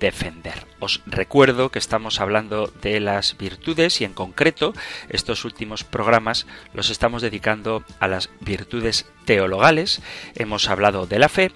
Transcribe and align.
defender. 0.00 0.66
Os 0.80 1.02
recuerdo 1.06 1.70
que 1.70 1.78
estamos 1.78 2.20
hablando 2.20 2.66
de 2.66 2.98
las 2.98 3.36
virtudes 3.36 4.00
y 4.00 4.04
en 4.04 4.14
concreto 4.14 4.72
estos 5.08 5.44
últimos 5.44 5.84
programas 5.84 6.46
los 6.74 6.90
estamos 6.90 7.22
dedicando 7.22 7.84
a 8.00 8.08
las 8.08 8.30
virtudes 8.40 9.06
teologales. 9.26 10.02
Hemos 10.34 10.68
hablado 10.68 11.06
de 11.06 11.18
la 11.18 11.28
fe, 11.28 11.52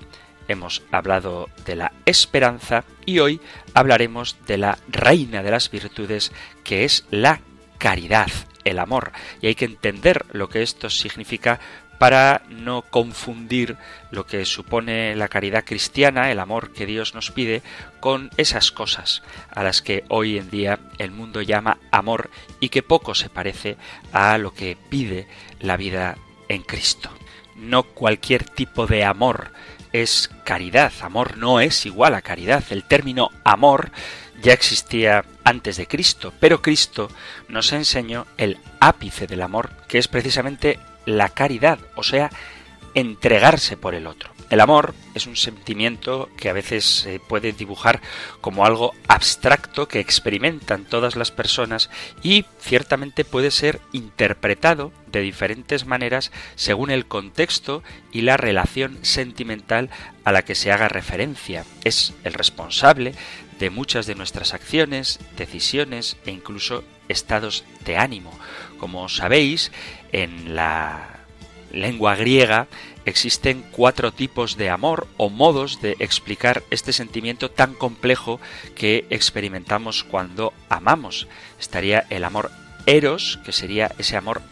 hemos 0.47 0.83
hablado 0.92 1.48
de 1.65 1.75
la 1.75 1.92
esperanza 2.05 2.84
y 3.06 3.19
hoy 3.19 3.41
hablaremos 3.72 4.37
de 4.47 4.59
la 4.59 4.78
reina 4.89 5.42
de 5.42 5.50
las 5.50 5.70
virtudes 5.70 6.31
que 6.62 6.84
es 6.84 7.06
la 7.11 7.41
caridad, 7.78 8.28
el 8.65 8.78
amor. 8.78 9.12
Y 9.41 9.47
hay 9.47 9.55
que 9.55 9.65
entender 9.65 10.27
lo 10.33 10.48
que 10.48 10.62
esto 10.62 10.91
significa 10.91 11.61
para 11.98 12.42
no 12.48 12.83
confundir 12.83 13.77
lo 14.11 14.27
que 14.27 14.45
supone 14.45 15.14
la 15.17 15.28
caridad 15.28 15.64
cristiana, 15.64 16.31
el 16.31 16.39
amor 16.39 16.73
que 16.73 16.87
Dios 16.87 17.14
nos 17.14 17.31
pide, 17.31 17.62
con 18.00 18.31
esas 18.37 18.70
cosas 18.70 19.23
a 19.50 19.62
las 19.62 19.83
que 19.83 20.05
hoy 20.09 20.39
en 20.39 20.50
día 20.50 20.78
el 20.98 21.11
mundo 21.11 21.42
llama 21.42 21.78
amor 21.91 22.31
y 22.61 22.69
que 22.69 22.83
poco 22.83 23.15
se 23.15 23.28
parece 23.28 23.77
a 24.12 24.39
lo 24.39 24.53
que 24.53 24.77
pide 24.89 25.27
la 25.61 25.77
vida 25.77 26.17
en 26.48 26.62
Cristo. 26.62 27.11
No 27.56 27.84
cualquier 27.84 28.45
tipo 28.45 28.87
de 28.87 29.05
amor 29.05 29.53
es 29.92 30.31
caridad, 30.45 30.92
amor 31.03 31.39
no 31.39 31.61
es 31.61 31.87
igual 31.87 32.15
a 32.15 32.22
caridad. 32.22 32.65
El 32.70 32.84
término 32.84 33.31
amor 33.45 33.92
ya 34.42 34.53
existía 34.53 35.25
antes 35.45 35.77
de 35.77 35.87
Cristo, 35.87 36.33
pero 36.41 36.61
Cristo 36.61 37.09
nos 37.48 37.72
enseñó 37.72 38.27
el 38.37 38.59
ápice 38.81 39.27
del 39.27 39.42
amor, 39.42 39.70
que 39.89 39.98
es 39.98 40.09
precisamente 40.09 40.78
la 41.06 41.28
caridad, 41.28 41.78
o 41.97 42.02
sea, 42.02 42.30
entregarse 42.94 43.77
por 43.77 43.94
el 43.94 44.06
otro. 44.06 44.33
El 44.55 44.60
amor 44.60 44.94
es 45.16 45.27
un 45.27 45.34
sentimiento 45.34 46.30
que 46.36 46.48
a 46.48 46.52
veces 46.52 46.84
se 46.84 47.19
puede 47.19 47.50
dibujar 47.50 48.00
como 48.41 48.64
algo 48.64 48.94
abstracto 49.09 49.88
que 49.88 49.98
experimentan 49.98 50.84
todas 50.84 51.16
las 51.16 51.32
personas 51.32 51.91
y 52.22 52.44
ciertamente 52.60 53.25
puede 53.25 53.50
ser 53.50 53.81
interpretado 53.91 54.92
de 55.10 55.22
diferentes 55.22 55.87
maneras 55.87 56.31
según 56.54 56.92
el 56.92 57.06
contexto 57.06 57.82
y 58.12 58.20
la 58.20 58.37
relación 58.37 59.00
sentimental 59.03 59.91
a 60.22 60.31
la 60.31 60.42
que 60.42 60.54
se 60.54 60.71
haga 60.71 60.86
referencia. 60.86 61.65
Es 61.82 62.12
el 62.22 62.34
responsable 62.34 63.12
de 63.59 63.71
muchas 63.71 64.06
de 64.06 64.15
nuestras 64.15 64.54
acciones, 64.54 65.19
decisiones 65.36 66.16
e 66.26 66.31
incluso 66.31 66.84
estados 67.09 67.65
de 67.84 67.97
ánimo. 67.97 68.31
Como 68.78 69.09
sabéis, 69.09 69.72
en 70.12 70.54
la 70.54 71.25
lengua 71.72 72.15
griega 72.15 72.69
existen 73.04 73.65
cuatro 73.72 74.12
tipos 74.12 74.56
de 74.56 74.70
amor 74.70 75.06
o 75.16 75.31
modos 75.31 75.81
de 75.81 75.97
explicar 75.98 76.62
este 76.70 76.92
sentimiento 76.92 77.50
tan 77.50 77.75
complejo 77.75 78.41
que 78.75 79.06
experimentamos 79.10 80.04
cuando 80.04 80.53
amamos. 80.69 81.26
Estaría 81.60 82.06
el 82.10 82.25
amor 82.25 82.50
eros, 82.87 83.38
que 83.44 83.53
sería 83.53 83.92
ese 83.98 84.16
amor 84.16 84.42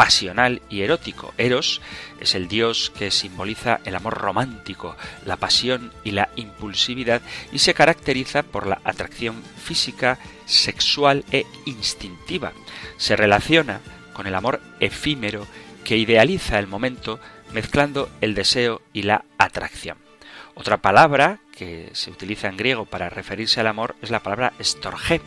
pasional 0.00 0.62
y 0.70 0.80
erótico. 0.80 1.34
Eros 1.36 1.82
es 2.20 2.34
el 2.34 2.48
dios 2.48 2.90
que 2.96 3.10
simboliza 3.10 3.80
el 3.84 3.94
amor 3.94 4.14
romántico, 4.14 4.96
la 5.26 5.36
pasión 5.36 5.92
y 6.04 6.12
la 6.12 6.30
impulsividad 6.36 7.20
y 7.52 7.58
se 7.58 7.74
caracteriza 7.74 8.42
por 8.42 8.66
la 8.66 8.80
atracción 8.82 9.42
física, 9.62 10.18
sexual 10.46 11.24
e 11.32 11.44
instintiva. 11.66 12.52
Se 12.96 13.14
relaciona 13.14 13.80
con 14.14 14.26
el 14.26 14.34
amor 14.34 14.62
efímero 14.80 15.46
que 15.84 15.98
idealiza 15.98 16.58
el 16.58 16.66
momento 16.66 17.20
mezclando 17.52 18.10
el 18.20 18.34
deseo 18.34 18.82
y 18.92 19.02
la 19.02 19.24
atracción. 19.38 19.98
Otra 20.54 20.78
palabra 20.78 21.40
que 21.56 21.90
se 21.92 22.10
utiliza 22.10 22.48
en 22.48 22.56
griego 22.56 22.84
para 22.84 23.08
referirse 23.08 23.60
al 23.60 23.66
amor 23.66 23.96
es 24.02 24.10
la 24.10 24.22
palabra 24.22 24.52
estorge, 24.58 25.20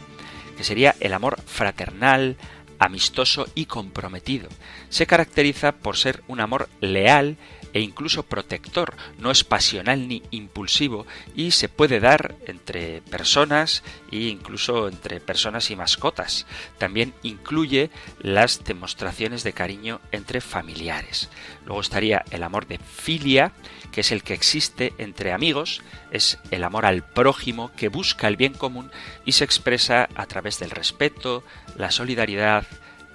que 0.57 0.63
sería 0.63 0.95
el 0.99 1.13
amor 1.13 1.41
fraternal, 1.41 2.37
amistoso 2.79 3.47
y 3.55 3.65
comprometido. 3.65 4.49
Se 4.89 5.07
caracteriza 5.07 5.71
por 5.71 5.97
ser 5.97 6.23
un 6.27 6.39
amor 6.39 6.69
leal 6.81 7.37
e 7.73 7.81
incluso 7.81 8.23
protector, 8.23 8.95
no 9.17 9.31
es 9.31 9.43
pasional 9.43 10.07
ni 10.07 10.23
impulsivo 10.31 11.05
y 11.35 11.51
se 11.51 11.69
puede 11.69 11.99
dar 11.99 12.35
entre 12.45 13.01
personas 13.01 13.83
e 14.11 14.27
incluso 14.27 14.87
entre 14.87 15.19
personas 15.19 15.71
y 15.71 15.75
mascotas. 15.75 16.45
También 16.77 17.13
incluye 17.23 17.89
las 18.19 18.63
demostraciones 18.63 19.43
de 19.43 19.53
cariño 19.53 19.99
entre 20.11 20.39
familiares. 20.39 21.29
Luego 21.65 21.81
estaría 21.81 22.23
el 22.31 22.43
amor 22.43 22.67
de 22.67 22.77
filia, 22.77 23.51
que 23.91 24.01
es 24.01 24.11
el 24.11 24.23
que 24.23 24.33
existe 24.33 24.93
entre 24.97 25.33
amigos, 25.33 25.81
es 26.11 26.39
el 26.51 26.63
amor 26.63 26.85
al 26.85 27.03
prójimo 27.03 27.71
que 27.75 27.89
busca 27.89 28.27
el 28.27 28.37
bien 28.37 28.53
común 28.53 28.91
y 29.25 29.33
se 29.33 29.43
expresa 29.43 30.09
a 30.15 30.25
través 30.25 30.59
del 30.59 30.71
respeto, 30.71 31.43
la 31.75 31.91
solidaridad, 31.91 32.65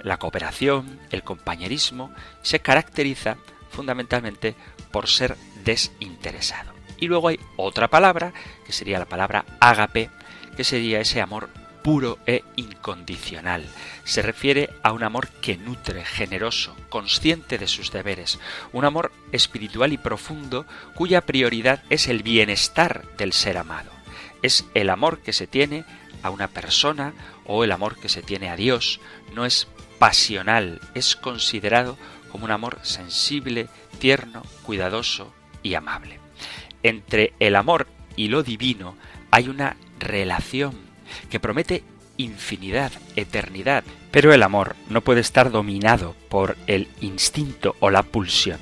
la 0.03 0.19
cooperación, 0.19 1.01
el 1.11 1.23
compañerismo, 1.23 2.13
se 2.43 2.61
caracteriza 2.61 3.37
fundamentalmente 3.71 4.55
por 4.91 5.09
ser 5.09 5.37
desinteresado. 5.65 6.73
Y 6.99 7.07
luego 7.07 7.29
hay 7.29 7.39
otra 7.57 7.89
palabra, 7.89 8.33
que 8.67 8.73
sería 8.73 8.99
la 8.99 9.05
palabra 9.07 9.45
ágape, 9.61 10.11
que 10.57 10.65
sería 10.65 11.01
ese 11.01 11.21
amor 11.21 11.49
puro 11.83 12.19
e 12.27 12.43
incondicional. 12.57 13.65
Se 14.05 14.21
refiere 14.21 14.71
a 14.83 14.93
un 14.93 15.05
amor 15.05 15.29
que 15.29 15.57
nutre, 15.57 16.05
generoso, 16.05 16.77
consciente 16.89 17.57
de 17.57 17.69
sus 17.69 17.93
deberes, 17.93 18.39
un 18.73 18.85
amor 18.85 19.13
espiritual 19.33 19.93
y 19.93 19.99
profundo 19.99 20.67
cuya 20.95 21.23
prioridad 21.23 21.83
es 21.89 22.09
el 22.09 22.23
bienestar 22.23 23.05
del 23.17 23.33
ser 23.33 23.59
amado. 23.59 23.91
Es 24.43 24.67
el 24.75 24.91
amor 24.91 25.21
que 25.21 25.33
se 25.33 25.47
tiene 25.47 25.85
a 26.23 26.31
una 26.31 26.49
persona 26.49 27.15
o 27.47 27.65
el 27.65 27.73
amor 27.73 27.97
que 27.99 28.09
se 28.09 28.23
tiene 28.23 28.51
a 28.51 28.57
Dios, 28.57 29.01
no 29.35 29.47
es 29.47 29.69
pasional, 29.99 30.81
es 30.95 31.17
considerado 31.17 31.97
como 32.31 32.45
un 32.45 32.51
amor 32.51 32.79
sensible, 32.83 33.69
tierno, 33.99 34.43
cuidadoso 34.63 35.33
y 35.63 35.75
amable. 35.75 36.21
Entre 36.83 37.33
el 37.41 37.57
amor 37.57 37.87
y 38.17 38.29
lo 38.29 38.43
divino 38.43 38.97
hay 39.31 39.49
una 39.49 39.77
relación 39.99 40.75
que 41.31 41.41
promete 41.41 41.83
infinidad, 42.17 42.93
eternidad, 43.17 43.85
pero 44.11 44.33
el 44.33 44.43
amor 44.43 44.77
no 44.89 45.01
puede 45.01 45.21
estar 45.21 45.51
dominado 45.51 46.15
por 46.29 46.57
el 46.67 46.89
instinto 47.01 47.77
o 47.81 47.91
la 47.91 48.03
pulsión. 48.03 48.59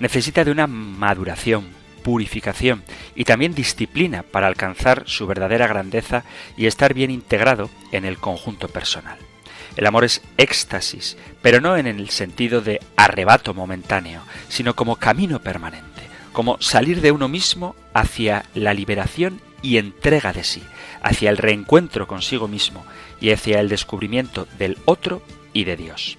Necesita 0.00 0.44
de 0.44 0.50
una 0.50 0.66
maduración, 0.66 1.68
purificación 2.02 2.82
y 3.14 3.24
también 3.24 3.54
disciplina 3.54 4.22
para 4.22 4.46
alcanzar 4.46 5.04
su 5.06 5.26
verdadera 5.26 5.66
grandeza 5.66 6.24
y 6.56 6.66
estar 6.66 6.94
bien 6.94 7.10
integrado 7.10 7.70
en 7.92 8.04
el 8.04 8.18
conjunto 8.18 8.68
personal. 8.68 9.18
El 9.76 9.86
amor 9.86 10.04
es 10.04 10.22
éxtasis, 10.36 11.16
pero 11.42 11.60
no 11.60 11.76
en 11.76 11.86
el 11.86 12.10
sentido 12.10 12.60
de 12.60 12.80
arrebato 12.96 13.54
momentáneo, 13.54 14.22
sino 14.48 14.76
como 14.76 14.96
camino 14.96 15.40
permanente, 15.40 16.02
como 16.32 16.60
salir 16.60 17.00
de 17.00 17.10
uno 17.10 17.28
mismo 17.28 17.74
hacia 17.92 18.44
la 18.54 18.72
liberación 18.72 19.40
y 19.62 19.78
entrega 19.78 20.32
de 20.32 20.44
sí, 20.44 20.62
hacia 21.02 21.30
el 21.30 21.38
reencuentro 21.38 22.06
consigo 22.06 22.46
mismo 22.46 22.84
y 23.20 23.30
hacia 23.30 23.60
el 23.60 23.68
descubrimiento 23.68 24.46
del 24.58 24.78
otro 24.84 25.22
y 25.52 25.64
de 25.64 25.76
Dios. 25.76 26.18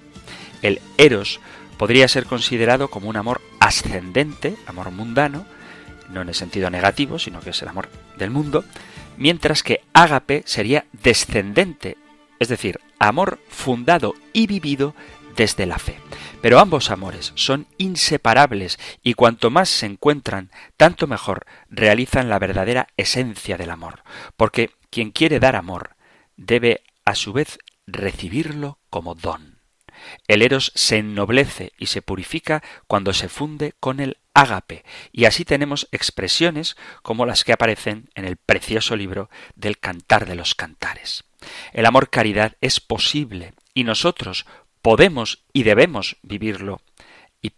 El 0.62 0.80
eros 0.98 1.40
podría 1.78 2.08
ser 2.08 2.26
considerado 2.26 2.88
como 2.88 3.08
un 3.08 3.16
amor 3.16 3.40
ascendente, 3.60 4.56
amor 4.66 4.90
mundano, 4.90 5.46
no 6.10 6.22
en 6.22 6.28
el 6.28 6.34
sentido 6.34 6.70
negativo, 6.70 7.18
sino 7.18 7.40
que 7.40 7.50
es 7.50 7.62
el 7.62 7.68
amor 7.68 7.88
del 8.18 8.30
mundo, 8.30 8.64
mientras 9.16 9.62
que 9.62 9.80
ágape 9.92 10.42
sería 10.46 10.86
descendente, 10.92 11.96
es 12.38 12.48
decir, 12.48 12.80
amor 12.98 13.40
fundado 13.48 14.14
y 14.32 14.46
vivido 14.46 14.94
desde 15.36 15.66
la 15.66 15.78
fe. 15.78 15.98
Pero 16.40 16.58
ambos 16.58 16.90
amores 16.90 17.32
son 17.34 17.66
inseparables 17.78 18.78
y 19.02 19.14
cuanto 19.14 19.50
más 19.50 19.68
se 19.68 19.86
encuentran, 19.86 20.50
tanto 20.76 21.06
mejor 21.06 21.46
realizan 21.68 22.28
la 22.28 22.38
verdadera 22.38 22.88
esencia 22.96 23.56
del 23.56 23.70
amor, 23.70 24.02
porque 24.36 24.70
quien 24.90 25.10
quiere 25.10 25.40
dar 25.40 25.56
amor 25.56 25.96
debe 26.36 26.82
a 27.04 27.14
su 27.14 27.32
vez 27.32 27.58
recibirlo 27.86 28.78
como 28.90 29.14
don. 29.14 29.55
El 30.28 30.42
eros 30.42 30.72
se 30.74 30.98
ennoblece 30.98 31.72
y 31.78 31.86
se 31.86 32.02
purifica 32.02 32.62
cuando 32.86 33.12
se 33.12 33.28
funde 33.28 33.74
con 33.80 34.00
el 34.00 34.18
ágape, 34.34 34.84
y 35.12 35.24
así 35.24 35.44
tenemos 35.44 35.88
expresiones 35.92 36.76
como 37.02 37.24
las 37.24 37.42
que 37.42 37.52
aparecen 37.52 38.10
en 38.14 38.26
el 38.26 38.36
precioso 38.36 38.94
libro 38.94 39.30
del 39.54 39.78
Cantar 39.78 40.26
de 40.26 40.34
los 40.34 40.54
Cantares. 40.54 41.24
El 41.72 41.86
amor 41.86 42.10
caridad 42.10 42.56
es 42.60 42.80
posible 42.80 43.54
y 43.72 43.84
nosotros 43.84 44.46
podemos 44.82 45.44
y 45.52 45.62
debemos 45.62 46.16
vivirlo 46.22 46.80
y 47.40 47.52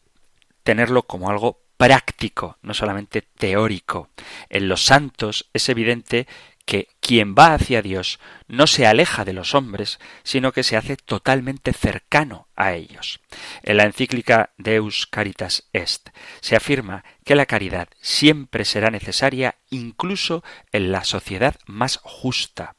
tenerlo 0.62 1.02
como 1.02 1.30
algo 1.30 1.60
práctico, 1.76 2.58
no 2.62 2.74
solamente 2.74 3.22
teórico. 3.22 4.10
En 4.48 4.68
los 4.68 4.84
santos 4.84 5.48
es 5.52 5.68
evidente 5.68 6.26
que 6.68 6.88
quien 7.00 7.34
va 7.34 7.54
hacia 7.54 7.80
Dios 7.80 8.20
no 8.46 8.66
se 8.66 8.86
aleja 8.86 9.24
de 9.24 9.32
los 9.32 9.54
hombres, 9.54 9.98
sino 10.22 10.52
que 10.52 10.62
se 10.62 10.76
hace 10.76 10.98
totalmente 10.98 11.72
cercano 11.72 12.48
a 12.56 12.74
ellos. 12.74 13.20
En 13.62 13.78
la 13.78 13.84
encíclica 13.84 14.52
Deus 14.58 15.06
Caritas 15.06 15.70
Est 15.72 16.10
se 16.42 16.56
afirma 16.56 17.04
que 17.24 17.36
la 17.36 17.46
caridad 17.46 17.88
siempre 18.02 18.66
será 18.66 18.90
necesaria 18.90 19.56
incluso 19.70 20.44
en 20.70 20.92
la 20.92 21.04
sociedad 21.04 21.56
más 21.64 22.00
justa, 22.02 22.76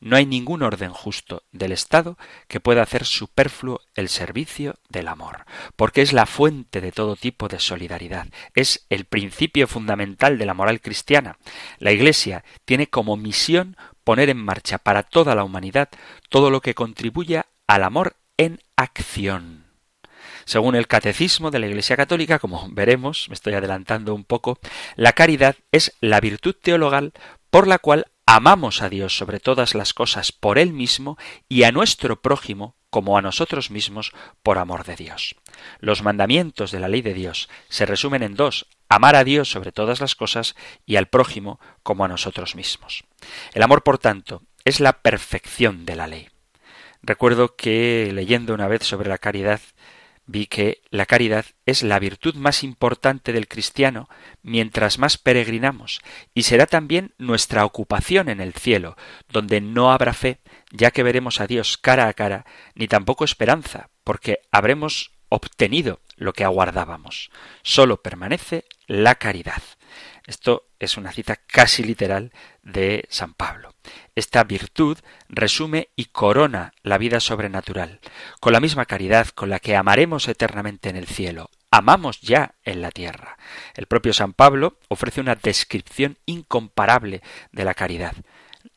no 0.00 0.16
hay 0.16 0.26
ningún 0.26 0.62
orden 0.62 0.92
justo 0.92 1.42
del 1.52 1.72
Estado 1.72 2.16
que 2.46 2.60
pueda 2.60 2.82
hacer 2.82 3.04
superfluo 3.04 3.80
el 3.94 4.08
servicio 4.08 4.76
del 4.88 5.08
amor, 5.08 5.44
porque 5.76 6.02
es 6.02 6.12
la 6.12 6.26
fuente 6.26 6.80
de 6.80 6.92
todo 6.92 7.16
tipo 7.16 7.48
de 7.48 7.60
solidaridad, 7.60 8.26
es 8.54 8.86
el 8.90 9.04
principio 9.04 9.66
fundamental 9.66 10.38
de 10.38 10.46
la 10.46 10.54
moral 10.54 10.80
cristiana. 10.80 11.38
La 11.78 11.92
Iglesia 11.92 12.44
tiene 12.64 12.88
como 12.88 13.16
misión 13.16 13.76
poner 14.04 14.30
en 14.30 14.38
marcha 14.38 14.78
para 14.78 15.02
toda 15.02 15.34
la 15.34 15.44
humanidad 15.44 15.88
todo 16.28 16.50
lo 16.50 16.60
que 16.60 16.74
contribuya 16.74 17.46
al 17.66 17.84
amor 17.84 18.16
en 18.36 18.60
acción. 18.76 19.66
Según 20.48 20.76
el 20.76 20.86
catecismo 20.86 21.50
de 21.50 21.58
la 21.58 21.66
Iglesia 21.66 21.94
Católica, 21.94 22.38
como 22.38 22.66
veremos, 22.70 23.28
me 23.28 23.34
estoy 23.34 23.52
adelantando 23.52 24.14
un 24.14 24.24
poco, 24.24 24.58
la 24.96 25.12
caridad 25.12 25.56
es 25.72 25.94
la 26.00 26.20
virtud 26.20 26.54
teologal 26.54 27.12
por 27.50 27.66
la 27.66 27.78
cual 27.78 28.06
amamos 28.30 28.82
a 28.82 28.90
Dios 28.90 29.16
sobre 29.16 29.40
todas 29.40 29.74
las 29.74 29.94
cosas 29.94 30.32
por 30.32 30.58
Él 30.58 30.74
mismo 30.74 31.16
y 31.48 31.62
a 31.62 31.72
nuestro 31.72 32.20
prójimo 32.20 32.76
como 32.90 33.16
a 33.16 33.22
nosotros 33.22 33.70
mismos 33.70 34.12
por 34.42 34.58
amor 34.58 34.84
de 34.84 34.96
Dios. 34.96 35.34
Los 35.80 36.02
mandamientos 36.02 36.70
de 36.70 36.78
la 36.78 36.88
ley 36.88 37.00
de 37.00 37.14
Dios 37.14 37.48
se 37.70 37.86
resumen 37.86 38.22
en 38.22 38.34
dos, 38.34 38.66
amar 38.90 39.16
a 39.16 39.24
Dios 39.24 39.50
sobre 39.50 39.72
todas 39.72 40.02
las 40.02 40.14
cosas 40.14 40.56
y 40.84 40.96
al 40.96 41.08
prójimo 41.08 41.58
como 41.82 42.04
a 42.04 42.08
nosotros 42.08 42.54
mismos. 42.54 43.04
El 43.54 43.62
amor, 43.62 43.82
por 43.82 43.96
tanto, 43.96 44.42
es 44.66 44.78
la 44.78 45.00
perfección 45.00 45.86
de 45.86 45.96
la 45.96 46.06
ley. 46.06 46.28
Recuerdo 47.00 47.56
que 47.56 48.10
leyendo 48.12 48.52
una 48.52 48.68
vez 48.68 48.82
sobre 48.82 49.08
la 49.08 49.16
caridad 49.16 49.62
vi 50.28 50.46
que 50.46 50.82
la 50.90 51.06
caridad 51.06 51.46
es 51.66 51.82
la 51.82 51.98
virtud 51.98 52.34
más 52.36 52.62
importante 52.62 53.32
del 53.32 53.48
cristiano 53.48 54.08
mientras 54.42 54.98
más 54.98 55.16
peregrinamos, 55.18 56.00
y 56.34 56.44
será 56.44 56.66
también 56.66 57.14
nuestra 57.18 57.64
ocupación 57.64 58.28
en 58.28 58.40
el 58.40 58.52
cielo, 58.52 58.96
donde 59.30 59.60
no 59.60 59.90
habrá 59.90 60.12
fe, 60.12 60.38
ya 60.70 60.92
que 60.92 61.02
veremos 61.02 61.40
a 61.40 61.46
Dios 61.46 61.78
cara 61.78 62.06
a 62.06 62.12
cara, 62.12 62.44
ni 62.74 62.86
tampoco 62.86 63.24
esperanza, 63.24 63.88
porque 64.04 64.40
habremos 64.52 65.12
obtenido 65.30 66.00
lo 66.16 66.32
que 66.32 66.44
aguardábamos. 66.44 67.30
Solo 67.62 68.02
permanece 68.02 68.64
la 68.86 69.14
caridad. 69.16 69.62
Esto 70.26 70.68
es 70.78 70.98
una 70.98 71.12
cita 71.12 71.36
casi 71.36 71.82
literal 71.82 72.32
de 72.62 73.06
San 73.08 73.32
Pablo. 73.32 73.74
Esta 74.14 74.44
virtud 74.44 74.98
resume 75.28 75.88
y 75.96 76.06
corona 76.06 76.72
la 76.82 76.98
vida 76.98 77.20
sobrenatural, 77.20 78.00
con 78.40 78.52
la 78.52 78.60
misma 78.60 78.86
caridad 78.86 79.28
con 79.28 79.50
la 79.50 79.60
que 79.60 79.76
amaremos 79.76 80.28
eternamente 80.28 80.88
en 80.88 80.96
el 80.96 81.06
cielo. 81.06 81.50
Amamos 81.70 82.20
ya 82.20 82.54
en 82.64 82.80
la 82.80 82.90
tierra. 82.90 83.38
El 83.74 83.86
propio 83.86 84.12
San 84.12 84.32
Pablo 84.32 84.78
ofrece 84.88 85.20
una 85.20 85.34
descripción 85.34 86.18
incomparable 86.26 87.22
de 87.52 87.64
la 87.64 87.74
caridad. 87.74 88.14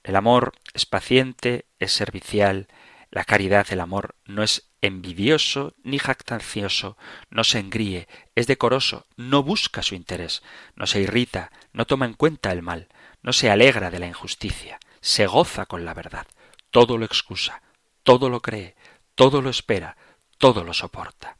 El 0.03 0.15
amor 0.15 0.53
es 0.73 0.85
paciente, 0.85 1.65
es 1.79 1.91
servicial, 1.91 2.67
la 3.11 3.25
caridad, 3.25 3.67
el 3.71 3.81
amor, 3.81 4.15
no 4.25 4.41
es 4.41 4.69
envidioso 4.81 5.75
ni 5.83 5.99
jactancioso, 5.99 6.97
no 7.29 7.43
se 7.43 7.59
engríe, 7.59 8.07
es 8.35 8.47
decoroso, 8.47 9.05
no 9.15 9.43
busca 9.43 9.83
su 9.83 9.95
interés, 9.95 10.41
no 10.75 10.87
se 10.87 11.01
irrita, 11.01 11.51
no 11.73 11.85
toma 11.85 12.05
en 12.05 12.13
cuenta 12.13 12.51
el 12.51 12.61
mal, 12.61 12.87
no 13.21 13.33
se 13.33 13.51
alegra 13.51 13.91
de 13.91 13.99
la 13.99 14.07
injusticia, 14.07 14.79
se 15.01 15.25
goza 15.25 15.65
con 15.65 15.83
la 15.83 15.93
verdad, 15.93 16.27
todo 16.69 16.97
lo 16.97 17.05
excusa, 17.05 17.61
todo 18.03 18.29
lo 18.29 18.41
cree, 18.41 18.75
todo 19.15 19.41
lo 19.41 19.49
espera, 19.49 19.97
todo 20.37 20.63
lo 20.63 20.73
soporta. 20.73 21.37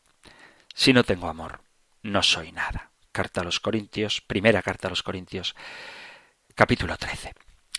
Si 0.73 0.93
no 0.93 1.03
tengo 1.03 1.27
amor, 1.27 1.61
no 2.01 2.23
soy 2.23 2.51
nada. 2.51 2.91
Carta 3.11 3.41
a 3.41 3.43
los 3.43 3.59
Corintios, 3.59 4.21
primera 4.21 4.61
carta 4.61 4.87
a 4.87 4.89
los 4.89 5.03
Corintios, 5.03 5.55
capítulo 6.55 6.97
13. 6.97 7.33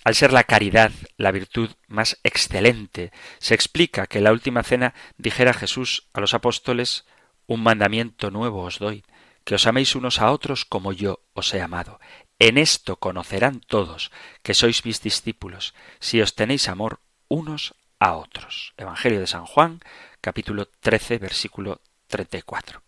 Al 0.05 0.15
ser 0.15 0.33
la 0.33 0.45
caridad 0.45 0.91
la 1.17 1.31
virtud 1.31 1.71
más 1.87 2.19
excelente, 2.23 3.13
se 3.39 3.55
explica 3.55 4.07
que 4.07 4.19
en 4.19 4.25
la 4.25 4.33
última 4.33 4.63
cena 4.63 4.95
dijera 5.17 5.55
Jesús 5.55 6.09
a 6.13 6.21
los 6.21 6.35
apóstoles 6.35 7.07
Un 7.47 7.63
mandamiento 7.63 8.31
nuevo 8.31 8.63
os 8.63 8.79
doy, 8.79 9.05
que 9.45 9.57
os 9.57 9.67
améis 9.67 9.95
unos 9.95 10.21
a 10.21 10.31
otros 10.31 10.65
como 10.65 10.93
yo 10.93 11.21
os 11.35 11.53
he 11.55 11.61
amado. 11.61 11.99
En 12.43 12.59
esto 12.59 12.97
conocerán 12.97 13.61
todos 13.61 14.11
que 14.43 14.53
sois 14.53 14.85
mis 14.85 14.99
discípulos, 14.99 15.79
si 16.01 16.19
os 16.19 16.35
tenéis 16.35 16.67
amor 16.67 16.99
unos 17.31 17.79
a 18.01 18.19
otros. 18.19 18.75
Evangelio 18.77 19.21
de 19.21 19.29
San 19.29 19.47
Juan, 19.47 19.79
capítulo 20.21 20.67
13, 20.67 21.19
versículo 21.19 21.81
34. 22.09 22.83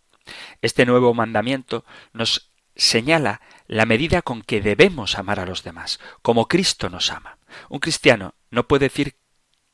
Este 0.61 0.85
nuevo 0.85 1.13
mandamiento 1.13 1.85
nos 2.11 2.51
señala 2.75 3.39
la 3.65 3.85
medida 3.85 4.21
con 4.21 4.41
que 4.41 4.59
debemos 4.59 5.17
amar 5.17 5.39
a 5.39 5.45
los 5.45 5.63
demás, 5.63 6.01
como 6.21 6.49
Cristo 6.49 6.89
nos 6.89 7.09
ama. 7.09 7.37
Un 7.69 7.79
cristiano 7.79 8.35
no 8.51 8.67
puede 8.67 8.87
decir 8.91 9.15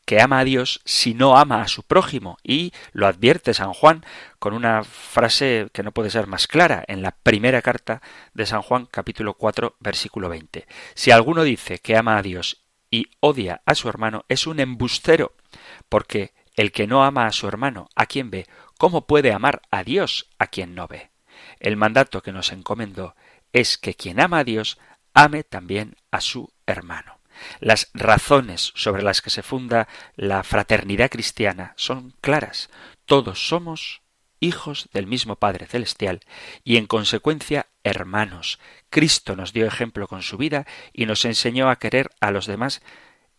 que 0.06 0.22
ama 0.22 0.40
a 0.40 0.44
Dios 0.44 0.82
si 0.86 1.14
no 1.14 1.38
ama 1.38 1.62
a 1.62 1.68
su 1.68 1.84
prójimo, 1.84 2.38
y 2.44 2.74
lo 2.92 3.08
advierte 3.08 3.54
San 3.54 3.74
Juan 3.74 4.06
con 4.40 4.54
una 4.54 4.84
frase 4.84 5.70
que 5.74 5.84
no 5.84 5.92
puede 5.92 6.10
ser 6.10 6.28
más 6.28 6.48
clara 6.48 6.84
en 6.88 7.02
la 7.02 7.12
primera 7.12 7.62
carta 7.62 8.02
de 8.34 8.46
San 8.46 8.62
Juan 8.62 8.88
capítulo 8.90 9.36
4 9.36 9.76
versículo 9.80 10.30
20. 10.30 10.68
Si 10.94 11.12
alguno 11.12 11.44
dice 11.44 11.80
que 11.80 11.96
ama 11.96 12.18
a 12.18 12.22
Dios 12.22 12.62
y 12.90 13.08
odia 13.20 13.62
a 13.66 13.76
su 13.76 13.88
hermano, 13.88 14.26
es 14.28 14.48
un 14.48 14.60
embustero, 14.60 15.34
porque 15.90 16.34
el 16.56 16.72
que 16.72 16.88
no 16.88 17.04
ama 17.04 17.26
a 17.28 17.32
su 17.32 17.48
hermano, 17.48 17.90
a 17.96 18.06
quien 18.06 18.30
ve, 18.30 18.48
¿cómo 18.78 19.08
puede 19.08 19.32
amar 19.32 19.62
a 19.72 19.84
Dios 19.84 20.28
a 20.38 20.48
quien 20.48 20.76
no 20.76 20.88
ve? 20.88 21.10
El 21.60 21.78
mandato 21.78 22.22
que 22.22 22.32
nos 22.32 22.52
encomendó 22.52 23.16
es 23.54 23.78
que 23.78 23.94
quien 23.94 24.20
ama 24.20 24.40
a 24.40 24.44
Dios 24.44 24.78
ame 25.14 25.44
también 25.44 25.96
a 26.12 26.22
su 26.22 26.52
hermano. 26.66 27.21
Las 27.60 27.90
razones 27.94 28.72
sobre 28.76 29.04
las 29.04 29.22
que 29.22 29.30
se 29.30 29.44
funda 29.44 29.88
la 30.16 30.44
fraternidad 30.44 31.10
cristiana 31.10 31.74
son 31.76 32.14
claras. 32.22 32.70
Todos 33.06 33.48
somos 33.48 34.02
hijos 34.40 34.90
del 34.92 35.08
mismo 35.08 35.36
Padre 35.38 35.68
Celestial 35.68 36.20
y 36.64 36.78
en 36.78 36.88
consecuencia 36.88 37.68
hermanos. 37.84 38.60
Cristo 38.90 39.36
nos 39.36 39.54
dio 39.54 39.66
ejemplo 39.66 40.08
con 40.08 40.22
su 40.22 40.38
vida 40.38 40.66
y 40.94 41.06
nos 41.06 41.26
enseñó 41.26 41.70
a 41.70 41.78
querer 41.78 42.10
a 42.20 42.32
los 42.32 42.48
demás 42.48 42.82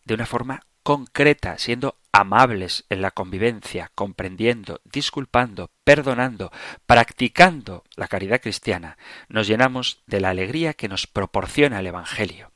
de 0.05 0.15
una 0.15 0.27
forma 0.27 0.67
concreta, 0.83 1.59
siendo 1.59 1.97
amables 2.13 2.85
en 2.91 3.03
la 3.03 3.11
convivencia, 3.11 3.91
comprendiendo, 3.95 4.81
disculpando, 4.85 5.71
perdonando, 5.85 6.51
practicando 6.87 7.85
la 7.97 8.09
caridad 8.09 8.41
cristiana, 8.41 8.99
nos 9.29 9.47
llenamos 9.47 10.03
de 10.07 10.21
la 10.21 10.31
alegría 10.31 10.75
que 10.75 10.89
nos 10.89 11.07
proporciona 11.07 11.79
el 11.81 11.87
Evangelio, 11.87 12.53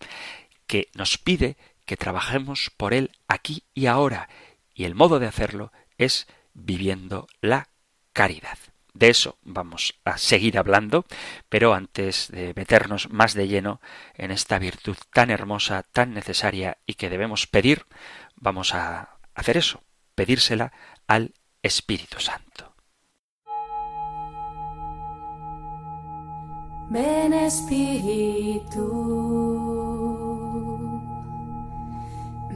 que 0.67 0.89
nos 0.95 1.19
pide 1.19 1.57
que 1.85 1.97
trabajemos 1.97 2.71
por 2.77 2.93
él 2.93 3.13
aquí 3.29 3.65
y 3.75 3.87
ahora, 3.87 4.29
y 4.75 4.85
el 4.85 4.95
modo 4.95 5.19
de 5.19 5.27
hacerlo 5.27 5.73
es 5.99 6.27
viviendo 6.53 7.29
la 7.41 7.69
caridad. 8.13 8.59
De 8.93 9.11
eso 9.11 9.37
vamos 9.43 9.95
a 10.05 10.17
seguir 10.17 10.59
hablando, 10.59 11.05
pero 11.49 11.75
antes 11.75 12.31
de 12.31 12.55
meternos 12.57 13.11
más 13.11 13.35
de 13.35 13.47
lleno 13.47 13.81
en 14.15 14.31
esta 14.31 14.59
virtud 14.59 14.97
tan 15.13 15.31
hermosa, 15.31 15.83
tan 15.83 16.15
necesaria 16.15 16.79
y 16.87 16.95
que 16.95 17.11
debemos 17.11 17.47
pedir, 17.47 17.85
vamos 18.37 18.75
a 18.75 19.19
hacer 19.35 19.59
eso, 19.59 19.83
pedírsela 20.15 20.73
al 21.07 21.35
Espíritu 21.63 22.21
Santo. 22.21 22.75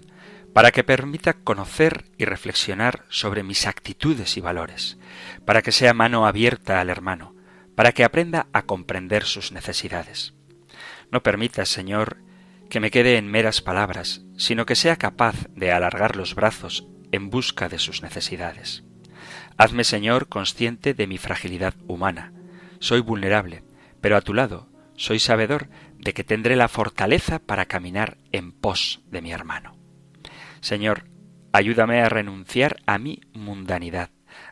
para 0.54 0.70
que 0.70 0.82
permita 0.82 1.34
conocer 1.34 2.06
y 2.16 2.24
reflexionar 2.24 3.04
sobre 3.10 3.42
mis 3.42 3.66
actitudes 3.66 4.38
y 4.38 4.40
valores, 4.40 4.96
para 5.44 5.60
que 5.60 5.72
sea 5.72 5.92
mano 5.92 6.26
abierta 6.26 6.80
al 6.80 6.88
hermano, 6.88 7.34
para 7.80 7.92
que 7.92 8.04
aprenda 8.04 8.46
a 8.52 8.66
comprender 8.66 9.24
sus 9.24 9.52
necesidades. 9.52 10.34
No 11.10 11.22
permitas, 11.22 11.70
Señor, 11.70 12.18
que 12.68 12.78
me 12.78 12.90
quede 12.90 13.16
en 13.16 13.26
meras 13.26 13.62
palabras, 13.62 14.20
sino 14.36 14.66
que 14.66 14.76
sea 14.76 14.96
capaz 14.96 15.46
de 15.56 15.72
alargar 15.72 16.14
los 16.14 16.34
brazos 16.34 16.86
en 17.10 17.30
busca 17.30 17.70
de 17.70 17.78
sus 17.78 18.02
necesidades. 18.02 18.84
Hazme, 19.56 19.84
Señor, 19.84 20.28
consciente 20.28 20.92
de 20.92 21.06
mi 21.06 21.16
fragilidad 21.16 21.72
humana. 21.88 22.34
Soy 22.80 23.00
vulnerable, 23.00 23.64
pero 24.02 24.18
a 24.18 24.20
tu 24.20 24.34
lado 24.34 24.68
soy 24.94 25.18
sabedor 25.18 25.70
de 25.96 26.12
que 26.12 26.22
tendré 26.22 26.56
la 26.56 26.68
fortaleza 26.68 27.38
para 27.38 27.64
caminar 27.64 28.18
en 28.30 28.52
pos 28.52 29.00
de 29.06 29.22
mi 29.22 29.32
hermano. 29.32 29.74
Señor, 30.60 31.04
ayúdame 31.50 32.02
a 32.02 32.10
renunciar 32.10 32.76
a 32.84 32.98
mi 32.98 33.22
mundanidad, 33.32 34.10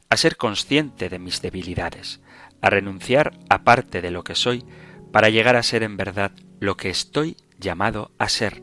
a 0.08 0.16
ser 0.16 0.38
consciente 0.38 1.10
de 1.10 1.18
mis 1.18 1.42
debilidades, 1.42 2.22
a 2.60 2.70
renunciar 2.70 3.38
a 3.48 3.64
parte 3.64 4.00
de 4.02 4.10
lo 4.10 4.24
que 4.24 4.34
soy 4.34 4.64
para 5.12 5.28
llegar 5.28 5.56
a 5.56 5.62
ser 5.62 5.82
en 5.82 5.96
verdad 5.96 6.32
lo 6.60 6.76
que 6.76 6.90
estoy 6.90 7.36
llamado 7.58 8.12
a 8.18 8.28
ser 8.28 8.62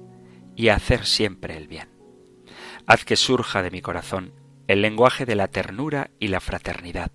y 0.55 0.69
a 0.69 0.75
hacer 0.75 1.05
siempre 1.05 1.57
el 1.57 1.67
bien. 1.67 1.89
Haz 2.87 3.03
que 3.05 3.15
surja 3.15 3.63
de 3.63 3.71
mi 3.71 3.81
corazón 3.81 4.33
el 4.67 4.81
lenguaje 4.81 5.25
de 5.25 5.35
la 5.35 5.47
ternura 5.47 6.09
y 6.19 6.29
la 6.29 6.39
fraternidad, 6.39 7.11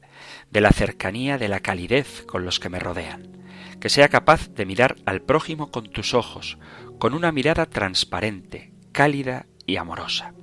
de 0.50 0.60
la 0.60 0.70
cercanía, 0.70 1.38
de 1.38 1.48
la 1.48 1.60
calidez 1.60 2.22
con 2.22 2.44
los 2.44 2.60
que 2.60 2.68
me 2.68 2.78
rodean, 2.78 3.44
que 3.80 3.88
sea 3.88 4.08
capaz 4.08 4.50
de 4.50 4.66
mirar 4.66 4.96
al 5.04 5.22
prójimo 5.22 5.70
con 5.70 5.90
tus 5.90 6.14
ojos, 6.14 6.58
con 6.98 7.14
una 7.14 7.32
mirada 7.32 7.66
transparente, 7.66 8.72
cálida 8.92 9.46
y 9.66 9.76
amorosa. 9.76 10.34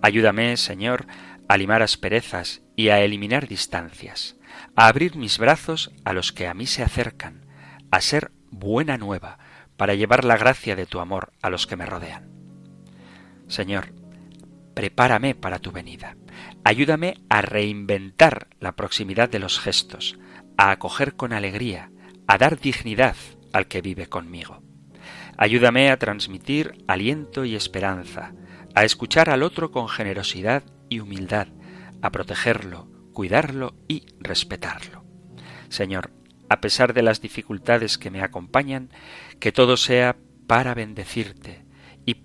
Ayúdame, 0.00 0.56
Señor, 0.56 1.06
a 1.48 1.56
limar 1.56 1.82
asperezas 1.82 2.62
y 2.74 2.88
a 2.88 3.00
eliminar 3.00 3.46
distancias, 3.46 4.36
a 4.76 4.86
abrir 4.86 5.16
mis 5.16 5.38
brazos 5.38 5.92
a 6.04 6.12
los 6.12 6.32
que 6.32 6.46
a 6.46 6.54
mí 6.54 6.66
se 6.66 6.82
acercan, 6.82 7.46
a 7.90 8.00
ser 8.00 8.32
buena 8.50 8.98
nueva, 8.98 9.38
para 9.76 9.94
llevar 9.94 10.24
la 10.24 10.36
gracia 10.36 10.76
de 10.76 10.86
tu 10.86 11.00
amor 11.00 11.32
a 11.42 11.50
los 11.50 11.66
que 11.66 11.76
me 11.76 11.86
rodean. 11.86 12.30
Señor, 13.48 13.92
prepárame 14.74 15.34
para 15.34 15.58
tu 15.58 15.72
venida. 15.72 16.16
Ayúdame 16.64 17.14
a 17.28 17.42
reinventar 17.42 18.48
la 18.60 18.72
proximidad 18.72 19.28
de 19.28 19.38
los 19.38 19.58
gestos, 19.58 20.18
a 20.56 20.70
acoger 20.70 21.14
con 21.16 21.32
alegría, 21.32 21.90
a 22.26 22.38
dar 22.38 22.58
dignidad 22.58 23.16
al 23.52 23.66
que 23.66 23.82
vive 23.82 24.06
conmigo. 24.06 24.62
Ayúdame 25.36 25.90
a 25.90 25.98
transmitir 25.98 26.84
aliento 26.86 27.44
y 27.44 27.56
esperanza, 27.56 28.32
a 28.74 28.84
escuchar 28.84 29.30
al 29.30 29.42
otro 29.42 29.70
con 29.70 29.88
generosidad 29.88 30.62
y 30.88 31.00
humildad, 31.00 31.48
a 32.00 32.10
protegerlo, 32.10 32.88
cuidarlo 33.12 33.74
y 33.88 34.06
respetarlo. 34.20 35.04
Señor, 35.68 36.12
a 36.48 36.60
pesar 36.60 36.92
de 36.92 37.02
las 37.02 37.20
dificultades 37.20 37.98
que 37.98 38.10
me 38.10 38.22
acompañan, 38.22 38.90
que 39.40 39.52
todo 39.52 39.76
sea 39.76 40.16
para 40.46 40.74
bendecirte 40.74 41.64
y 42.04 42.22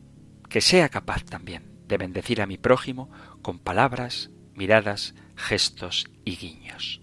que 0.50 0.62
sea 0.62 0.90
capaz 0.90 1.24
también 1.24 1.78
de 1.88 1.98
bendecir 1.98 2.42
a 2.42 2.46
mi 2.46 2.58
prójimo 2.58 3.10
con 3.42 3.60
palabras, 3.60 4.32
miradas, 4.54 5.16
gestos 5.36 6.10
y 6.26 6.36
guiños. 6.36 7.02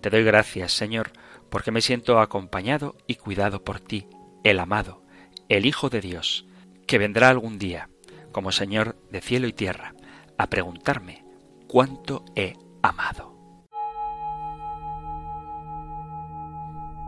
Te 0.00 0.10
doy 0.10 0.22
gracias, 0.22 0.72
Señor, 0.72 1.12
porque 1.50 1.72
me 1.72 1.80
siento 1.80 2.20
acompañado 2.20 2.96
y 3.06 3.16
cuidado 3.16 3.64
por 3.64 3.80
ti, 3.80 4.06
el 4.44 4.60
amado, 4.60 5.02
el 5.48 5.66
Hijo 5.66 5.88
de 5.90 6.00
Dios, 6.00 6.46
que 6.86 6.98
vendrá 6.98 7.30
algún 7.30 7.58
día 7.58 7.88
como 8.30 8.52
Señor 8.52 8.96
de 9.10 9.20
cielo 9.20 9.46
y 9.46 9.52
tierra, 9.52 9.94
a 10.36 10.48
preguntarme 10.50 11.24
cuánto 11.66 12.24
he 12.34 12.54
amado. 12.88 13.32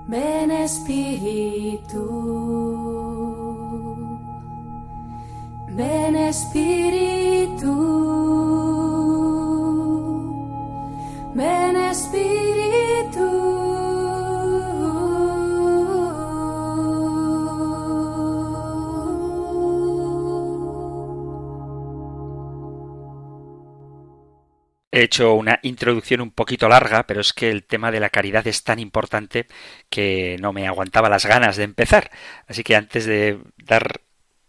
Ven 0.08 0.50
Espíritu, 0.50 2.04
ven 5.68 6.16
Espíritu, 6.16 7.74
ven 11.34 11.76
Espíritu. 11.76 13.35
He 24.96 25.02
hecho 25.02 25.34
una 25.34 25.60
introducción 25.60 26.22
un 26.22 26.30
poquito 26.30 26.70
larga, 26.70 27.06
pero 27.06 27.20
es 27.20 27.34
que 27.34 27.50
el 27.50 27.64
tema 27.64 27.90
de 27.90 28.00
la 28.00 28.08
caridad 28.08 28.46
es 28.46 28.64
tan 28.64 28.78
importante 28.78 29.46
que 29.90 30.38
no 30.40 30.54
me 30.54 30.66
aguantaba 30.66 31.10
las 31.10 31.26
ganas 31.26 31.58
de 31.58 31.64
empezar. 31.64 32.10
Así 32.46 32.64
que 32.64 32.76
antes 32.76 33.04
de 33.04 33.38
dar 33.58 34.00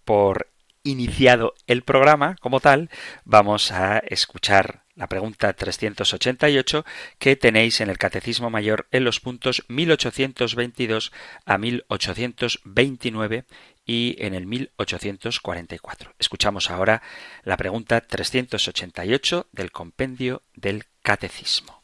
por 0.05 0.49
iniciado 0.83 1.53
el 1.67 1.83
programa 1.83 2.37
como 2.39 2.61
tal, 2.61 2.89
vamos 3.25 3.73
a 3.73 3.97
escuchar 3.97 4.83
la 4.95 5.07
pregunta 5.07 5.51
388 5.51 6.85
que 7.19 7.35
tenéis 7.35 7.81
en 7.81 7.89
el 7.89 7.97
Catecismo 7.97 8.49
Mayor 8.49 8.87
en 8.91 9.03
los 9.03 9.19
puntos 9.19 9.65
1822 9.67 11.11
a 11.45 11.57
1829 11.57 13.43
y 13.87 14.15
en 14.19 14.35
el 14.35 14.45
1844. 14.45 16.13
Escuchamos 16.19 16.69
ahora 16.69 17.01
la 17.43 17.57
pregunta 17.57 18.01
388 18.01 19.47
del 19.51 19.71
compendio 19.71 20.43
del 20.53 20.83
Catecismo. 21.01 21.81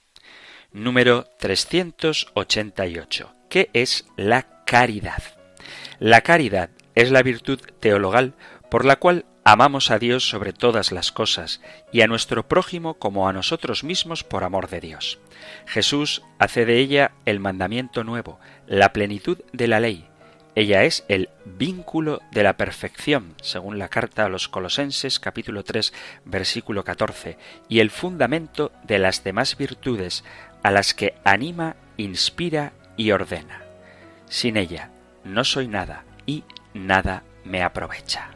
Número 0.71 1.25
388. 1.39 3.33
¿Qué 3.49 3.69
es 3.73 4.05
la 4.17 4.63
caridad? 4.65 5.23
La 5.99 6.21
caridad 6.21 6.69
es 6.95 7.09
la 7.09 7.23
virtud 7.23 7.59
teologal 7.79 8.33
por 8.69 8.85
la 8.85 8.97
cual 8.97 9.25
amamos 9.43 9.91
a 9.91 9.99
Dios 9.99 10.27
sobre 10.27 10.53
todas 10.53 10.91
las 10.91 11.11
cosas 11.11 11.61
y 11.91 12.01
a 12.01 12.07
nuestro 12.07 12.47
prójimo 12.47 12.95
como 12.95 13.27
a 13.27 13.33
nosotros 13.33 13.83
mismos 13.83 14.23
por 14.23 14.43
amor 14.43 14.69
de 14.69 14.79
Dios. 14.79 15.19
Jesús 15.65 16.23
hace 16.39 16.65
de 16.65 16.79
ella 16.79 17.11
el 17.25 17.39
mandamiento 17.39 18.03
nuevo, 18.03 18.39
la 18.67 18.93
plenitud 18.93 19.39
de 19.51 19.67
la 19.67 19.79
ley. 19.79 20.07
Ella 20.55 20.83
es 20.83 21.03
el 21.07 21.29
vínculo 21.45 22.21
de 22.31 22.43
la 22.43 22.57
perfección, 22.57 23.33
según 23.41 23.79
la 23.79 23.89
carta 23.89 24.25
a 24.25 24.29
los 24.29 24.47
Colosenses 24.47 25.19
capítulo 25.19 25.63
3 25.63 25.91
versículo 26.25 26.83
14, 26.83 27.37
y 27.69 27.79
el 27.79 27.89
fundamento 27.89 28.71
de 28.83 28.99
las 28.99 29.23
demás 29.23 29.57
virtudes, 29.57 30.23
a 30.61 30.69
las 30.69 30.93
que 30.93 31.15
anima, 31.23 31.75
inspira 31.97 32.73
y 32.97 33.09
ordena. 33.09 33.63
Sin 34.29 34.57
ella 34.57 34.91
no 35.23 35.43
soy 35.43 35.67
nada 35.67 36.05
y 36.27 36.43
nada 36.75 37.23
me 37.43 37.63
aprovecha. 37.63 38.29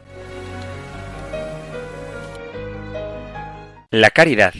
La 3.90 4.10
caridad, 4.10 4.54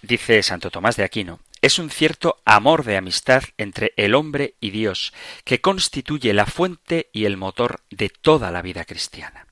dice 0.00 0.42
Santo 0.42 0.70
Tomás 0.70 0.96
de 0.96 1.04
Aquino, 1.04 1.40
es 1.62 1.78
un 1.78 1.90
cierto 1.90 2.42
amor 2.44 2.84
de 2.84 2.96
amistad 2.96 3.44
entre 3.56 3.94
el 3.96 4.16
hombre 4.16 4.56
y 4.60 4.70
Dios, 4.70 5.14
que 5.44 5.60
constituye 5.60 6.34
la 6.34 6.44
fuente 6.44 7.08
y 7.12 7.24
el 7.24 7.36
motor 7.36 7.80
de 7.88 8.08
toda 8.10 8.50
la 8.50 8.62
vida 8.62 8.84
cristiana. 8.84 9.46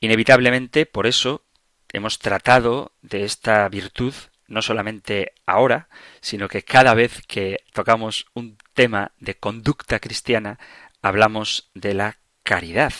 Inevitablemente, 0.00 0.84
por 0.84 1.06
eso, 1.06 1.44
hemos 1.92 2.18
tratado 2.18 2.92
de 3.00 3.24
esta 3.24 3.66
virtud 3.68 4.14
no 4.48 4.60
solamente 4.60 5.32
ahora, 5.46 5.88
sino 6.20 6.46
que 6.46 6.62
cada 6.62 6.92
vez 6.92 7.22
que 7.26 7.60
tocamos 7.72 8.26
un 8.34 8.58
tema 8.74 9.12
de 9.18 9.34
conducta 9.38 9.98
cristiana, 9.98 10.58
hablamos 11.00 11.70
de 11.72 11.94
la 11.94 12.18
caridad, 12.42 12.92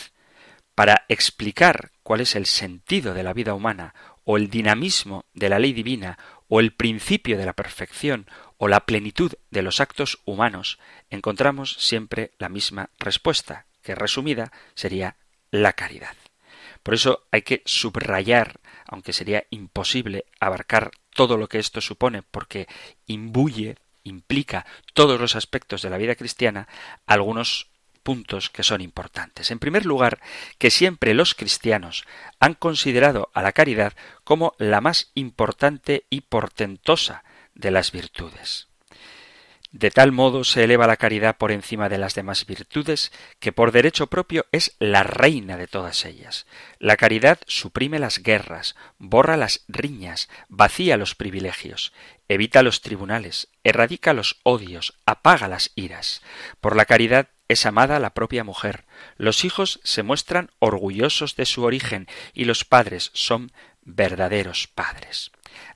para 0.73 1.05
explicar 1.09 1.91
cuál 2.01 2.21
es 2.21 2.35
el 2.35 2.47
sentido 2.47 3.13
de 3.13 3.21
la 3.21 3.33
vida 3.33 3.53
humana 3.53 3.93
o 4.23 4.37
el 4.37 4.49
dinamismo 4.49 5.25
de 5.33 5.49
la 5.49 5.59
ley 5.59 5.73
divina, 5.73 6.17
o 6.53 6.59
el 6.59 6.71
principio 6.71 7.39
de 7.39 7.47
la 7.47 7.53
perfección, 7.53 8.27
o 8.57 8.67
la 8.67 8.85
plenitud 8.85 9.33
de 9.49 9.63
los 9.63 9.79
actos 9.79 10.19
humanos, 10.23 10.77
encontramos 11.09 11.73
siempre 11.79 12.29
la 12.37 12.47
misma 12.47 12.91
respuesta, 12.99 13.65
que 13.81 13.95
resumida 13.95 14.51
sería 14.75 15.15
la 15.49 15.73
caridad. 15.73 16.15
Por 16.83 16.93
eso 16.93 17.25
hay 17.31 17.41
que 17.41 17.63
subrayar, 17.65 18.59
aunque 18.85 19.13
sería 19.13 19.45
imposible 19.49 20.25
abarcar 20.39 20.91
todo 21.15 21.37
lo 21.37 21.49
que 21.49 21.57
esto 21.57 21.81
supone, 21.81 22.21
porque 22.21 22.67
imbuye, 23.07 23.77
implica 24.03 24.67
todos 24.93 25.19
los 25.19 25.35
aspectos 25.35 25.81
de 25.81 25.89
la 25.89 25.97
vida 25.97 26.13
cristiana, 26.13 26.67
algunos 27.07 27.71
puntos 28.03 28.49
que 28.49 28.63
son 28.63 28.81
importantes. 28.81 29.49
En 29.51 29.59
primer 29.59 29.85
lugar, 29.85 30.19
que 30.57 30.69
siempre 30.69 31.13
los 31.13 31.33
cristianos 31.33 32.05
han 32.39 32.53
considerado 32.53 33.31
a 33.33 33.41
la 33.41 33.53
caridad 33.53 33.93
como 34.23 34.53
la 34.57 34.81
más 34.81 35.11
importante 35.15 36.05
y 36.09 36.21
portentosa 36.21 37.23
de 37.55 37.71
las 37.71 37.91
virtudes. 37.91 38.67
De 39.73 39.89
tal 39.89 40.11
modo 40.11 40.43
se 40.43 40.63
eleva 40.63 40.85
la 40.85 40.97
caridad 40.97 41.35
por 41.37 41.51
encima 41.51 41.89
de 41.89 41.97
las 41.97 42.13
demás 42.13 42.45
virtudes, 42.45 43.11
que 43.39 43.51
por 43.51 43.71
derecho 43.71 44.05
propio 44.05 44.45
es 44.51 44.75
la 44.77 45.01
reina 45.01 45.57
de 45.57 45.65
todas 45.65 46.05
ellas. 46.05 46.45
La 46.77 46.95
caridad 46.95 47.39
suprime 47.47 47.97
las 47.97 48.21
guerras, 48.21 48.75
borra 48.99 49.35
las 49.35 49.65
riñas, 49.67 50.29
vacía 50.47 50.95
los 50.95 51.15
privilegios, 51.15 51.91
evita 52.27 52.61
los 52.61 52.81
tribunales, 52.81 53.47
erradica 53.63 54.13
los 54.13 54.39
odios, 54.43 54.99
apaga 55.07 55.47
las 55.47 55.71
iras. 55.73 56.21
Por 56.61 56.75
la 56.75 56.85
caridad 56.85 57.29
es 57.53 57.65
amada 57.65 57.99
la 57.99 58.13
propia 58.13 58.43
mujer. 58.43 58.85
Los 59.17 59.45
hijos 59.45 59.79
se 59.83 60.03
muestran 60.03 60.51
orgullosos 60.59 61.35
de 61.35 61.45
su 61.45 61.63
origen 61.63 62.07
y 62.33 62.45
los 62.45 62.65
padres 62.65 63.11
son 63.13 63.51
verdaderos 63.81 64.67
padres. 64.67 65.31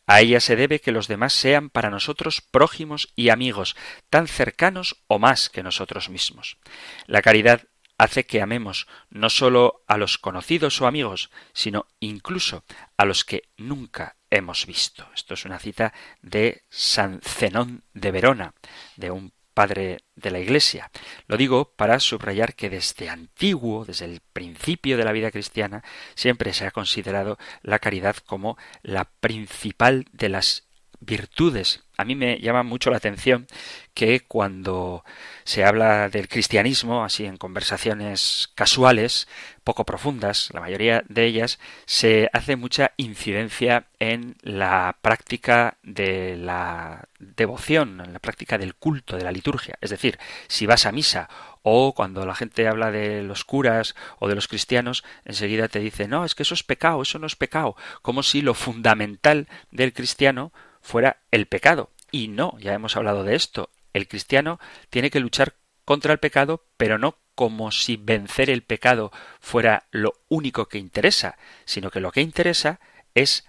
A 0.06 0.22
ella 0.22 0.40
se 0.40 0.56
debe 0.56 0.80
que 0.80 0.92
los 0.92 1.08
demás 1.08 1.34
sean 1.34 1.70
para 1.70 1.90
nosotros 1.90 2.42
prójimos 2.42 3.12
y 3.16 3.30
amigos, 3.30 3.76
tan 4.10 4.28
cercanos 4.28 5.04
o 5.08 5.20
más 5.20 5.50
que 5.50 5.64
nosotros 5.64 6.10
mismos. 6.10 6.58
La 7.06 7.22
caridad 7.22 7.64
hace 7.98 8.26
que 8.26 8.42
amemos 8.42 8.88
no 9.10 9.30
sólo 9.30 9.84
a 9.88 9.98
los 9.98 10.18
conocidos 10.18 10.80
o 10.82 10.88
amigos, 10.88 11.30
sino 11.54 11.88
incluso 12.00 12.64
a 12.96 13.06
los 13.06 13.26
que 13.26 13.50
nunca 13.58 14.16
hemos 14.30 14.66
visto. 14.66 15.08
Esto 15.16 15.34
es 15.34 15.46
una 15.46 15.60
cita 15.60 15.94
de 16.22 16.64
San 16.70 17.22
Zenón 17.22 17.84
de 17.94 18.12
Verona, 18.12 18.54
de 18.96 19.12
un 19.12 19.34
padre 19.58 20.04
de 20.14 20.30
la 20.30 20.38
Iglesia. 20.38 20.92
Lo 21.26 21.36
digo 21.36 21.74
para 21.76 22.00
subrayar 22.00 22.54
que 22.54 22.70
desde 22.70 23.10
antiguo, 23.10 23.86
desde 23.86 24.06
el 24.06 24.22
principio 24.32 24.98
de 24.98 25.04
la 25.04 25.12
vida 25.12 25.32
cristiana, 25.32 25.84
siempre 26.14 26.54
se 26.54 26.68
ha 26.68 26.72
considerado 26.72 27.40
la 27.64 27.80
caridad 27.80 28.18
como 28.18 28.56
la 28.84 29.06
principal 29.06 30.06
de 30.12 30.30
las 30.30 30.67
virtudes. 31.00 31.84
A 31.98 32.06
mí 32.06 32.16
me 32.16 32.40
llama 32.40 32.64
mucho 32.64 32.92
la 32.92 32.98
atención 32.98 33.48
que 33.94 34.20
cuando 34.20 35.04
se 35.44 35.64
habla 35.64 36.10
del 36.10 36.28
cristianismo, 36.28 37.04
así 37.04 37.26
en 37.26 37.38
conversaciones 37.38 38.50
casuales, 38.54 39.28
poco 39.64 39.86
profundas, 39.86 40.50
la 40.54 40.62
mayoría 40.62 41.04
de 41.10 41.26
ellas, 41.26 41.60
se 41.86 42.30
hace 42.34 42.56
mucha 42.56 42.92
incidencia 42.98 43.88
en 44.00 44.36
la 44.42 44.98
práctica 45.02 45.78
de 45.82 46.38
la 46.38 47.08
devoción, 47.20 48.02
en 48.02 48.14
la 48.14 48.20
práctica 48.20 48.58
del 48.58 48.76
culto, 48.76 49.18
de 49.18 49.24
la 49.24 49.32
liturgia. 49.32 49.78
Es 49.82 49.90
decir, 49.90 50.20
si 50.48 50.68
vas 50.68 50.86
a 50.86 50.92
misa 50.92 51.30
o 51.64 51.94
cuando 51.94 52.26
la 52.26 52.36
gente 52.36 52.68
habla 52.68 52.92
de 52.92 53.24
los 53.24 53.44
curas 53.44 53.96
o 54.20 54.28
de 54.30 54.36
los 54.36 54.48
cristianos, 54.48 55.04
enseguida 55.26 55.68
te 55.68 55.80
dice, 55.80 56.08
no, 56.08 56.24
es 56.24 56.36
que 56.36 56.44
eso 56.44 56.54
es 56.54 56.64
pecado, 56.64 57.02
eso 57.02 57.20
no 57.20 57.28
es 57.28 57.36
pecado, 57.36 57.76
como 58.02 58.24
si 58.24 58.42
lo 58.42 58.54
fundamental 58.54 59.48
del 59.72 59.94
cristiano 59.94 60.54
fuera 60.88 61.18
el 61.32 61.48
pecado. 61.48 61.92
Y 62.12 62.30
no, 62.30 62.58
ya 62.60 62.74
hemos 62.74 62.96
hablado 62.96 63.24
de 63.24 63.36
esto. 63.36 63.70
El 63.94 64.08
cristiano 64.08 64.60
tiene 64.90 65.10
que 65.10 65.20
luchar 65.20 65.56
contra 65.84 66.14
el 66.14 66.20
pecado, 66.20 66.64
pero 66.78 66.98
no 66.98 67.18
como 67.36 67.72
si 67.72 67.98
vencer 67.98 68.50
el 68.50 68.64
pecado 68.64 69.12
fuera 69.40 69.84
lo 69.92 70.14
único 70.30 70.68
que 70.68 70.78
interesa, 70.80 71.38
sino 71.66 71.92
que 71.92 72.00
lo 72.00 72.12
que 72.12 72.22
interesa 72.22 72.80
es 73.14 73.48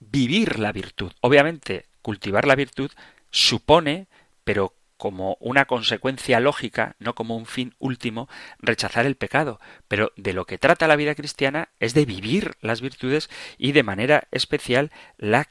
vivir 0.00 0.58
la 0.58 0.72
virtud. 0.72 1.12
Obviamente, 1.20 1.86
cultivar 2.02 2.44
la 2.46 2.56
virtud 2.56 2.90
supone, 3.30 4.08
pero 4.44 4.74
como 4.96 5.38
una 5.40 5.64
consecuencia 5.64 6.40
lógica, 6.40 6.96
no 6.98 7.14
como 7.14 7.36
un 7.36 7.46
fin 7.46 7.74
último, 7.78 8.28
rechazar 8.58 9.06
el 9.06 9.16
pecado. 9.16 9.60
Pero 9.88 10.12
de 10.16 10.32
lo 10.32 10.44
que 10.44 10.58
trata 10.58 10.88
la 10.88 10.96
vida 10.96 11.14
cristiana 11.14 11.70
es 11.78 11.94
de 11.94 12.04
vivir 12.04 12.56
las 12.60 12.80
virtudes 12.80 13.30
y 13.56 13.72
de 13.72 13.84
manera 13.84 14.28
especial 14.32 14.90
la 15.16 15.48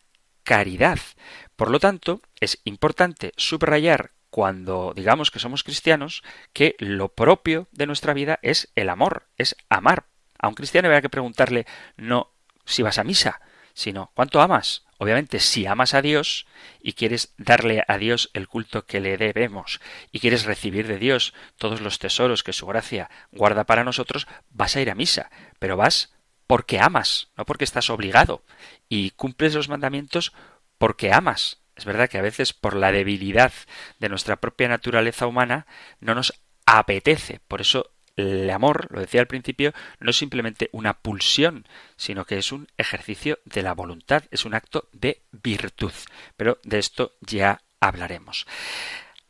caridad. 0.50 0.98
Por 1.56 1.70
lo 1.70 1.80
tanto, 1.80 2.24
es 2.40 2.60
importante 2.64 3.34
subrayar 3.38 4.14
cuando 4.32 4.94
digamos 4.96 5.30
que 5.30 5.38
somos 5.38 5.64
cristianos 5.64 6.24
que 6.54 6.76
lo 6.80 7.10
propio 7.10 7.68
de 7.72 7.86
nuestra 7.86 8.16
vida 8.16 8.40
es 8.42 8.72
el 8.74 8.90
amor, 8.90 9.28
es 9.38 9.56
amar. 9.70 10.08
A 10.40 10.48
un 10.48 10.56
cristiano 10.56 10.88
habría 10.88 11.04
que 11.04 11.10
preguntarle 11.10 11.68
no 11.98 12.32
si 12.66 12.82
vas 12.82 12.98
a 12.98 13.04
misa, 13.04 13.42
sino 13.76 14.12
¿cuánto 14.16 14.42
amas? 14.42 14.88
Obviamente, 14.98 15.40
si 15.40 15.68
amas 15.68 15.94
a 15.94 16.02
Dios 16.02 16.48
y 16.82 16.94
quieres 16.94 17.36
darle 17.38 17.84
a 17.88 18.00
Dios 18.00 18.32
el 18.34 18.48
culto 18.48 18.88
que 18.88 19.02
le 19.02 19.18
debemos 19.18 19.80
y 20.12 20.20
quieres 20.20 20.46
recibir 20.46 20.88
de 20.88 20.98
Dios 20.98 21.36
todos 21.58 21.80
los 21.80 22.00
tesoros 22.00 22.42
que 22.42 22.54
su 22.54 22.66
gracia 22.66 23.12
guarda 23.32 23.66
para 23.66 23.84
nosotros, 23.84 24.28
vas 24.50 24.76
a 24.76 24.82
ir 24.82 24.90
a 24.90 24.96
misa, 24.96 25.30
pero 25.60 25.78
vas 25.78 26.12
porque 26.50 26.80
amas, 26.80 27.28
no 27.38 27.46
porque 27.46 27.64
estás 27.64 27.92
obligado, 27.92 28.44
y 28.88 29.12
cumples 29.12 29.54
los 29.54 29.70
mandamientos 29.70 30.34
porque 30.80 31.14
amas. 31.14 31.60
Es 31.76 31.86
verdad 31.86 32.10
que 32.10 32.18
a 32.18 32.24
veces 32.24 32.54
por 32.54 32.76
la 32.76 32.92
debilidad 32.92 33.54
de 34.00 34.10
nuestra 34.10 34.38
propia 34.38 34.68
naturaleza 34.68 35.28
humana 35.28 35.68
no 36.00 36.16
nos 36.16 36.34
apetece. 36.66 37.40
Por 37.48 37.62
eso 37.62 37.92
el 38.16 38.50
amor, 38.50 38.88
lo 38.90 39.00
decía 39.00 39.22
al 39.22 39.28
principio, 39.28 39.74
no 40.00 40.10
es 40.10 40.18
simplemente 40.18 40.70
una 40.72 40.96
pulsión, 40.96 41.68
sino 41.98 42.26
que 42.26 42.40
es 42.40 42.52
un 42.52 42.68
ejercicio 42.80 43.38
de 43.46 43.62
la 43.62 43.76
voluntad, 43.76 44.24
es 44.32 44.44
un 44.44 44.56
acto 44.56 44.90
de 44.92 45.22
virtud. 45.32 45.94
Pero 46.36 46.58
de 46.64 46.80
esto 46.80 47.14
ya 47.22 47.62
hablaremos. 47.80 48.48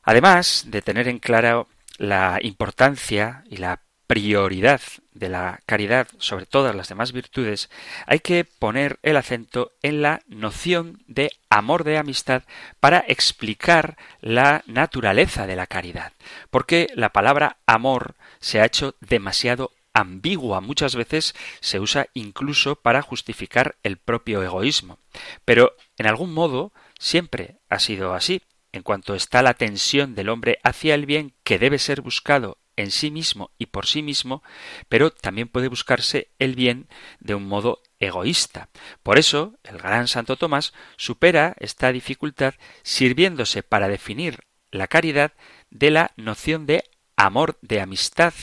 Además 0.03 0.63
de 0.67 0.82
tener 0.82 1.10
en 1.10 1.19
claro 1.19 1.67
la 1.97 2.39
importancia 2.41 3.43
y 3.49 3.58
la 3.58 3.82
prioridad 4.10 4.82
de 5.13 5.30
la 5.30 5.60
caridad 5.67 6.08
sobre 6.17 6.48
todas 6.48 6.76
las 6.76 6.89
demás 6.89 7.12
virtudes, 7.12 7.69
hay 8.08 8.22
que 8.22 8.43
poner 8.43 8.98
el 9.04 9.17
acento 9.17 9.74
en 9.84 10.02
la 10.02 10.22
noción 10.28 11.04
de 11.06 11.30
amor 11.52 11.84
de 11.84 12.00
amistad 12.00 12.41
para 12.80 13.06
explicar 13.08 13.98
la 14.19 14.63
naturaleza 14.65 15.45
de 15.45 15.56
la 15.56 15.67
caridad, 15.67 16.12
porque 16.50 16.88
la 16.95 17.10
palabra 17.10 17.58
amor 17.67 18.15
se 18.39 18.60
ha 18.60 18.65
hecho 18.65 18.95
demasiado 19.00 19.74
ambigua, 19.93 20.60
muchas 20.60 20.95
veces 20.95 21.36
se 21.60 21.80
usa 21.80 22.08
incluso 22.15 22.78
para 22.78 23.04
justificar 23.04 23.76
el 23.84 23.98
propio 23.98 24.41
egoísmo, 24.41 24.98
pero 25.45 25.76
en 26.00 26.08
algún 26.08 26.34
modo 26.34 26.74
siempre 26.98 27.58
ha 27.69 27.78
sido 27.78 28.15
así. 28.15 28.41
En 28.72 28.84
cuanto 28.84 29.15
está 29.15 29.41
la 29.41 29.56
tensión 29.56 30.13
del 30.13 30.30
hombre 30.30 30.60
hacia 30.63 30.93
el 30.93 31.08
bien 31.08 31.34
que 31.43 31.58
debe 31.58 31.80
ser 31.80 32.02
buscado 32.02 32.59
en 32.80 32.92
sí 32.92 33.12
mismo 33.12 33.52
y 33.58 33.68
por 33.68 33.86
sí 33.86 34.02
mismo, 34.02 34.42
pero 34.88 35.12
también 35.12 35.50
puede 35.50 35.68
buscarse 35.68 36.32
el 36.39 36.56
bien 36.56 36.88
de 37.20 37.36
un 37.36 37.46
modo 37.46 37.82
egoísta. 38.00 38.70
Por 39.04 39.20
eso, 39.20 39.58
el 39.63 39.78
gran 39.78 40.08
Santo 40.08 40.38
Tomás 40.38 40.74
supera 40.96 41.56
esta 41.60 41.92
dificultad 41.92 42.54
sirviéndose 42.84 43.63
para 43.63 43.89
definir 43.89 44.39
la 44.72 44.88
caridad 44.88 45.34
de 45.70 45.92
la 45.92 46.12
noción 46.15 46.65
de 46.65 46.84
amor 47.18 47.58
de 47.62 47.82
amistad 47.82 48.34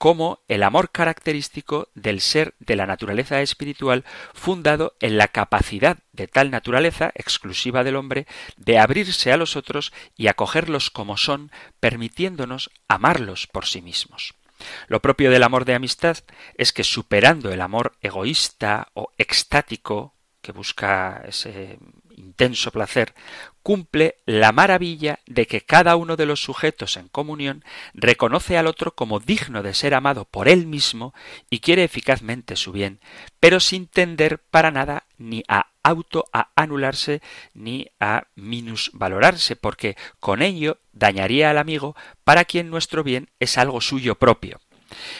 como 0.00 0.40
el 0.48 0.62
amor 0.62 0.92
característico 0.92 1.90
del 1.94 2.22
ser 2.22 2.54
de 2.58 2.74
la 2.74 2.86
naturaleza 2.86 3.42
espiritual 3.42 4.06
fundado 4.32 4.96
en 4.98 5.18
la 5.18 5.28
capacidad 5.28 5.98
de 6.12 6.26
tal 6.26 6.50
naturaleza 6.50 7.12
exclusiva 7.14 7.84
del 7.84 7.96
hombre 7.96 8.26
de 8.56 8.78
abrirse 8.78 9.30
a 9.30 9.36
los 9.36 9.56
otros 9.56 9.92
y 10.16 10.28
acogerlos 10.28 10.88
como 10.88 11.18
son, 11.18 11.52
permitiéndonos 11.80 12.70
amarlos 12.88 13.46
por 13.46 13.66
sí 13.66 13.82
mismos. 13.82 14.36
Lo 14.88 15.02
propio 15.02 15.30
del 15.30 15.42
amor 15.42 15.66
de 15.66 15.74
amistad 15.74 16.16
es 16.54 16.72
que 16.72 16.82
superando 16.82 17.52
el 17.52 17.60
amor 17.60 17.92
egoísta 18.00 18.88
o 18.94 19.12
extático 19.18 20.14
que 20.40 20.52
busca 20.52 21.22
ese 21.28 21.78
intenso 22.20 22.70
placer, 22.70 23.14
cumple 23.62 24.16
la 24.26 24.52
maravilla 24.52 25.18
de 25.26 25.46
que 25.46 25.60
cada 25.60 25.96
uno 25.96 26.16
de 26.16 26.26
los 26.26 26.42
sujetos 26.42 26.96
en 26.96 27.08
comunión 27.08 27.64
reconoce 27.94 28.56
al 28.56 28.66
otro 28.66 28.94
como 28.94 29.20
digno 29.20 29.62
de 29.62 29.74
ser 29.74 29.94
amado 29.94 30.24
por 30.24 30.48
él 30.48 30.66
mismo 30.66 31.14
y 31.50 31.60
quiere 31.60 31.84
eficazmente 31.84 32.56
su 32.56 32.72
bien, 32.72 33.00
pero 33.40 33.60
sin 33.60 33.86
tender 33.86 34.38
para 34.38 34.70
nada 34.70 35.04
ni 35.18 35.42
a 35.48 35.66
auto 35.82 36.26
a 36.32 36.50
anularse 36.56 37.22
ni 37.54 37.88
a 37.98 38.26
minusvalorarse, 38.34 39.56
porque 39.56 39.96
con 40.18 40.42
ello 40.42 40.78
dañaría 40.92 41.50
al 41.50 41.58
amigo 41.58 41.96
para 42.24 42.44
quien 42.44 42.70
nuestro 42.70 43.02
bien 43.02 43.30
es 43.40 43.58
algo 43.58 43.80
suyo 43.80 44.14
propio. 44.14 44.60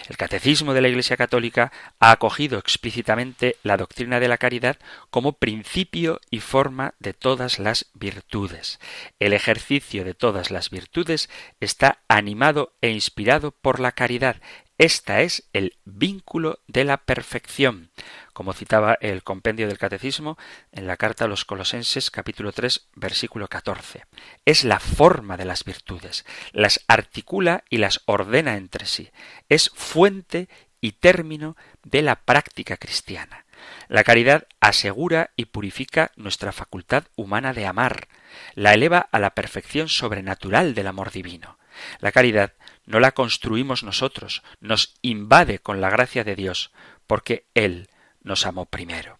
El 0.09 0.17
Catecismo 0.17 0.75
de 0.75 0.81
la 0.81 0.89
Iglesia 0.89 1.17
Católica 1.17 1.73
ha 1.99 2.11
acogido 2.11 2.59
explícitamente 2.59 3.57
la 3.63 3.77
doctrina 3.77 4.21
de 4.21 4.29
la 4.29 4.39
caridad 4.39 4.79
como 5.11 5.35
principio 5.35 6.21
y 6.31 6.41
forma 6.41 6.95
de 6.99 7.15
todas 7.15 7.59
las 7.59 7.87
virtudes. 7.95 8.81
El 9.19 9.33
ejercicio 9.33 10.05
de 10.05 10.15
todas 10.15 10.51
las 10.51 10.71
virtudes 10.71 11.31
está 11.61 11.99
animado 12.09 12.75
e 12.81 12.91
inspirado 12.91 13.53
por 13.53 13.81
la 13.81 13.93
caridad, 13.93 14.37
esta 14.81 15.21
es 15.21 15.47
el 15.53 15.77
vínculo 15.85 16.61
de 16.67 16.85
la 16.85 16.97
perfección, 16.97 17.91
como 18.33 18.53
citaba 18.53 18.97
el 19.01 19.23
compendio 19.23 19.69
del 19.69 19.79
Catecismo 19.79 20.39
en 20.73 20.87
la 20.87 20.97
carta 20.97 21.25
a 21.25 21.29
los 21.29 21.45
Colosenses 21.45 22.11
capítulo 22.11 22.53
3 22.53 22.89
versículo 22.95 23.49
14. 23.49 24.05
Es 24.45 24.65
la 24.65 24.81
forma 24.81 25.37
de 25.37 25.45
las 25.45 25.65
virtudes, 25.65 26.25
las 26.53 26.81
articula 26.89 27.65
y 27.69 27.79
las 27.79 28.03
ordena 28.07 28.57
entre 28.57 28.87
sí. 28.87 29.11
Es 29.49 29.71
fuente 29.75 30.49
y 30.81 30.93
término 30.93 31.57
de 31.85 32.03
la 32.03 32.17
práctica 32.17 32.77
cristiana. 32.77 33.45
La 33.89 34.05
caridad 34.05 34.47
asegura 34.61 35.31
y 35.37 35.47
purifica 35.47 36.13
nuestra 36.17 36.53
facultad 36.53 37.05
humana 37.17 37.53
de 37.53 37.67
amar, 37.67 38.09
la 38.55 38.75
eleva 38.75 39.09
a 39.11 39.19
la 39.19 39.35
perfección 39.35 39.89
sobrenatural 39.89 40.75
del 40.75 40.87
amor 40.87 41.11
divino. 41.11 41.59
La 42.01 42.13
caridad 42.13 42.55
no 42.87 43.01
la 43.01 43.13
construimos 43.13 43.83
nosotros, 43.83 44.43
nos 44.61 44.95
invade 45.03 45.59
con 45.59 45.81
la 45.81 45.91
gracia 45.91 46.25
de 46.25 46.37
Dios, 46.37 46.73
porque 47.07 47.47
Él 47.55 47.89
nos 48.23 48.47
amó 48.47 48.67
primero. 48.67 49.19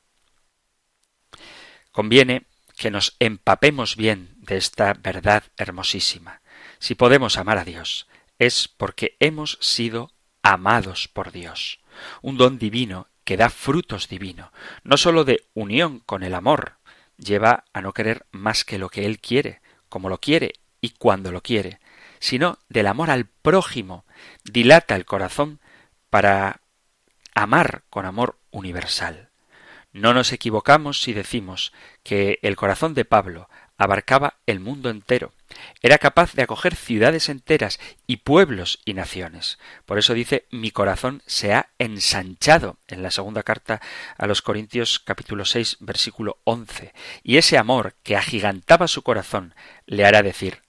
Conviene 1.93 2.47
que 2.77 2.91
nos 2.91 3.17
empapemos 3.19 3.97
bien 3.97 4.35
de 4.39 4.57
esta 4.57 4.95
verdad 4.95 5.45
hermosísima. 5.57 6.41
Si 6.79 6.95
podemos 6.95 7.37
amar 7.37 7.59
a 7.59 7.65
Dios, 7.65 8.07
es 8.39 8.69
porque 8.69 9.17
hemos 9.21 9.59
sido 9.61 10.13
amados 10.43 11.09
por 11.09 11.31
Dios, 11.31 11.81
un 12.23 12.39
don 12.39 12.59
divino 12.59 13.09
que 13.25 13.37
da 13.37 13.51
frutos 13.51 14.09
divino, 14.09 14.53
no 14.83 14.97
sólo 14.97 15.25
de 15.25 15.45
unión 15.55 16.01
con 16.01 16.23
el 16.23 16.35
amor, 16.35 16.79
lleva 17.19 17.65
a 17.73 17.83
no 17.83 17.93
querer 17.93 18.27
más 18.31 18.65
que 18.65 18.79
lo 18.79 18.89
que 18.89 19.05
Él 19.05 19.21
quiere, 19.21 19.61
como 19.89 20.09
lo 20.09 20.19
quiere 20.19 20.55
y 20.81 20.91
cuando 20.91 21.33
lo 21.33 21.43
quiere, 21.43 21.81
sino 22.19 22.59
del 22.69 22.87
amor 22.87 23.11
al 23.11 23.27
prójimo, 23.27 24.05
dilata 24.45 24.97
el 24.97 25.05
corazón 25.05 25.61
para 26.09 26.60
amar 27.43 27.83
con 27.91 28.07
amor 28.07 28.39
universal. 28.51 29.31
No 29.93 30.15
nos 30.15 30.33
equivocamos 30.33 31.03
si 31.03 31.13
decimos 31.13 31.73
que 32.05 32.39
el 32.43 32.55
corazón 32.55 32.95
de 32.95 33.05
Pablo 33.05 33.49
abarcaba 33.77 34.35
el 34.47 34.61
mundo 34.61 34.91
entero. 34.91 35.33
Era 35.83 35.99
capaz 35.99 36.35
de 36.35 36.43
acoger 36.43 36.77
ciudades 36.77 37.29
enteras 37.29 37.81
y 38.07 38.19
pueblos 38.19 38.79
y 38.85 38.95
naciones. 38.95 39.59
Por 39.87 39.99
eso 39.99 40.15
dice 40.15 40.47
mi 40.51 40.71
corazón 40.71 41.23
se 41.27 41.55
ha 41.55 41.71
ensanchado 41.79 42.77
en 42.87 43.03
la 43.03 43.11
segunda 43.11 43.43
carta 43.43 43.81
a 44.17 44.27
los 44.27 44.43
Corintios 44.43 45.01
capítulo 45.01 45.45
6 45.45 45.79
versículo 45.81 46.39
11. 46.45 46.93
Y 47.23 47.39
ese 47.39 47.59
amor 47.59 47.95
que 48.03 48.17
agigantaba 48.17 48.87
su 48.87 49.03
corazón 49.03 49.55
le 49.87 50.05
hará 50.05 50.23
decir 50.23 50.63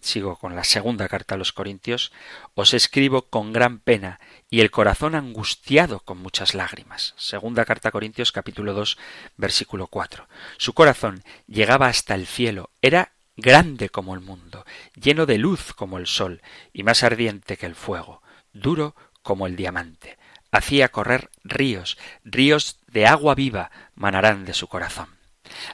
sigo 0.00 0.36
con 0.36 0.56
la 0.56 0.64
segunda 0.64 1.08
carta 1.08 1.34
a 1.34 1.38
los 1.38 1.52
Corintios, 1.52 2.12
os 2.54 2.74
escribo 2.74 3.22
con 3.22 3.52
gran 3.52 3.78
pena 3.78 4.20
y 4.50 4.60
el 4.60 4.70
corazón 4.70 5.14
angustiado 5.14 6.00
con 6.00 6.18
muchas 6.18 6.54
lágrimas. 6.54 7.14
Segunda 7.16 7.64
carta 7.64 7.88
a 7.88 7.92
Corintios 7.92 8.32
capítulo 8.32 8.74
2 8.74 8.98
versículo 9.36 9.86
4. 9.86 10.28
Su 10.56 10.72
corazón 10.72 11.22
llegaba 11.46 11.88
hasta 11.88 12.14
el 12.14 12.26
cielo, 12.26 12.70
era 12.82 13.12
grande 13.36 13.88
como 13.88 14.14
el 14.14 14.20
mundo, 14.20 14.64
lleno 15.00 15.26
de 15.26 15.38
luz 15.38 15.72
como 15.72 15.98
el 15.98 16.06
sol 16.06 16.42
y 16.72 16.82
más 16.82 17.02
ardiente 17.02 17.56
que 17.56 17.66
el 17.66 17.74
fuego, 17.74 18.22
duro 18.52 18.94
como 19.22 19.46
el 19.46 19.56
diamante. 19.56 20.18
Hacía 20.50 20.88
correr 20.88 21.30
ríos, 21.44 21.98
ríos 22.24 22.78
de 22.86 23.06
agua 23.06 23.34
viva 23.34 23.70
manarán 23.94 24.44
de 24.44 24.54
su 24.54 24.66
corazón. 24.66 25.08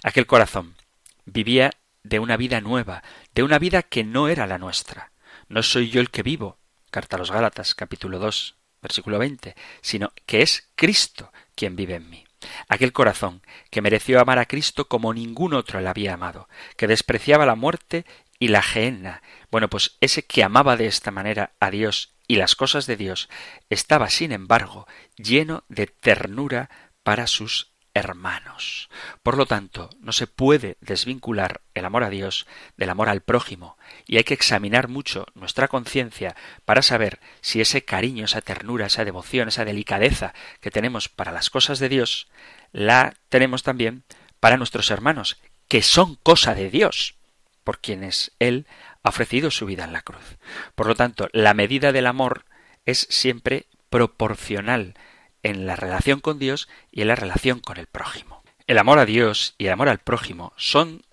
Aquel 0.02 0.26
corazón 0.26 0.74
vivía 1.24 1.70
de 2.04 2.20
una 2.20 2.36
vida 2.36 2.60
nueva, 2.60 3.02
de 3.34 3.42
una 3.42 3.58
vida 3.58 3.82
que 3.82 4.04
no 4.04 4.28
era 4.28 4.46
la 4.46 4.58
nuestra. 4.58 5.10
No 5.48 5.62
soy 5.62 5.90
yo 5.90 6.00
el 6.00 6.10
que 6.10 6.22
vivo, 6.22 6.58
carta 6.90 7.16
a 7.16 7.18
los 7.18 7.32
Gálatas, 7.32 7.74
capítulo 7.74 8.18
2, 8.18 8.56
versículo 8.80 9.18
20, 9.18 9.56
sino 9.80 10.12
que 10.26 10.42
es 10.42 10.70
Cristo 10.76 11.32
quien 11.56 11.74
vive 11.74 11.96
en 11.96 12.08
mí. 12.08 12.24
Aquel 12.68 12.92
corazón 12.92 13.42
que 13.70 13.80
mereció 13.80 14.20
amar 14.20 14.38
a 14.38 14.44
Cristo 14.44 14.86
como 14.86 15.14
ningún 15.14 15.54
otro 15.54 15.80
le 15.80 15.88
había 15.88 16.14
amado, 16.14 16.48
que 16.76 16.86
despreciaba 16.86 17.46
la 17.46 17.54
muerte 17.54 18.04
y 18.38 18.48
la 18.48 18.62
gehenna. 18.62 19.22
Bueno, 19.50 19.70
pues 19.70 19.96
ese 20.00 20.24
que 20.26 20.44
amaba 20.44 20.76
de 20.76 20.86
esta 20.86 21.10
manera 21.10 21.54
a 21.58 21.70
Dios 21.70 22.14
y 22.28 22.36
las 22.36 22.54
cosas 22.54 22.86
de 22.86 22.96
Dios 22.96 23.30
estaba, 23.70 24.10
sin 24.10 24.32
embargo, 24.32 24.86
lleno 25.16 25.64
de 25.68 25.86
ternura 25.86 26.68
para 27.02 27.26
sus 27.26 27.73
hermanos. 27.94 28.90
Por 29.22 29.36
lo 29.38 29.46
tanto, 29.46 29.88
no 30.00 30.12
se 30.12 30.26
puede 30.26 30.76
desvincular 30.80 31.60
el 31.74 31.84
amor 31.84 32.02
a 32.02 32.10
Dios 32.10 32.46
del 32.76 32.90
amor 32.90 33.08
al 33.08 33.22
prójimo, 33.22 33.78
y 34.06 34.16
hay 34.16 34.24
que 34.24 34.34
examinar 34.34 34.88
mucho 34.88 35.26
nuestra 35.34 35.68
conciencia 35.68 36.34
para 36.64 36.82
saber 36.82 37.20
si 37.40 37.60
ese 37.60 37.84
cariño, 37.84 38.24
esa 38.24 38.40
ternura, 38.40 38.86
esa 38.86 39.04
devoción, 39.04 39.48
esa 39.48 39.64
delicadeza 39.64 40.34
que 40.60 40.72
tenemos 40.72 41.08
para 41.08 41.32
las 41.32 41.50
cosas 41.50 41.78
de 41.78 41.88
Dios, 41.88 42.28
la 42.72 43.14
tenemos 43.28 43.62
también 43.62 44.02
para 44.40 44.56
nuestros 44.56 44.90
hermanos, 44.90 45.38
que 45.68 45.80
son 45.80 46.16
cosa 46.16 46.54
de 46.54 46.70
Dios, 46.70 47.14
por 47.62 47.78
quienes 47.78 48.32
Él 48.40 48.66
ha 49.02 49.08
ofrecido 49.08 49.50
su 49.50 49.66
vida 49.66 49.84
en 49.84 49.92
la 49.92 50.02
cruz. 50.02 50.36
Por 50.74 50.86
lo 50.86 50.96
tanto, 50.96 51.28
la 51.32 51.54
medida 51.54 51.92
del 51.92 52.06
amor 52.06 52.44
es 52.84 53.06
siempre 53.08 53.66
proporcional 53.88 54.94
en 55.44 55.66
la 55.66 55.76
relación 55.76 56.18
con 56.18 56.40
Dios 56.40 56.68
y 56.90 57.02
en 57.02 57.08
la 57.08 57.14
relación 57.14 57.60
con 57.60 57.76
el 57.76 57.86
prójimo. 57.86 58.42
El 58.66 58.78
amor 58.78 58.98
a 58.98 59.06
Dios 59.06 59.54
y 59.58 59.66
el 59.66 59.72
amor 59.72 59.88
al 59.88 59.98
prójimo 59.98 60.52
son 60.56 61.04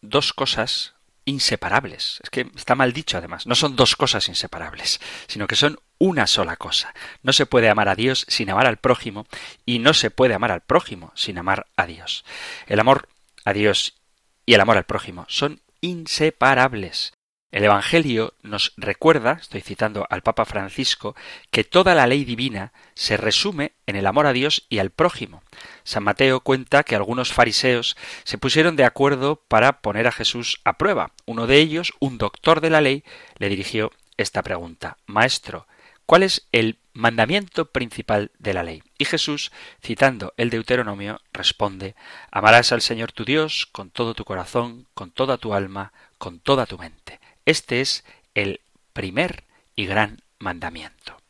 dos 0.00 0.32
cosas 0.32 0.94
inseparables. 1.24 2.20
Es 2.22 2.30
que 2.30 2.50
está 2.56 2.74
mal 2.74 2.92
dicho 2.92 3.18
además. 3.18 3.46
No 3.46 3.54
son 3.54 3.76
dos 3.76 3.96
cosas 3.96 4.28
inseparables, 4.28 5.00
sino 5.26 5.46
que 5.46 5.56
son 5.56 5.78
una 5.98 6.26
sola 6.26 6.56
cosa. 6.56 6.94
No 7.22 7.32
se 7.32 7.46
puede 7.46 7.68
amar 7.68 7.88
a 7.88 7.96
Dios 7.96 8.24
sin 8.28 8.48
amar 8.48 8.66
al 8.66 8.78
prójimo 8.78 9.26
y 9.66 9.80
no 9.80 9.92
se 9.92 10.10
puede 10.10 10.34
amar 10.34 10.52
al 10.52 10.62
prójimo 10.62 11.12
sin 11.14 11.36
amar 11.36 11.66
a 11.76 11.86
Dios. 11.86 12.24
El 12.66 12.80
amor 12.80 13.08
a 13.44 13.52
Dios 13.52 14.00
y 14.46 14.54
el 14.54 14.60
amor 14.60 14.76
al 14.76 14.84
prójimo 14.84 15.26
son 15.28 15.60
inseparables. 15.80 17.12
El 17.50 17.64
Evangelio 17.64 18.34
nos 18.42 18.72
recuerda, 18.76 19.38
estoy 19.40 19.60
citando 19.60 20.06
al 20.08 20.22
Papa 20.22 20.44
Francisco, 20.44 21.16
que 21.50 21.64
toda 21.64 21.96
la 21.96 22.06
ley 22.06 22.24
divina 22.24 22.72
se 22.94 23.16
resume 23.16 23.72
en 23.86 23.96
el 23.96 24.06
amor 24.06 24.26
a 24.26 24.32
Dios 24.32 24.66
y 24.68 24.78
al 24.78 24.90
prójimo. 24.90 25.42
San 25.82 26.04
Mateo 26.04 26.42
cuenta 26.42 26.84
que 26.84 26.94
algunos 26.94 27.32
fariseos 27.32 27.96
se 28.22 28.38
pusieron 28.38 28.76
de 28.76 28.84
acuerdo 28.84 29.42
para 29.48 29.80
poner 29.80 30.06
a 30.06 30.12
Jesús 30.12 30.60
a 30.64 30.78
prueba. 30.78 31.10
Uno 31.26 31.48
de 31.48 31.58
ellos, 31.58 31.92
un 31.98 32.18
doctor 32.18 32.60
de 32.60 32.70
la 32.70 32.80
ley, 32.80 33.02
le 33.38 33.48
dirigió 33.48 33.90
esta 34.16 34.42
pregunta 34.42 34.98
Maestro, 35.06 35.66
¿cuál 36.06 36.22
es 36.22 36.46
el 36.52 36.78
mandamiento 36.92 37.72
principal 37.72 38.30
de 38.38 38.54
la 38.54 38.62
ley? 38.62 38.84
Y 38.96 39.06
Jesús, 39.06 39.50
citando 39.82 40.34
el 40.36 40.50
Deuteronomio, 40.50 41.20
responde 41.32 41.96
Amarás 42.30 42.70
al 42.70 42.80
Señor 42.80 43.10
tu 43.10 43.24
Dios 43.24 43.66
con 43.72 43.90
todo 43.90 44.14
tu 44.14 44.24
corazón, 44.24 44.86
con 44.94 45.10
toda 45.10 45.36
tu 45.36 45.52
alma, 45.52 45.92
con 46.16 46.38
toda 46.38 46.66
tu 46.66 46.78
mente. 46.78 47.18
Este 47.44 47.80
es 47.80 48.04
el 48.34 48.60
primer 48.92 49.44
y 49.74 49.86
gran 49.86 50.22
mandamiento. 50.38 51.20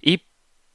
Y 0.00 0.22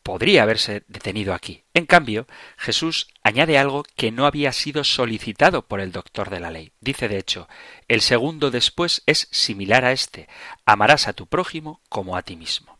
podría 0.03 0.43
haberse 0.43 0.83
detenido 0.87 1.33
aquí. 1.33 1.63
En 1.73 1.85
cambio, 1.85 2.27
Jesús 2.57 3.09
añade 3.23 3.57
algo 3.57 3.83
que 3.97 4.11
no 4.11 4.25
había 4.25 4.53
sido 4.53 4.85
solicitado 4.85 5.67
por 5.67 5.81
el 5.81 5.91
doctor 5.91 6.29
de 6.29 6.39
la 6.39 6.49
ley. 6.49 6.71
Dice, 6.79 7.09
de 7.09 7.17
hecho, 7.17 7.49
el 7.89 8.01
segundo 8.01 8.49
después 8.49 9.03
es 9.05 9.27
similar 9.31 9.83
a 9.83 9.91
este, 9.91 10.29
amarás 10.65 11.09
a 11.09 11.13
tu 11.13 11.27
prójimo 11.27 11.81
como 11.89 12.15
a 12.15 12.21
ti 12.21 12.37
mismo. 12.37 12.77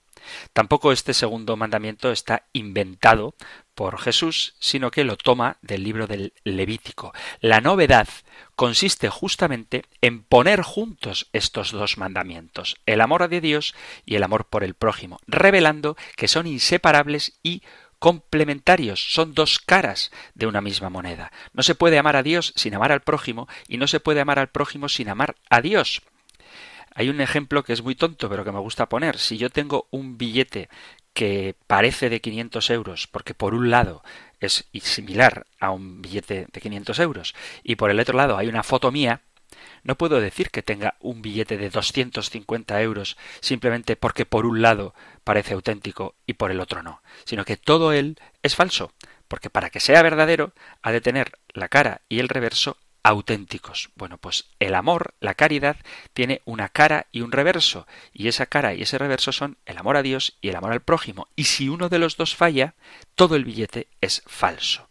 Tampoco 0.54 0.92
este 0.92 1.14
segundo 1.14 1.58
mandamiento 1.58 2.12
está 2.12 2.48
inventado 2.54 3.36
por 3.78 4.00
Jesús, 4.00 4.56
sino 4.58 4.90
que 4.90 5.04
lo 5.04 5.18
toma 5.18 5.58
del 5.62 5.84
libro 5.84 6.08
del 6.08 6.34
Levítico. 6.44 7.14
La 7.42 7.62
novedad 7.62 8.08
consiste 8.56 9.08
justamente 9.08 9.86
en 10.02 10.24
poner 10.24 10.64
juntos 10.64 11.30
estos 11.32 11.72
dos 11.72 12.00
mandamientos, 12.00 12.78
el 12.88 13.02
amor 13.02 13.30
de 13.30 13.40
Dios 13.40 13.76
y 14.04 14.16
el 14.16 14.24
amor 14.24 14.46
por 14.46 14.64
el 14.64 14.74
prójimo, 14.74 15.20
revelando 15.28 15.96
que 16.16 16.28
son 16.28 16.48
inseparables 16.48 17.38
y 17.44 17.62
complementarios, 18.00 19.14
son 19.14 19.36
dos 19.36 19.60
caras 19.60 20.12
de 20.34 20.48
una 20.48 20.62
misma 20.62 20.90
moneda. 20.90 21.32
No 21.54 21.62
se 21.62 21.76
puede 21.76 22.00
amar 22.00 22.16
a 22.16 22.24
Dios 22.24 22.54
sin 22.56 22.74
amar 22.74 22.92
al 22.92 23.02
prójimo 23.02 23.48
y 23.68 23.78
no 23.78 23.86
se 23.86 24.00
puede 24.00 24.22
amar 24.22 24.40
al 24.40 24.50
prójimo 24.50 24.90
sin 24.90 25.08
amar 25.08 25.36
a 25.52 25.62
Dios. 25.62 26.02
Hay 26.98 27.10
un 27.10 27.22
ejemplo 27.22 27.64
que 27.64 27.74
es 27.74 27.84
muy 27.84 27.94
tonto, 27.94 28.28
pero 28.28 28.44
que 28.44 28.52
me 28.52 28.58
gusta 28.58 28.90
poner. 28.90 29.20
Si 29.20 29.38
yo 29.38 29.52
tengo 29.52 29.88
un 29.92 30.18
billete 30.18 30.68
que 31.18 31.56
parece 31.66 32.12
de 32.12 32.22
500 32.22 32.70
euros, 32.70 33.08
porque 33.08 33.34
por 33.34 33.56
un 33.56 33.72
lado 33.72 34.04
es 34.40 34.70
similar 34.84 35.48
a 35.60 35.72
un 35.72 36.04
billete 36.04 36.46
de 36.54 36.62
500 36.62 37.00
euros 37.00 37.34
y 37.64 37.76
por 37.76 37.90
el 37.90 38.00
otro 38.00 38.16
lado 38.16 38.38
hay 38.38 38.48
una 38.50 38.62
foto 38.62 38.92
mía, 38.92 39.22
no 39.82 39.98
puedo 39.98 40.22
decir 40.22 40.52
que 40.52 40.62
tenga 40.62 40.94
un 41.00 41.24
billete 41.24 41.58
de 41.58 41.72
250 41.72 42.80
euros 42.84 43.18
simplemente 43.40 43.96
porque 43.96 44.28
por 44.28 44.46
un 44.46 44.62
lado 44.62 44.94
parece 45.24 45.56
auténtico 45.56 46.14
y 46.28 46.34
por 46.34 46.52
el 46.52 46.60
otro 46.60 46.84
no, 46.84 47.02
sino 47.26 47.46
que 47.46 47.58
todo 47.58 47.94
él 47.94 48.20
es 48.44 48.56
falso, 48.56 48.92
porque 49.28 49.50
para 49.50 49.72
que 49.72 49.80
sea 49.80 50.04
verdadero 50.04 50.54
ha 50.84 50.92
de 50.92 51.02
tener 51.02 51.32
la 51.52 51.68
cara 51.68 52.02
y 52.10 52.20
el 52.20 52.30
reverso 52.30 52.78
auténticos. 53.08 53.90
Bueno, 53.96 54.18
pues 54.18 54.50
el 54.60 54.76
amor, 54.76 55.14
la 55.20 55.34
caridad, 55.34 55.78
tiene 56.14 56.42
una 56.46 56.70
cara 56.70 57.08
y 57.12 57.22
un 57.22 57.32
reverso, 57.32 57.88
y 58.14 58.28
esa 58.28 58.46
cara 58.46 58.74
y 58.74 58.82
ese 58.82 58.98
reverso 58.98 59.32
son 59.32 59.58
el 59.66 59.78
amor 59.78 59.98
a 59.98 60.04
Dios 60.04 60.38
y 60.42 60.50
el 60.50 60.56
amor 60.56 60.74
al 60.74 60.82
prójimo, 60.82 61.28
y 61.36 61.46
si 61.46 61.70
uno 61.70 61.90
de 61.90 62.00
los 62.00 62.18
dos 62.18 62.36
falla, 62.36 62.76
todo 63.16 63.36
el 63.36 63.46
billete 63.46 63.88
es 64.02 64.24
falso. 64.26 64.90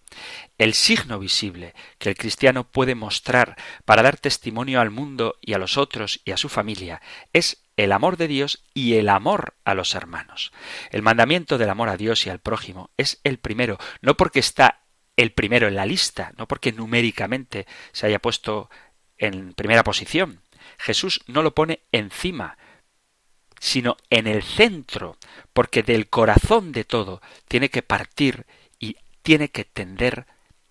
El 0.56 0.72
signo 0.72 1.18
visible 1.18 1.74
que 1.98 2.08
el 2.08 2.16
cristiano 2.16 2.64
puede 2.64 2.94
mostrar 2.94 3.56
para 3.84 4.02
dar 4.02 4.16
testimonio 4.16 4.80
al 4.80 4.90
mundo 4.90 5.36
y 5.42 5.52
a 5.52 5.58
los 5.58 5.76
otros 5.76 6.20
y 6.24 6.30
a 6.30 6.38
su 6.38 6.48
familia 6.48 7.02
es 7.34 7.62
el 7.76 7.92
amor 7.92 8.16
de 8.16 8.28
Dios 8.28 8.64
y 8.72 8.94
el 8.94 9.10
amor 9.10 9.54
a 9.64 9.74
los 9.74 9.94
hermanos. 9.94 10.52
El 10.90 11.02
mandamiento 11.02 11.58
del 11.58 11.68
amor 11.68 11.90
a 11.90 11.98
Dios 11.98 12.26
y 12.26 12.30
al 12.30 12.38
prójimo 12.38 12.88
es 12.96 13.20
el 13.24 13.36
primero, 13.36 13.76
no 14.00 14.16
porque 14.16 14.40
está 14.40 14.85
el 15.16 15.32
primero 15.32 15.68
en 15.68 15.76
la 15.76 15.86
lista, 15.86 16.32
no 16.36 16.46
porque 16.46 16.72
numéricamente 16.72 17.66
se 17.92 18.06
haya 18.06 18.18
puesto 18.18 18.70
en 19.18 19.54
primera 19.54 19.82
posición. 19.82 20.42
Jesús 20.78 21.22
no 21.26 21.42
lo 21.42 21.54
pone 21.54 21.80
encima, 21.92 22.58
sino 23.58 23.96
en 24.10 24.26
el 24.26 24.42
centro, 24.42 25.16
porque 25.52 25.82
del 25.82 26.08
corazón 26.08 26.72
de 26.72 26.84
todo 26.84 27.22
tiene 27.48 27.70
que 27.70 27.82
partir 27.82 28.46
y 28.78 28.96
tiene 29.22 29.48
que 29.48 29.64
tender 29.64 30.26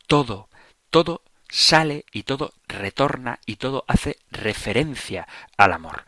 todo, 0.08 0.50
todo 0.90 1.24
sale 1.50 2.06
y 2.12 2.24
todo 2.24 2.54
retorna 2.68 3.40
y 3.46 3.56
todo 3.56 3.86
hace 3.88 4.18
referencia 4.30 5.28
al 5.58 5.74
amor. 5.74 6.06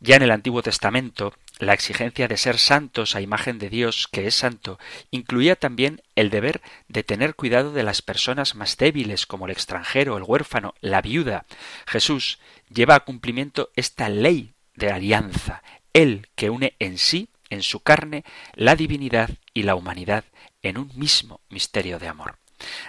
Ya 0.00 0.16
en 0.16 0.22
el 0.22 0.30
Antiguo 0.30 0.62
Testamento, 0.62 1.34
la 1.60 1.74
exigencia 1.74 2.26
de 2.26 2.36
ser 2.36 2.58
santos 2.58 3.14
a 3.14 3.20
imagen 3.20 3.58
de 3.58 3.68
Dios, 3.68 4.08
que 4.10 4.26
es 4.26 4.34
santo, 4.34 4.78
incluía 5.10 5.56
también 5.56 6.02
el 6.16 6.30
deber 6.30 6.62
de 6.88 7.04
tener 7.04 7.34
cuidado 7.34 7.72
de 7.72 7.82
las 7.82 8.02
personas 8.02 8.54
más 8.54 8.76
débiles, 8.76 9.26
como 9.26 9.46
el 9.46 9.52
extranjero, 9.52 10.16
el 10.16 10.24
huérfano, 10.24 10.74
la 10.80 11.02
viuda. 11.02 11.44
Jesús 11.86 12.38
lleva 12.70 12.94
a 12.94 13.00
cumplimiento 13.00 13.70
esta 13.76 14.08
ley 14.08 14.54
de 14.74 14.90
alianza, 14.90 15.62
él 15.92 16.28
que 16.34 16.50
une 16.50 16.74
en 16.78 16.96
sí, 16.96 17.28
en 17.50 17.62
su 17.62 17.80
carne, 17.80 18.24
la 18.54 18.74
divinidad 18.74 19.30
y 19.52 19.64
la 19.64 19.74
humanidad 19.74 20.24
en 20.62 20.78
un 20.78 20.90
mismo 20.94 21.40
misterio 21.50 21.98
de 21.98 22.08
amor. 22.08 22.38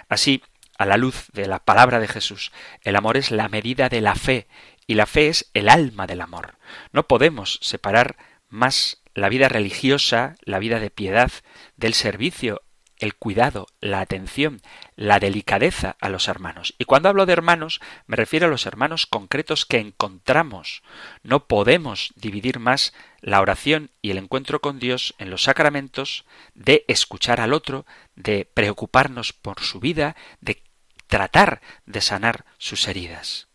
Así, 0.08 0.42
a 0.78 0.86
la 0.86 0.96
luz 0.96 1.26
de 1.32 1.46
la 1.46 1.58
palabra 1.58 2.00
de 2.00 2.08
Jesús, 2.08 2.52
el 2.82 2.96
amor 2.96 3.18
es 3.18 3.30
la 3.30 3.48
medida 3.48 3.88
de 3.90 4.00
la 4.00 4.14
fe 4.14 4.46
y 4.86 4.94
la 4.94 5.06
fe 5.06 5.28
es 5.28 5.50
el 5.52 5.68
alma 5.68 6.06
del 6.06 6.22
amor. 6.22 6.56
No 6.92 7.06
podemos 7.06 7.58
separar 7.62 8.16
más 8.52 9.02
la 9.14 9.28
vida 9.28 9.48
religiosa, 9.48 10.36
la 10.42 10.58
vida 10.58 10.78
de 10.78 10.90
piedad, 10.90 11.32
del 11.76 11.94
servicio, 11.94 12.62
el 12.98 13.16
cuidado, 13.16 13.66
la 13.80 14.00
atención, 14.00 14.62
la 14.94 15.18
delicadeza 15.18 15.96
a 16.00 16.08
los 16.08 16.28
hermanos. 16.28 16.74
Y 16.78 16.84
cuando 16.84 17.08
hablo 17.08 17.26
de 17.26 17.32
hermanos, 17.32 17.80
me 18.06 18.16
refiero 18.16 18.46
a 18.46 18.50
los 18.50 18.64
hermanos 18.64 19.06
concretos 19.06 19.66
que 19.66 19.78
encontramos. 19.78 20.82
No 21.24 21.48
podemos 21.48 22.12
dividir 22.14 22.60
más 22.60 22.94
la 23.20 23.40
oración 23.40 23.90
y 24.02 24.12
el 24.12 24.18
encuentro 24.18 24.60
con 24.60 24.78
Dios 24.78 25.14
en 25.18 25.30
los 25.30 25.42
sacramentos 25.42 26.24
de 26.54 26.84
escuchar 26.86 27.40
al 27.40 27.54
otro, 27.54 27.86
de 28.14 28.44
preocuparnos 28.44 29.32
por 29.32 29.60
su 29.60 29.80
vida, 29.80 30.14
de 30.40 30.62
tratar 31.08 31.60
de 31.86 32.00
sanar 32.00 32.44
sus 32.58 32.86
heridas. 32.86 33.48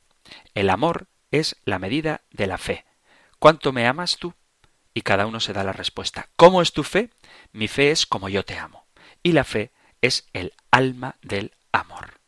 El 0.56 0.70
amor 0.70 1.08
es 1.32 1.56
la 1.64 1.80
medida 1.80 2.22
de 2.32 2.48
la 2.48 2.58
fe. 2.58 2.86
¿Cuánto 3.40 3.72
me 3.72 3.88
amas 3.88 4.18
tú? 4.18 4.34
Y 4.98 5.04
cada 5.04 5.28
uno 5.28 5.40
se 5.40 5.54
da 5.54 5.64
la 5.64 5.74
respuesta. 5.74 6.28
¿Cómo 6.38 6.60
es 6.60 6.74
tu 6.74 6.82
fe? 6.82 7.12
Mi 7.52 7.68
fe 7.68 7.92
es 7.92 8.08
como 8.08 8.30
yo 8.30 8.44
te 8.44 8.58
amo. 8.58 8.88
Y 9.22 9.34
la 9.34 9.44
fe 9.44 9.72
es 10.02 10.26
el 10.34 10.54
alma 10.72 11.18
del 11.22 11.54
amor. 11.72 12.20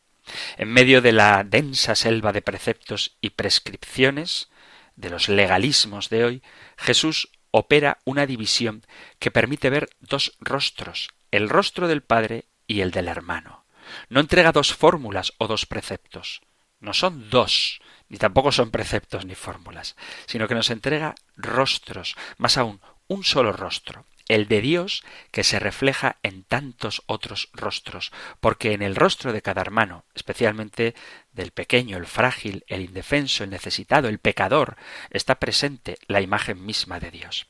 En 0.55 0.67
medio 0.67 1.01
de 1.01 1.11
la 1.11 1.43
densa 1.43 1.95
selva 1.95 2.31
de 2.31 2.43
preceptos 2.43 3.17
y 3.21 3.31
prescripciones, 3.31 4.51
de 4.95 5.09
los 5.09 5.29
legalismos 5.29 6.09
de 6.09 6.23
hoy, 6.23 6.43
Jesús 6.77 7.31
opera 7.49 7.97
una 8.05 8.27
división 8.27 8.85
que 9.17 9.31
permite 9.31 9.71
ver 9.71 9.89
dos 9.99 10.37
rostros, 10.39 11.09
el 11.31 11.49
rostro 11.49 11.87
del 11.87 12.03
Padre 12.03 12.45
y 12.67 12.81
el 12.81 12.91
del 12.91 13.07
hermano. 13.07 13.65
No 14.09 14.19
entrega 14.19 14.51
dos 14.51 14.75
fórmulas 14.75 15.33
o 15.39 15.47
dos 15.47 15.65
preceptos. 15.65 16.41
No 16.79 16.93
son 16.93 17.31
dos, 17.31 17.81
ni 18.09 18.17
tampoco 18.17 18.51
son 18.51 18.71
preceptos 18.71 19.25
ni 19.25 19.35
fórmulas, 19.35 19.95
sino 20.25 20.47
que 20.47 20.55
nos 20.55 20.69
entrega 20.69 21.15
rostros, 21.37 22.15
más 22.37 22.57
aún, 22.57 22.81
un 23.07 23.23
solo 23.23 23.51
rostro, 23.53 24.05
el 24.29 24.47
de 24.47 24.61
Dios 24.61 25.03
que 25.31 25.43
se 25.43 25.59
refleja 25.59 26.17
en 26.23 26.43
tantos 26.43 27.01
otros 27.07 27.49
rostros, 27.53 28.11
porque 28.39 28.73
en 28.73 28.83
el 28.83 28.95
rostro 28.95 29.33
de 29.33 29.41
cada 29.41 29.61
hermano, 29.61 30.05
especialmente 30.13 30.95
del 31.33 31.51
pequeño, 31.51 31.97
el 31.97 32.05
frágil, 32.05 32.63
el 32.67 32.81
indefenso, 32.81 33.43
el 33.43 33.49
necesitado, 33.49 34.07
el 34.07 34.19
pecador, 34.19 34.77
está 35.09 35.39
presente 35.39 35.97
la 36.07 36.21
imagen 36.21 36.63
misma 36.63 36.99
de 36.99 37.11
Dios. 37.11 37.47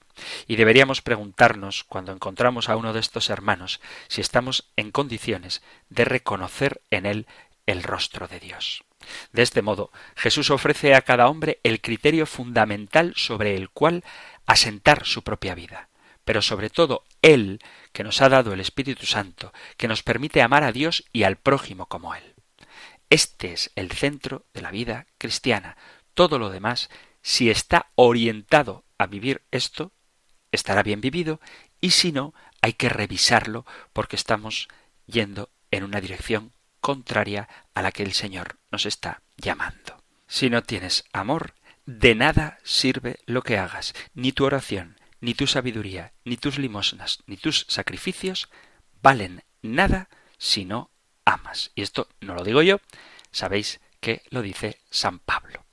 Y 0.47 0.55
deberíamos 0.55 1.01
preguntarnos, 1.01 1.83
cuando 1.83 2.13
encontramos 2.13 2.69
a 2.69 2.77
uno 2.77 2.93
de 2.93 3.01
estos 3.01 3.29
hermanos, 3.29 3.81
si 4.07 4.21
estamos 4.21 4.69
en 4.77 4.91
condiciones 4.91 5.61
de 5.89 6.05
reconocer 6.05 6.81
en 6.89 7.05
él 7.05 7.27
el 7.65 7.83
rostro 7.83 8.27
de 8.27 8.39
Dios. 8.39 8.83
De 9.31 9.41
este 9.41 9.61
modo, 9.61 9.91
Jesús 10.15 10.49
ofrece 10.49 10.95
a 10.95 11.01
cada 11.01 11.27
hombre 11.27 11.59
el 11.63 11.81
criterio 11.81 12.25
fundamental 12.25 13.13
sobre 13.15 13.55
el 13.55 13.69
cual 13.69 14.03
asentar 14.45 15.05
su 15.05 15.23
propia 15.23 15.55
vida 15.55 15.89
pero 16.29 16.43
sobre 16.43 16.69
todo 16.69 17.05
Él, 17.23 17.59
que 17.91 18.03
nos 18.03 18.21
ha 18.21 18.29
dado 18.29 18.53
el 18.53 18.59
Espíritu 18.59 19.07
Santo, 19.07 19.51
que 19.77 19.87
nos 19.87 20.03
permite 20.03 20.43
amar 20.43 20.63
a 20.63 20.71
Dios 20.71 21.05
y 21.11 21.23
al 21.23 21.37
prójimo 21.37 21.87
como 21.87 22.13
Él. 22.13 22.35
Este 23.09 23.51
es 23.51 23.71
el 23.75 23.91
centro 23.91 24.45
de 24.53 24.61
la 24.61 24.69
vida 24.69 25.07
cristiana. 25.17 25.75
Todo 26.13 26.37
lo 26.37 26.51
demás, 26.51 26.91
si 27.23 27.49
está 27.49 27.87
orientado 27.95 28.83
a 28.99 29.07
vivir 29.07 29.41
esto, 29.49 29.91
estará 30.51 30.83
bien 30.83 31.01
vivido, 31.01 31.41
y 31.81 31.89
si 31.89 32.11
no, 32.11 32.35
hay 32.61 32.73
que 32.73 32.89
revisarlo 32.89 33.65
porque 33.91 34.15
estamos 34.15 34.67
yendo 35.07 35.49
en 35.71 35.83
una 35.83 35.99
dirección 35.99 36.53
contraria 36.81 37.47
a 37.73 37.81
la 37.81 37.91
que 37.91 38.03
el 38.03 38.13
Señor 38.13 38.57
nos 38.71 38.85
está 38.85 39.21
llamando. 39.37 40.03
Si 40.27 40.49
no 40.49 40.63
tienes 40.63 41.05
amor, 41.13 41.53
de 41.85 42.15
nada 42.15 42.59
sirve 42.63 43.19
lo 43.25 43.41
que 43.41 43.57
hagas, 43.57 43.93
ni 44.13 44.31
tu 44.31 44.45
oración, 44.45 44.99
ni 45.21 45.33
tu 45.33 45.47
sabiduría, 45.47 46.13
ni 46.23 46.37
tus 46.37 46.59
limosnas, 46.59 47.23
ni 47.25 47.37
tus 47.37 47.65
sacrificios 47.67 48.49
valen 49.01 49.43
nada 49.61 50.09
si 50.37 50.65
no 50.65 50.91
amas. 51.25 51.71
Y 51.75 51.81
esto 51.81 52.07
no 52.21 52.35
lo 52.35 52.43
digo 52.43 52.61
yo, 52.61 52.79
sabéis 53.31 53.79
que 53.99 54.21
lo 54.29 54.41
dice 54.41 54.79
San 54.89 55.19
Pablo. 55.19 55.65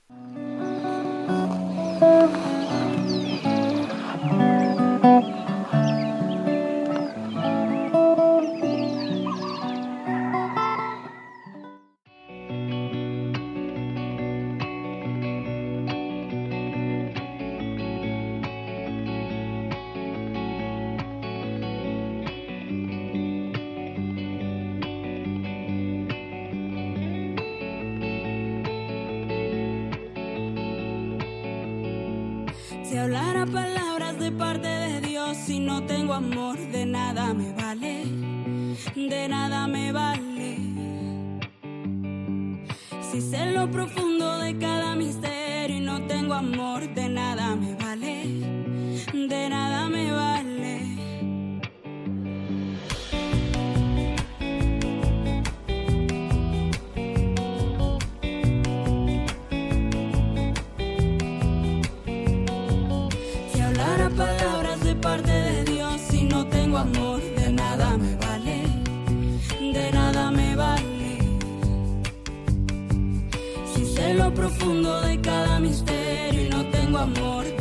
profundo 74.67 74.99
de 74.99 75.21
cada 75.21 75.59
misterio 75.61 76.45
y 76.45 76.49
no 76.49 76.65
tengo 76.65 76.97
amor. 76.97 77.56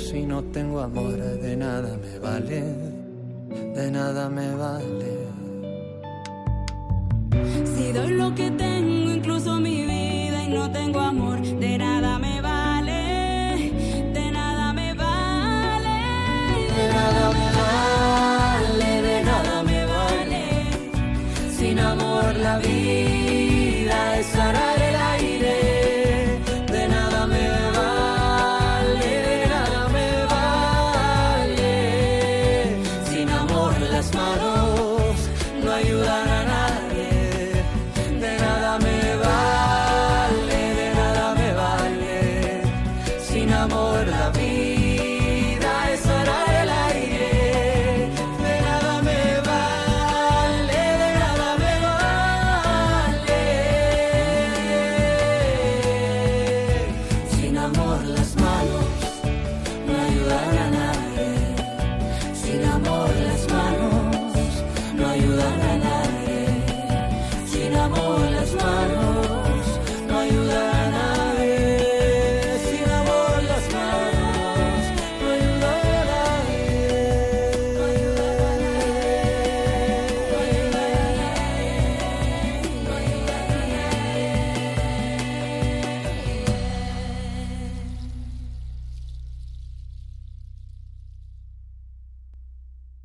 Si 0.00 0.26
no 0.26 0.42
tengo 0.42 0.80
amor, 0.80 1.16
de 1.16 1.56
nada 1.56 1.96
me 1.96 2.18
vale, 2.18 2.62
de 3.74 3.90
nada 3.92 4.28
me 4.28 4.52
vale. 4.56 5.21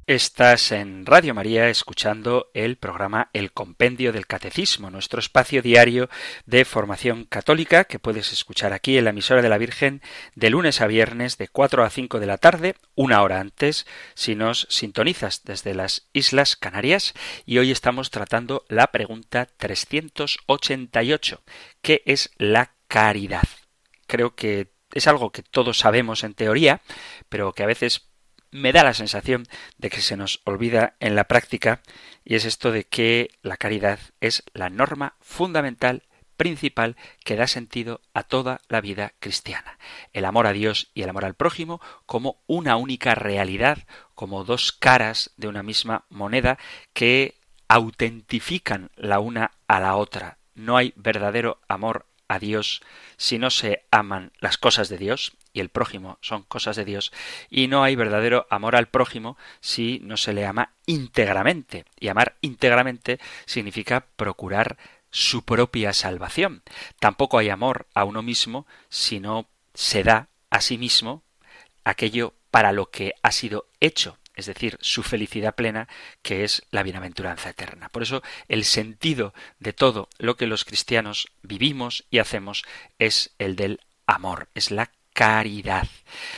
Estás 0.07 0.71
en 0.71 1.05
Radio 1.05 1.33
María 1.33 1.67
escuchando 1.67 2.49
el 2.53 2.77
programa 2.77 3.29
El 3.33 3.51
Compendio 3.51 4.13
del 4.13 4.25
Catecismo, 4.25 4.89
nuestro 4.89 5.19
espacio 5.19 5.61
diario 5.61 6.09
de 6.45 6.63
formación 6.63 7.25
católica 7.25 7.83
que 7.83 7.99
puedes 7.99 8.31
escuchar 8.31 8.71
aquí 8.71 8.97
en 8.97 9.03
la 9.03 9.09
emisora 9.09 9.41
de 9.41 9.49
la 9.49 9.57
Virgen 9.57 10.01
de 10.33 10.49
lunes 10.49 10.79
a 10.79 10.87
viernes 10.87 11.37
de 11.37 11.49
4 11.49 11.83
a 11.83 11.89
5 11.89 12.21
de 12.21 12.25
la 12.25 12.37
tarde, 12.37 12.75
una 12.95 13.21
hora 13.21 13.41
antes, 13.41 13.85
si 14.13 14.33
nos 14.33 14.65
sintonizas 14.69 15.43
desde 15.43 15.73
las 15.73 16.07
Islas 16.13 16.55
Canarias. 16.55 17.13
Y 17.45 17.57
hoy 17.57 17.71
estamos 17.71 18.09
tratando 18.09 18.63
la 18.69 18.87
pregunta 18.93 19.45
388, 19.57 21.43
¿qué 21.81 22.01
es 22.05 22.31
la 22.37 22.71
caridad? 22.87 23.43
Creo 24.07 24.35
que 24.35 24.71
es 24.93 25.05
algo 25.05 25.33
que 25.33 25.43
todos 25.43 25.79
sabemos 25.79 26.23
en 26.23 26.33
teoría, 26.33 26.81
pero 27.27 27.51
que 27.51 27.63
a 27.63 27.67
veces 27.67 28.06
me 28.51 28.71
da 28.71 28.83
la 28.83 28.93
sensación 28.93 29.45
de 29.77 29.89
que 29.89 30.01
se 30.01 30.17
nos 30.17 30.41
olvida 30.45 30.95
en 30.99 31.15
la 31.15 31.25
práctica 31.25 31.81
y 32.23 32.35
es 32.35 32.45
esto 32.45 32.71
de 32.71 32.85
que 32.85 33.29
la 33.41 33.57
caridad 33.57 33.99
es 34.21 34.43
la 34.53 34.69
norma 34.69 35.15
fundamental 35.21 36.03
principal 36.37 36.95
que 37.25 37.35
da 37.35 37.47
sentido 37.47 37.99
a 38.13 38.23
toda 38.23 38.61
la 38.69 38.79
vida 38.79 39.13
cristiana. 39.19 39.77
El 40.13 40.25
amor 40.25 40.47
a 40.47 40.53
Dios 40.53 40.91
y 40.93 41.01
el 41.01 41.09
amor 41.09 41.25
al 41.25 41.33
prójimo 41.33 41.81
como 42.05 42.41
una 42.45 42.77
única 42.77 43.15
realidad, 43.15 43.79
como 44.13 44.43
dos 44.43 44.71
caras 44.71 45.31
de 45.35 45.47
una 45.47 45.63
misma 45.63 46.05
moneda 46.09 46.57
que 46.93 47.35
autentifican 47.67 48.91
la 48.95 49.19
una 49.19 49.51
a 49.67 49.79
la 49.79 49.95
otra. 49.95 50.37
No 50.53 50.77
hay 50.77 50.93
verdadero 50.95 51.59
amor 51.67 52.06
a 52.27 52.39
Dios 52.39 52.81
si 53.17 53.39
no 53.39 53.49
se 53.49 53.83
aman 53.91 54.31
las 54.39 54.57
cosas 54.57 54.89
de 54.89 54.97
Dios, 54.97 55.33
y 55.53 55.59
el 55.59 55.69
prójimo 55.69 56.19
son 56.21 56.43
cosas 56.43 56.75
de 56.75 56.85
Dios, 56.85 57.11
y 57.49 57.67
no 57.67 57.83
hay 57.83 57.95
verdadero 57.95 58.45
amor 58.49 58.75
al 58.75 58.87
prójimo 58.87 59.37
si 59.59 59.99
no 60.03 60.17
se 60.17 60.33
le 60.33 60.45
ama 60.45 60.73
íntegramente. 60.85 61.85
Y 61.99 62.09
amar 62.09 62.35
íntegramente 62.41 63.19
significa 63.45 64.05
procurar 64.15 64.77
su 65.09 65.43
propia 65.43 65.93
salvación. 65.93 66.63
Tampoco 66.99 67.39
hay 67.39 67.49
amor 67.49 67.87
a 67.93 68.03
uno 68.03 68.21
mismo 68.21 68.67
si 68.89 69.19
no 69.19 69.47
se 69.73 70.03
da 70.03 70.27
a 70.49 70.61
sí 70.61 70.77
mismo 70.77 71.23
aquello 71.83 72.33
para 72.51 72.71
lo 72.71 72.89
que 72.89 73.13
ha 73.23 73.31
sido 73.31 73.67
hecho, 73.79 74.17
es 74.37 74.45
decir, 74.45 74.77
su 74.79 75.03
felicidad 75.03 75.55
plena, 75.55 75.89
que 76.21 76.45
es 76.45 76.63
la 76.71 76.83
bienaventuranza 76.83 77.49
eterna. 77.49 77.89
Por 77.89 78.03
eso 78.03 78.21
el 78.47 78.63
sentido 78.63 79.33
de 79.59 79.73
todo 79.73 80.07
lo 80.19 80.37
que 80.37 80.47
los 80.47 80.63
cristianos 80.63 81.27
vivimos 81.41 82.05
y 82.11 82.19
hacemos 82.19 82.63
es 82.99 83.31
el 83.39 83.55
del 83.55 83.81
amor, 84.05 84.47
es 84.53 84.71
la 84.71 84.91
caridad. 85.13 85.87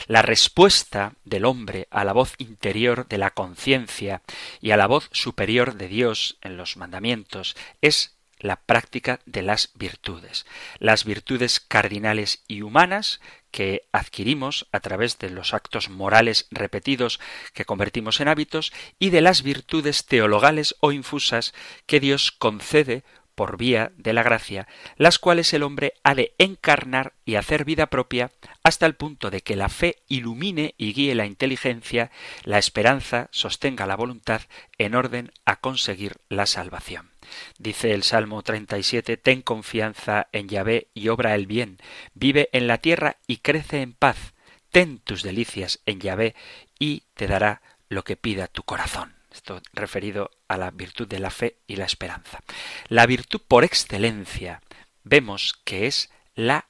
La 0.06 0.22
respuesta 0.22 1.12
del 1.24 1.44
hombre 1.44 1.86
a 1.90 2.02
la 2.04 2.14
voz 2.14 2.32
interior 2.38 3.06
de 3.06 3.18
la 3.18 3.30
conciencia 3.30 4.22
y 4.62 4.70
a 4.70 4.78
la 4.78 4.86
voz 4.86 5.10
superior 5.12 5.74
de 5.74 5.88
Dios 5.88 6.38
en 6.40 6.56
los 6.56 6.78
mandamientos 6.78 7.54
es 7.82 8.16
la 8.38 8.56
práctica 8.56 9.20
de 9.26 9.42
las 9.42 9.70
virtudes. 9.74 10.46
Las 10.78 11.04
virtudes 11.04 11.60
cardinales 11.60 12.42
y 12.48 12.62
humanas 12.62 13.20
que 13.50 13.82
adquirimos 13.92 14.66
a 14.72 14.80
través 14.80 15.18
de 15.18 15.30
los 15.30 15.54
actos 15.54 15.88
morales 15.88 16.46
repetidos 16.50 17.20
que 17.54 17.64
convertimos 17.64 18.20
en 18.20 18.28
hábitos 18.28 18.72
y 18.98 19.10
de 19.10 19.20
las 19.20 19.42
virtudes 19.42 20.06
teologales 20.06 20.76
o 20.80 20.92
infusas 20.92 21.54
que 21.86 22.00
Dios 22.00 22.32
concede 22.32 23.02
por 23.34 23.56
vía 23.56 23.92
de 23.96 24.12
la 24.12 24.22
gracia, 24.22 24.68
las 24.96 25.18
cuales 25.18 25.52
el 25.54 25.62
hombre 25.62 25.94
ha 26.02 26.14
de 26.14 26.34
encarnar 26.38 27.14
y 27.24 27.36
hacer 27.36 27.64
vida 27.64 27.86
propia 27.86 28.30
hasta 28.62 28.86
el 28.86 28.94
punto 28.94 29.30
de 29.30 29.40
que 29.40 29.56
la 29.56 29.68
fe 29.68 29.96
ilumine 30.08 30.74
y 30.76 30.92
guíe 30.92 31.14
la 31.14 31.26
inteligencia, 31.26 32.10
la 32.44 32.58
esperanza 32.58 33.28
sostenga 33.30 33.86
la 33.86 33.96
voluntad 33.96 34.42
en 34.78 34.94
orden 34.94 35.32
a 35.44 35.56
conseguir 35.56 36.16
la 36.28 36.46
salvación. 36.46 37.10
Dice 37.58 37.92
el 37.92 38.02
Salmo 38.02 38.42
37, 38.42 39.16
Ten 39.16 39.42
confianza 39.42 40.28
en 40.32 40.48
Yahvé 40.48 40.88
y 40.94 41.08
obra 41.08 41.34
el 41.34 41.46
bien, 41.46 41.78
vive 42.14 42.48
en 42.52 42.66
la 42.66 42.78
tierra 42.78 43.16
y 43.26 43.38
crece 43.38 43.82
en 43.82 43.92
paz, 43.92 44.34
ten 44.70 44.98
tus 44.98 45.22
delicias 45.22 45.80
en 45.86 46.00
Yahvé 46.00 46.34
y 46.78 47.04
te 47.14 47.26
dará 47.26 47.62
lo 47.88 48.04
que 48.04 48.16
pida 48.16 48.46
tu 48.46 48.62
corazón. 48.62 49.19
Esto 49.32 49.60
referido 49.72 50.30
a 50.48 50.56
la 50.56 50.70
virtud 50.70 51.06
de 51.06 51.20
la 51.20 51.30
fe 51.30 51.58
y 51.66 51.76
la 51.76 51.84
esperanza. 51.84 52.40
La 52.88 53.06
virtud 53.06 53.40
por 53.46 53.64
excelencia 53.64 54.60
vemos 55.04 55.54
que 55.64 55.86
es 55.86 56.10
la 56.34 56.66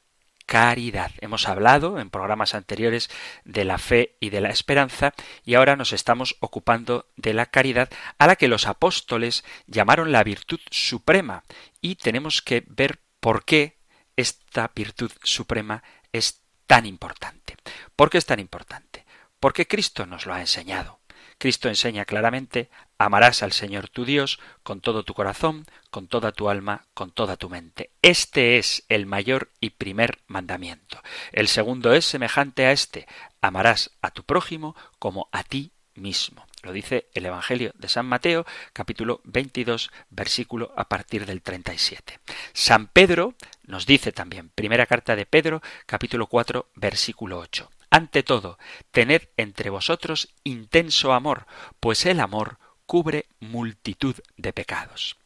caridad. 0.50 1.12
Hemos 1.20 1.48
hablado 1.48 2.00
en 2.00 2.10
programas 2.10 2.54
anteriores 2.54 3.08
de 3.44 3.64
la 3.64 3.78
fe 3.78 4.16
y 4.18 4.30
de 4.30 4.40
la 4.40 4.50
esperanza 4.50 5.14
y 5.44 5.54
ahora 5.54 5.76
nos 5.76 5.92
estamos 5.92 6.36
ocupando 6.40 7.06
de 7.16 7.34
la 7.34 7.46
caridad 7.46 7.88
a 8.18 8.26
la 8.26 8.34
que 8.34 8.48
los 8.48 8.66
apóstoles 8.66 9.44
llamaron 9.68 10.10
la 10.10 10.24
virtud 10.24 10.58
suprema 10.70 11.44
y 11.80 11.94
tenemos 11.94 12.42
que 12.42 12.64
ver 12.66 12.98
por 13.20 13.44
qué 13.44 13.78
esta 14.16 14.72
virtud 14.74 15.12
suprema 15.22 15.82
es 16.12 16.40
tan 16.66 16.84
importante. 16.84 17.56
¿Por 17.94 18.10
qué 18.10 18.18
es 18.18 18.26
tan 18.26 18.40
importante? 18.40 19.04
Porque 19.38 19.66
Cristo 19.66 20.04
nos 20.04 20.26
lo 20.26 20.34
ha 20.34 20.40
enseñado. 20.40 20.99
Cristo 21.40 21.68
enseña 21.68 22.04
claramente 22.04 22.68
amarás 22.98 23.42
al 23.42 23.52
Señor 23.52 23.88
tu 23.88 24.04
Dios 24.04 24.38
con 24.62 24.82
todo 24.82 25.04
tu 25.04 25.14
corazón, 25.14 25.64
con 25.90 26.06
toda 26.06 26.32
tu 26.32 26.50
alma, 26.50 26.84
con 26.92 27.12
toda 27.12 27.38
tu 27.38 27.48
mente. 27.48 27.92
Este 28.02 28.58
es 28.58 28.84
el 28.90 29.06
mayor 29.06 29.50
y 29.58 29.70
primer 29.70 30.18
mandamiento. 30.26 31.02
El 31.32 31.48
segundo 31.48 31.94
es 31.94 32.04
semejante 32.04 32.66
a 32.66 32.72
este, 32.72 33.08
amarás 33.40 33.90
a 34.02 34.10
tu 34.10 34.22
prójimo 34.22 34.76
como 34.98 35.30
a 35.32 35.42
ti 35.42 35.72
mismo. 35.94 36.44
Lo 36.62 36.72
dice 36.72 37.08
el 37.14 37.24
Evangelio 37.24 37.72
de 37.74 37.88
San 37.88 38.04
Mateo, 38.04 38.44
capítulo 38.74 39.22
22, 39.24 39.90
versículo 40.10 40.74
a 40.76 40.90
partir 40.90 41.24
del 41.24 41.40
37. 41.40 42.20
San 42.52 42.88
Pedro 42.88 43.32
nos 43.64 43.86
dice 43.86 44.12
también, 44.12 44.50
primera 44.50 44.84
carta 44.84 45.16
de 45.16 45.24
Pedro, 45.24 45.62
capítulo 45.86 46.26
4, 46.26 46.68
versículo 46.74 47.38
8. 47.38 47.70
Ante 47.90 48.22
todo, 48.22 48.58
tened 48.92 49.22
entre 49.36 49.68
vosotros 49.68 50.28
intenso 50.44 51.12
amor, 51.12 51.46
pues 51.80 52.06
el 52.06 52.20
amor 52.20 52.58
cubre 52.86 53.26
multitud 53.40 54.16
de 54.36 54.52
pecados. 54.52 55.16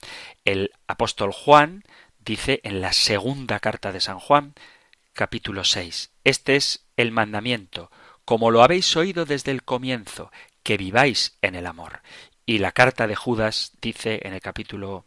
El 0.45 0.73
apóstol 0.87 1.33
Juan 1.33 1.85
dice 2.19 2.61
en 2.65 2.81
la 2.81 2.93
segunda 2.93 3.61
carta 3.61 3.93
de 3.93 4.01
San 4.01 4.19
Juan, 4.19 4.55
capítulo 5.13 5.65
6, 5.65 6.11
Este 6.25 6.57
es 6.57 6.87
el 6.97 7.11
mandamiento, 7.11 7.91
como 8.25 8.51
lo 8.51 8.63
habéis 8.63 8.97
oído 8.97 9.27
desde 9.27 9.51
el 9.51 9.63
comienzo, 9.63 10.33
que 10.63 10.79
viváis 10.79 11.37
en 11.43 11.55
el 11.55 11.67
amor. 11.67 12.01
Y 12.47 12.59
la 12.59 12.73
carta 12.73 13.07
de 13.07 13.15
Judas 13.15 13.73
dice 13.81 14.21
en 14.25 14.33
el 14.33 14.41
capítulo 14.41 15.05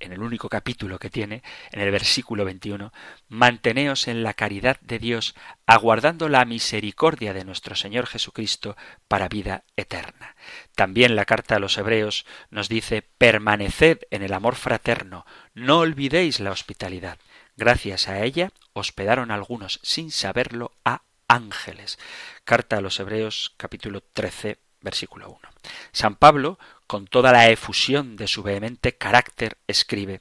en 0.00 0.12
el 0.12 0.22
único 0.22 0.48
capítulo 0.48 0.98
que 0.98 1.10
tiene, 1.10 1.42
en 1.70 1.80
el 1.80 1.90
versículo 1.90 2.44
21, 2.44 2.92
manteneos 3.28 4.08
en 4.08 4.22
la 4.22 4.34
caridad 4.34 4.78
de 4.80 4.98
Dios, 4.98 5.34
aguardando 5.66 6.28
la 6.28 6.44
misericordia 6.44 7.32
de 7.32 7.44
nuestro 7.44 7.74
Señor 7.74 8.06
Jesucristo 8.06 8.76
para 9.06 9.28
vida 9.28 9.64
eterna. 9.76 10.36
También 10.74 11.16
la 11.16 11.24
carta 11.24 11.56
a 11.56 11.60
los 11.60 11.78
Hebreos 11.78 12.26
nos 12.50 12.68
dice, 12.68 13.02
permaneced 13.02 13.98
en 14.10 14.22
el 14.22 14.32
amor 14.32 14.56
fraterno, 14.56 15.26
no 15.54 15.78
olvidéis 15.78 16.40
la 16.40 16.50
hospitalidad. 16.50 17.18
Gracias 17.56 18.08
a 18.08 18.22
ella 18.22 18.50
hospedaron 18.72 19.30
algunos, 19.30 19.80
sin 19.82 20.10
saberlo, 20.10 20.72
a 20.84 21.02
ángeles. 21.26 21.98
Carta 22.44 22.78
a 22.78 22.80
los 22.80 23.00
Hebreos 23.00 23.54
capítulo 23.56 24.00
13 24.00 24.58
versículo 24.80 25.28
1. 25.30 25.38
San 25.92 26.16
Pablo, 26.16 26.58
con 26.88 27.06
toda 27.06 27.32
la 27.32 27.50
efusión 27.50 28.16
de 28.16 28.26
su 28.26 28.42
vehemente 28.42 28.96
carácter, 28.96 29.58
escribe 29.68 30.20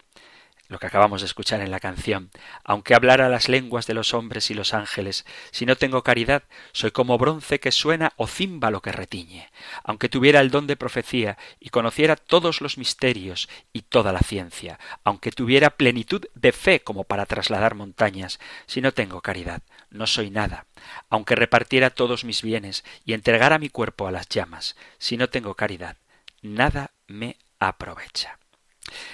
lo 0.67 0.79
que 0.79 0.87
acabamos 0.87 1.21
de 1.21 1.27
escuchar 1.27 1.61
en 1.61 1.71
la 1.71 1.79
canción, 1.79 2.29
aunque 2.65 2.93
hablara 2.93 3.29
las 3.29 3.47
lenguas 3.47 3.87
de 3.87 3.93
los 3.93 4.13
hombres 4.13 4.51
y 4.51 4.53
los 4.53 4.73
ángeles, 4.73 5.25
si 5.51 5.65
no 5.65 5.77
tengo 5.77 6.03
caridad, 6.03 6.43
soy 6.73 6.91
como 6.91 7.17
bronce 7.17 7.61
que 7.61 7.71
suena 7.71 8.11
o 8.17 8.27
címbalo 8.27 8.81
que 8.81 8.91
retiñe, 8.91 9.49
aunque 9.85 10.09
tuviera 10.09 10.41
el 10.41 10.51
don 10.51 10.67
de 10.67 10.75
profecía 10.75 11.37
y 11.61 11.69
conociera 11.69 12.17
todos 12.17 12.59
los 12.59 12.77
misterios 12.77 13.47
y 13.71 13.83
toda 13.83 14.11
la 14.11 14.19
ciencia, 14.19 14.77
aunque 15.05 15.31
tuviera 15.31 15.69
plenitud 15.69 16.25
de 16.35 16.51
fe 16.51 16.81
como 16.81 17.05
para 17.05 17.25
trasladar 17.25 17.75
montañas, 17.75 18.39
si 18.65 18.81
no 18.81 18.93
tengo 18.93 19.21
caridad, 19.21 19.61
no 19.89 20.05
soy 20.05 20.31
nada, 20.31 20.65
aunque 21.09 21.35
repartiera 21.35 21.91
todos 21.91 22.25
mis 22.25 22.41
bienes 22.41 22.83
y 23.05 23.13
entregara 23.13 23.57
mi 23.57 23.69
cuerpo 23.69 24.05
a 24.05 24.11
las 24.11 24.27
llamas, 24.27 24.75
si 24.97 25.15
no 25.15 25.29
tengo 25.29 25.55
caridad, 25.55 25.95
nada 26.47 26.91
me 27.07 27.37
aprovecha. 27.59 28.39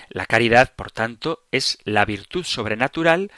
La 0.10 0.26
caridad, 0.26 0.74
por 0.76 0.92
tanto, 0.92 1.46
es 1.52 1.80
la 1.84 2.06
virtud 2.06 2.44
sobrenatural 2.44 3.32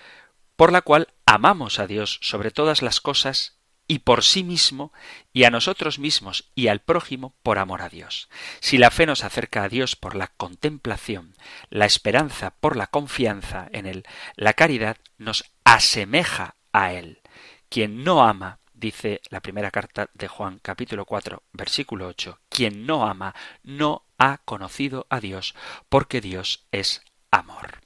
por 0.56 0.72
la 0.72 0.82
cual 0.82 1.14
amamos 1.26 1.80
a 1.80 1.88
Dios 1.88 2.20
sobre 2.22 2.52
todas 2.52 2.82
las 2.82 3.02
cosas 3.02 3.56
y 3.88 4.00
por 4.00 4.24
sí 4.24 4.44
mismo 4.44 4.92
y 5.32 5.44
a 5.44 5.52
nosotros 5.52 6.00
mismos 6.00 6.50
y 6.56 6.68
al 6.68 6.80
prójimo 6.80 7.36
por 7.44 7.60
amor 7.60 7.82
a 7.82 7.90
Dios. 7.90 8.30
Si 8.60 8.78
la 8.78 8.90
fe 8.90 9.06
nos 9.06 9.24
acerca 9.24 9.64
a 9.64 9.70
Dios 9.70 9.96
por 9.96 10.16
la 10.16 10.28
contemplación, 10.28 11.36
la 11.70 11.86
esperanza 11.86 12.52
por 12.60 12.76
la 12.76 12.88
confianza 12.88 13.68
en 13.72 13.86
Él, 13.86 14.04
la 14.36 14.54
caridad 14.54 14.98
nos 15.18 15.46
asemeja 15.64 16.56
a 16.74 16.94
Él. 16.94 17.22
Quien 17.70 18.04
no 18.04 18.24
ama 18.24 18.60
dice 18.76 19.22
la 19.30 19.42
primera 19.42 19.72
carta 19.72 20.10
de 20.14 20.28
Juan 20.28 20.60
capítulo 20.62 21.06
4 21.06 21.44
versículo 21.54 22.08
8, 22.08 22.40
quien 22.50 22.86
no 22.86 23.08
ama 23.08 23.34
no 23.64 24.06
ha 24.18 24.40
conocido 24.40 25.08
a 25.10 25.20
Dios, 25.20 25.56
porque 25.90 26.22
Dios 26.22 26.68
es 26.72 27.02
amor. 27.32 27.80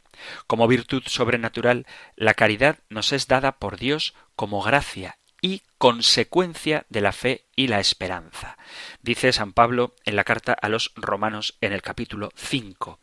Como 0.47 0.67
virtud 0.67 1.03
sobrenatural, 1.05 1.85
la 2.15 2.33
caridad 2.33 2.79
nos 2.89 3.13
es 3.13 3.27
dada 3.27 3.53
por 3.53 3.77
Dios 3.77 4.13
como 4.35 4.61
gracia 4.61 5.18
y 5.41 5.61
consecuencia 5.77 6.85
de 6.89 7.01
la 7.01 7.11
fe 7.11 7.45
y 7.55 7.67
la 7.67 7.79
esperanza. 7.79 8.57
Dice 9.01 9.31
San 9.31 9.53
Pablo 9.53 9.95
en 10.05 10.15
la 10.15 10.23
carta 10.23 10.53
a 10.53 10.69
los 10.69 10.91
romanos 10.95 11.57
en 11.61 11.73
el 11.73 11.81
capítulo 11.81 12.31
5. 12.35 12.99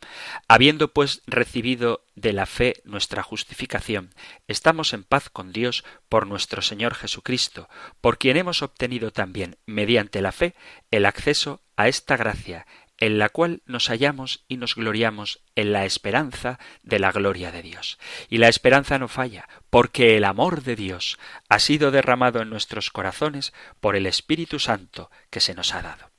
Habiendo 0.47 0.93
pues 0.93 1.21
recibido 1.25 2.05
de 2.15 2.33
la 2.33 2.45
fe 2.45 2.81
nuestra 2.83 3.23
justificación, 3.23 4.13
estamos 4.47 4.93
en 4.93 5.03
paz 5.03 5.29
con 5.29 5.51
Dios 5.51 5.83
por 6.09 6.27
nuestro 6.27 6.61
Señor 6.61 6.95
Jesucristo, 6.95 7.69
por 8.01 8.17
quien 8.17 8.37
hemos 8.37 8.61
obtenido 8.61 9.11
también, 9.11 9.57
mediante 9.65 10.21
la 10.21 10.31
fe, 10.31 10.53
el 10.91 11.05
acceso 11.05 11.61
a 11.75 11.87
esta 11.87 12.17
gracia 12.17 12.65
en 12.99 13.19
la 13.19 13.29
cual 13.29 13.61
nos 13.65 13.87
hallamos 13.89 14.43
y 14.47 14.57
nos 14.57 14.75
gloriamos 14.75 15.41
en 15.55 15.73
la 15.73 15.85
esperanza 15.85 16.59
de 16.83 16.99
la 16.99 17.11
gloria 17.11 17.51
de 17.51 17.61
Dios. 17.61 17.97
Y 18.29 18.37
la 18.37 18.47
esperanza 18.47 18.97
no 18.97 19.07
falla, 19.07 19.47
porque 19.69 20.17
el 20.17 20.23
amor 20.23 20.63
de 20.63 20.75
Dios 20.75 21.19
ha 21.49 21.59
sido 21.59 21.91
derramado 21.91 22.41
en 22.41 22.49
nuestros 22.49 22.91
corazones 22.91 23.53
por 23.79 23.95
el 23.95 24.05
Espíritu 24.05 24.59
Santo 24.59 25.11
que 25.29 25.39
se 25.39 25.53
nos 25.53 25.73
ha 25.73 25.81
dado. 25.81 26.11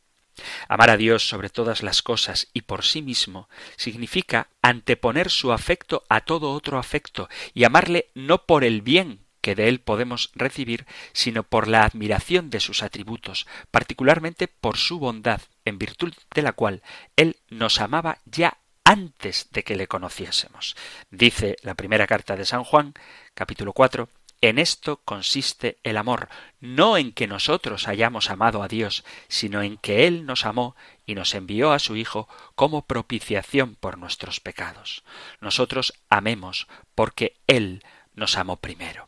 Amar 0.69 0.91
a 0.91 0.97
Dios 0.97 1.29
sobre 1.29 1.51
todas 1.51 1.83
las 1.83 2.03
cosas 2.03 2.49
y 2.53 2.63
por 2.63 2.85
sí 2.85 3.03
mismo 3.03 3.49
significa 3.77 4.49
anteponer 4.63 5.31
su 5.31 5.53
afecto 5.53 6.05
a 6.09 6.21
todo 6.21 6.53
otro 6.53 6.79
afecto 6.79 7.29
y 7.55 7.65
amarle 7.65 8.11
no 8.15 8.47
por 8.47 8.63
el 8.63 8.83
bien 8.83 9.28
que 9.41 9.55
de 9.55 9.69
él 9.69 9.81
podemos 9.81 10.31
recibir, 10.35 10.87
sino 11.13 11.43
por 11.43 11.69
la 11.69 11.83
admiración 11.83 12.51
de 12.51 12.61
sus 12.61 12.83
atributos, 12.83 13.47
particularmente 13.71 14.49
por 14.49 14.77
su 14.77 14.99
bondad, 14.99 15.41
en 15.65 15.79
virtud 15.79 16.13
de 16.35 16.43
la 16.43 16.53
cual 16.53 16.83
él 17.17 17.37
nos 17.49 17.81
amaba 17.81 18.19
ya 18.25 18.59
antes 18.85 19.49
de 19.51 19.65
que 19.65 19.77
le 19.77 19.87
conociésemos. 19.87 20.77
Dice 21.11 21.57
la 21.63 21.75
primera 21.75 22.07
carta 22.07 22.37
de 22.37 22.47
San 22.47 22.65
Juan, 22.65 22.95
capítulo 23.35 23.73
4, 23.73 24.09
en 24.41 24.59
esto 24.59 25.01
consiste 25.05 25.79
el 25.83 25.97
amor, 25.97 26.29
no 26.61 26.97
en 26.97 27.13
que 27.13 27.27
nosotros 27.27 27.89
hayamos 27.89 28.31
amado 28.31 28.63
a 28.63 28.69
Dios, 28.69 29.05
sino 29.27 29.63
en 29.63 29.79
que 29.79 30.07
Él 30.07 30.27
nos 30.27 30.47
amó 30.47 30.77
y 31.07 31.17
nos 31.17 31.35
envió 31.35 31.73
a 31.73 31.81
su 31.81 31.97
Hijo 31.97 32.29
como 32.55 32.87
propiciación 32.87 33.75
por 33.75 33.99
nuestros 33.99 34.39
pecados. 34.39 35.03
Nosotros 35.41 35.93
amemos 36.09 36.69
porque 36.95 37.35
Él 37.49 37.83
nos 38.15 38.37
amó 38.37 38.57
primero. 38.57 39.08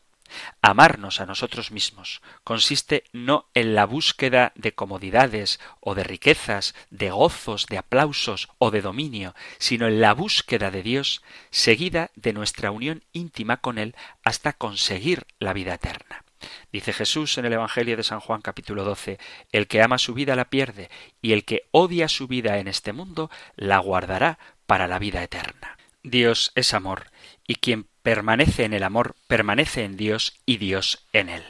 Amarnos 0.61 1.19
a 1.21 1.25
nosotros 1.25 1.71
mismos 1.71 2.21
consiste 2.43 3.03
no 3.13 3.49
en 3.53 3.75
la 3.75 3.85
búsqueda 3.85 4.51
de 4.55 4.73
comodidades 4.73 5.59
o 5.79 5.95
de 5.95 6.03
riquezas, 6.03 6.75
de 6.89 7.11
gozos, 7.11 7.65
de 7.67 7.77
aplausos 7.77 8.49
o 8.57 8.71
de 8.71 8.81
dominio, 8.81 9.35
sino 9.57 9.87
en 9.87 10.01
la 10.01 10.13
búsqueda 10.13 10.71
de 10.71 10.83
Dios, 10.83 11.21
seguida 11.49 12.11
de 12.15 12.33
nuestra 12.33 12.71
unión 12.71 13.03
íntima 13.13 13.57
con 13.57 13.77
Él 13.77 13.95
hasta 14.23 14.53
conseguir 14.53 15.25
la 15.39 15.53
vida 15.53 15.73
eterna. 15.73 16.23
Dice 16.71 16.93
Jesús 16.93 17.37
en 17.37 17.45
el 17.45 17.53
Evangelio 17.53 17.97
de 17.97 18.03
San 18.03 18.19
Juan 18.19 18.41
capítulo 18.41 18.83
12, 18.83 19.19
El 19.51 19.67
que 19.67 19.81
ama 19.81 19.97
su 19.97 20.13
vida 20.13 20.35
la 20.35 20.49
pierde, 20.49 20.89
y 21.21 21.33
el 21.33 21.45
que 21.45 21.67
odia 21.71 22.07
su 22.07 22.27
vida 22.27 22.57
en 22.57 22.67
este 22.67 22.93
mundo 22.93 23.29
la 23.55 23.77
guardará 23.79 24.39
para 24.65 24.87
la 24.87 24.99
vida 24.99 25.21
eterna. 25.23 25.77
Dios 26.03 26.51
es 26.55 26.73
amor, 26.73 27.11
y 27.45 27.55
quien 27.55 27.87
permanece 28.01 28.63
en 28.63 28.73
el 28.73 28.83
amor, 28.83 29.15
permanece 29.27 29.83
en 29.83 29.97
Dios 29.97 30.39
y 30.45 30.57
Dios 30.57 31.05
en 31.13 31.29
él. 31.29 31.43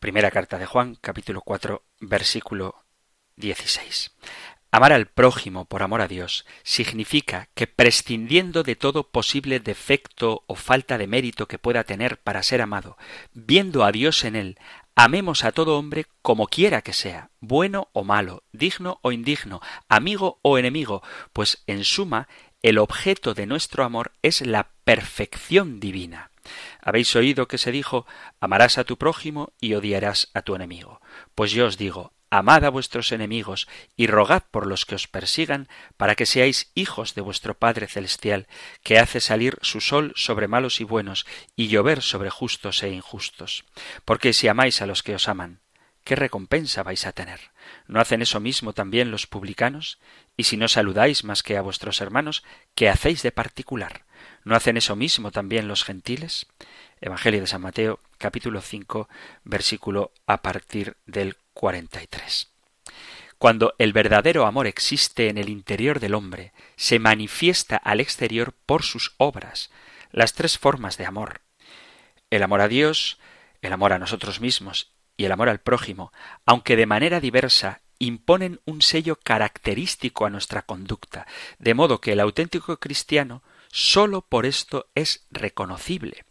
Primera 0.00 0.30
carta 0.30 0.58
de 0.58 0.66
Juan, 0.66 0.96
capítulo 1.00 1.40
4, 1.40 1.82
versículo 2.00 2.84
16. 3.36 4.12
Amar 4.70 4.92
al 4.92 5.06
prójimo 5.06 5.64
por 5.64 5.82
amor 5.82 6.02
a 6.02 6.08
Dios 6.08 6.44
significa 6.62 7.48
que 7.54 7.66
prescindiendo 7.66 8.62
de 8.62 8.76
todo 8.76 9.08
posible 9.08 9.60
defecto 9.60 10.44
o 10.46 10.56
falta 10.56 10.98
de 10.98 11.06
mérito 11.06 11.48
que 11.48 11.58
pueda 11.58 11.84
tener 11.84 12.18
para 12.18 12.42
ser 12.42 12.60
amado, 12.60 12.98
viendo 13.32 13.82
a 13.82 13.92
Dios 13.92 14.24
en 14.24 14.36
él, 14.36 14.58
amemos 14.94 15.44
a 15.44 15.52
todo 15.52 15.78
hombre 15.78 16.06
como 16.20 16.48
quiera 16.48 16.82
que 16.82 16.92
sea, 16.92 17.30
bueno 17.40 17.88
o 17.92 18.04
malo, 18.04 18.42
digno 18.52 18.98
o 19.02 19.10
indigno, 19.10 19.62
amigo 19.88 20.38
o 20.42 20.58
enemigo, 20.58 21.02
pues 21.32 21.62
en 21.66 21.84
suma 21.84 22.28
el 22.62 22.78
objeto 22.78 23.34
de 23.34 23.46
nuestro 23.46 23.84
amor 23.84 24.12
es 24.22 24.40
la 24.40 24.70
perfección 24.84 25.80
divina. 25.80 26.30
Habéis 26.80 27.14
oído 27.14 27.46
que 27.46 27.58
se 27.58 27.72
dijo 27.72 28.06
amarás 28.40 28.78
a 28.78 28.84
tu 28.84 28.96
prójimo 28.96 29.52
y 29.60 29.74
odiarás 29.74 30.30
a 30.34 30.42
tu 30.42 30.54
enemigo. 30.54 31.00
Pues 31.34 31.52
yo 31.52 31.66
os 31.66 31.76
digo, 31.76 32.12
amad 32.30 32.64
a 32.64 32.70
vuestros 32.70 33.12
enemigos 33.12 33.68
y 33.96 34.06
rogad 34.06 34.42
por 34.50 34.66
los 34.66 34.86
que 34.86 34.94
os 34.94 35.06
persigan, 35.06 35.68
para 35.96 36.14
que 36.14 36.26
seáis 36.26 36.70
hijos 36.74 37.14
de 37.14 37.20
vuestro 37.20 37.54
Padre 37.54 37.86
Celestial, 37.86 38.46
que 38.82 38.98
hace 38.98 39.20
salir 39.20 39.58
su 39.62 39.80
sol 39.80 40.12
sobre 40.16 40.48
malos 40.48 40.80
y 40.80 40.84
buenos, 40.84 41.26
y 41.56 41.68
llover 41.68 42.02
sobre 42.02 42.30
justos 42.30 42.82
e 42.82 42.90
injustos. 42.90 43.64
Porque 44.04 44.32
si 44.32 44.48
amáis 44.48 44.82
a 44.82 44.86
los 44.86 45.02
que 45.02 45.14
os 45.14 45.28
aman, 45.28 45.60
¿qué 46.08 46.16
recompensa 46.16 46.82
vais 46.82 47.04
a 47.04 47.12
tener? 47.12 47.38
¿No 47.86 48.00
hacen 48.00 48.22
eso 48.22 48.40
mismo 48.40 48.72
también 48.72 49.10
los 49.10 49.26
publicanos? 49.26 49.98
Y 50.38 50.44
si 50.44 50.56
no 50.56 50.66
saludáis 50.66 51.22
más 51.22 51.42
que 51.42 51.58
a 51.58 51.60
vuestros 51.60 52.00
hermanos, 52.00 52.44
¿qué 52.74 52.88
hacéis 52.88 53.22
de 53.22 53.30
particular? 53.30 54.06
¿No 54.42 54.56
hacen 54.56 54.78
eso 54.78 54.96
mismo 54.96 55.32
también 55.32 55.68
los 55.68 55.84
gentiles? 55.84 56.46
Evangelio 57.02 57.42
de 57.42 57.46
San 57.46 57.60
Mateo, 57.60 58.00
capítulo 58.16 58.62
5, 58.62 59.06
versículo 59.44 60.10
a 60.26 60.40
partir 60.40 60.96
del 61.04 61.36
43. 61.52 62.52
Cuando 63.36 63.74
el 63.76 63.92
verdadero 63.92 64.46
amor 64.46 64.66
existe 64.66 65.28
en 65.28 65.36
el 65.36 65.50
interior 65.50 66.00
del 66.00 66.14
hombre, 66.14 66.54
se 66.76 66.98
manifiesta 66.98 67.76
al 67.76 68.00
exterior 68.00 68.54
por 68.64 68.82
sus 68.82 69.12
obras, 69.18 69.70
las 70.10 70.32
tres 70.32 70.56
formas 70.56 70.96
de 70.96 71.04
amor. 71.04 71.42
El 72.30 72.42
amor 72.42 72.62
a 72.62 72.68
Dios, 72.68 73.18
el 73.60 73.74
amor 73.74 73.92
a 73.92 73.98
nosotros 73.98 74.40
mismos 74.40 74.90
y 75.18 75.26
el 75.26 75.32
amor 75.32 75.50
al 75.50 75.60
prójimo, 75.60 76.12
aunque 76.46 76.76
de 76.76 76.86
manera 76.86 77.20
diversa, 77.20 77.82
imponen 77.98 78.60
un 78.64 78.80
sello 78.80 79.16
característico 79.16 80.24
a 80.24 80.30
nuestra 80.30 80.62
conducta, 80.62 81.26
de 81.58 81.74
modo 81.74 82.00
que 82.00 82.12
el 82.12 82.20
auténtico 82.20 82.78
cristiano 82.78 83.42
sólo 83.70 84.22
por 84.22 84.46
esto 84.46 84.86
es 84.94 85.26
reconocible. 85.30 86.24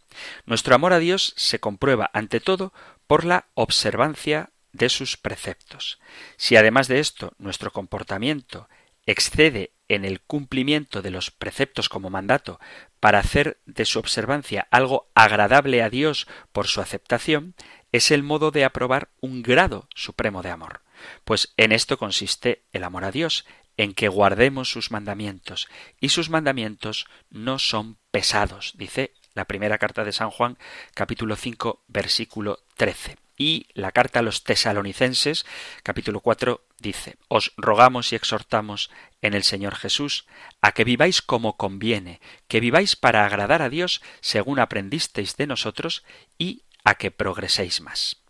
Nuestro 0.46 0.74
amor 0.74 0.92
a 0.92 0.98
Dios 0.98 1.34
se 1.36 1.60
comprueba 1.60 2.10
ante 2.12 2.40
todo 2.40 2.72
por 3.06 3.24
la 3.24 3.46
observancia 3.54 4.50
de 4.72 4.88
sus 4.88 5.16
preceptos. 5.16 6.00
Si 6.36 6.56
además 6.56 6.88
de 6.88 6.98
esto 6.98 7.34
nuestro 7.38 7.70
comportamiento 7.70 8.68
excede 9.06 9.72
en 9.88 10.04
el 10.04 10.20
cumplimiento 10.20 11.00
de 11.00 11.10
los 11.10 11.30
preceptos 11.30 11.88
como 11.88 12.10
mandato 12.10 12.60
para 13.00 13.18
hacer 13.18 13.58
de 13.64 13.86
su 13.86 13.98
observancia 13.98 14.68
algo 14.70 15.08
agradable 15.14 15.82
a 15.82 15.88
Dios 15.88 16.26
por 16.52 16.66
su 16.66 16.80
aceptación, 16.80 17.54
es 17.92 18.10
el 18.10 18.22
modo 18.22 18.50
de 18.50 18.64
aprobar 18.64 19.10
un 19.20 19.42
grado 19.42 19.88
supremo 19.94 20.42
de 20.42 20.50
amor. 20.50 20.82
Pues 21.24 21.52
en 21.56 21.72
esto 21.72 21.98
consiste 21.98 22.64
el 22.72 22.84
amor 22.84 23.04
a 23.04 23.12
Dios, 23.12 23.46
en 23.76 23.94
que 23.94 24.08
guardemos 24.08 24.70
sus 24.70 24.90
mandamientos, 24.90 25.68
y 26.00 26.08
sus 26.08 26.30
mandamientos 26.30 27.06
no 27.30 27.58
son 27.58 27.98
pesados, 28.10 28.72
dice 28.76 29.14
la 29.34 29.44
primera 29.44 29.78
carta 29.78 30.02
de 30.02 30.12
San 30.12 30.30
Juan, 30.30 30.58
capítulo 30.94 31.36
5, 31.36 31.84
versículo 31.86 32.58
13. 32.76 33.16
Y 33.36 33.68
la 33.72 33.92
carta 33.92 34.18
a 34.18 34.22
los 34.22 34.42
tesalonicenses, 34.42 35.46
capítulo 35.84 36.18
4, 36.18 36.60
dice, 36.80 37.18
Os 37.28 37.52
rogamos 37.56 38.12
y 38.12 38.16
exhortamos 38.16 38.90
en 39.22 39.34
el 39.34 39.44
Señor 39.44 39.76
Jesús 39.76 40.26
a 40.60 40.72
que 40.72 40.82
viváis 40.82 41.22
como 41.22 41.56
conviene, 41.56 42.20
que 42.48 42.58
viváis 42.58 42.96
para 42.96 43.24
agradar 43.24 43.62
a 43.62 43.68
Dios 43.68 44.02
según 44.20 44.58
aprendisteis 44.58 45.36
de 45.36 45.46
nosotros 45.46 46.02
y 46.36 46.64
a 46.84 46.94
que 46.94 47.10
progreséis 47.10 47.80
más. 47.80 48.22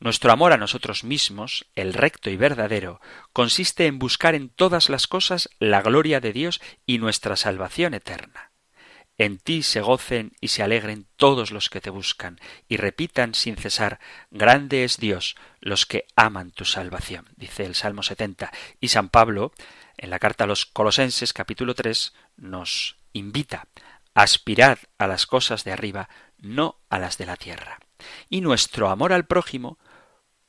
Nuestro 0.00 0.32
amor 0.32 0.52
a 0.52 0.58
nosotros 0.58 1.04
mismos, 1.04 1.66
el 1.74 1.94
recto 1.94 2.30
y 2.30 2.36
verdadero, 2.36 3.00
consiste 3.32 3.86
en 3.86 3.98
buscar 3.98 4.34
en 4.34 4.48
todas 4.48 4.88
las 4.88 5.06
cosas 5.06 5.48
la 5.58 5.82
gloria 5.82 6.20
de 6.20 6.32
Dios 6.32 6.60
y 6.86 6.98
nuestra 6.98 7.36
salvación 7.36 7.94
eterna. 7.94 8.52
En 9.18 9.38
ti 9.38 9.62
se 9.62 9.80
gocen 9.80 10.32
y 10.40 10.48
se 10.48 10.62
alegren 10.62 11.06
todos 11.16 11.52
los 11.52 11.68
que 11.70 11.80
te 11.80 11.90
buscan, 11.90 12.40
y 12.66 12.76
repitan 12.78 13.34
sin 13.34 13.56
cesar, 13.56 14.00
Grande 14.30 14.84
es 14.84 14.96
Dios, 14.96 15.36
los 15.60 15.86
que 15.86 16.06
aman 16.16 16.50
tu 16.50 16.64
salvación, 16.64 17.28
dice 17.36 17.64
el 17.64 17.74
Salmo 17.74 18.02
70. 18.02 18.50
Y 18.80 18.88
San 18.88 19.10
Pablo, 19.10 19.52
en 19.98 20.10
la 20.10 20.18
carta 20.18 20.44
a 20.44 20.46
los 20.46 20.66
Colosenses 20.66 21.32
capítulo 21.32 21.74
3, 21.74 22.14
nos 22.36 22.96
invita, 23.12 23.68
aspirad 24.14 24.78
a 24.98 25.06
las 25.06 25.26
cosas 25.26 25.62
de 25.64 25.72
arriba, 25.72 26.08
no 26.42 26.76
a 26.90 26.98
las 26.98 27.16
de 27.16 27.24
la 27.24 27.36
tierra. 27.36 27.78
Y 28.28 28.42
nuestro 28.42 28.90
amor 28.90 29.14
al 29.14 29.24
prójimo 29.24 29.78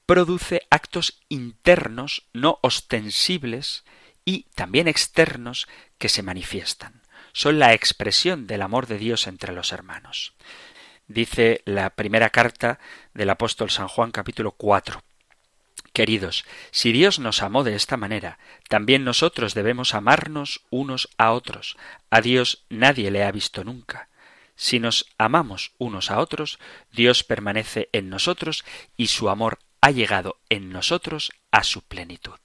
produce 0.05 0.63
actos 0.69 1.21
internos, 1.29 2.27
no 2.33 2.59
ostensibles, 2.61 3.85
y 4.25 4.43
también 4.55 4.87
externos 4.87 5.67
que 5.97 6.09
se 6.09 6.23
manifiestan 6.23 7.03
son 7.33 7.59
la 7.59 7.73
expresión 7.73 8.47
del 8.47 8.61
amor 8.61 8.87
de 8.87 8.97
Dios 8.97 9.27
entre 9.27 9.53
los 9.53 9.73
hermanos. 9.73 10.33
Dice 11.07 11.61
la 11.65 11.89
primera 11.89 12.29
carta 12.29 12.79
del 13.13 13.29
apóstol 13.29 13.69
San 13.71 13.87
Juan 13.87 14.11
capítulo 14.11 14.51
4. 14.51 15.03
Queridos, 15.91 16.45
si 16.71 16.91
Dios 16.91 17.19
nos 17.19 17.43
amó 17.43 17.63
de 17.63 17.75
esta 17.75 17.97
manera, 17.97 18.39
también 18.69 19.03
nosotros 19.03 19.53
debemos 19.53 19.93
amarnos 19.93 20.61
unos 20.69 21.09
a 21.17 21.31
otros. 21.31 21.75
A 22.09 22.21
Dios 22.21 22.65
nadie 22.69 23.11
le 23.11 23.23
ha 23.23 23.31
visto 23.31 23.63
nunca. 23.63 24.07
Si 24.55 24.79
nos 24.79 25.05
amamos 25.17 25.73
unos 25.77 26.11
a 26.11 26.19
otros, 26.19 26.59
Dios 26.91 27.23
permanece 27.23 27.89
en 27.91 28.09
nosotros 28.09 28.63
y 28.97 29.07
su 29.07 29.29
amor 29.29 29.59
ha 29.81 29.91
llegado 29.91 30.39
en 30.49 30.69
nosotros 30.69 31.31
a 31.51 31.63
su 31.63 31.81
plenitud. 31.81 32.35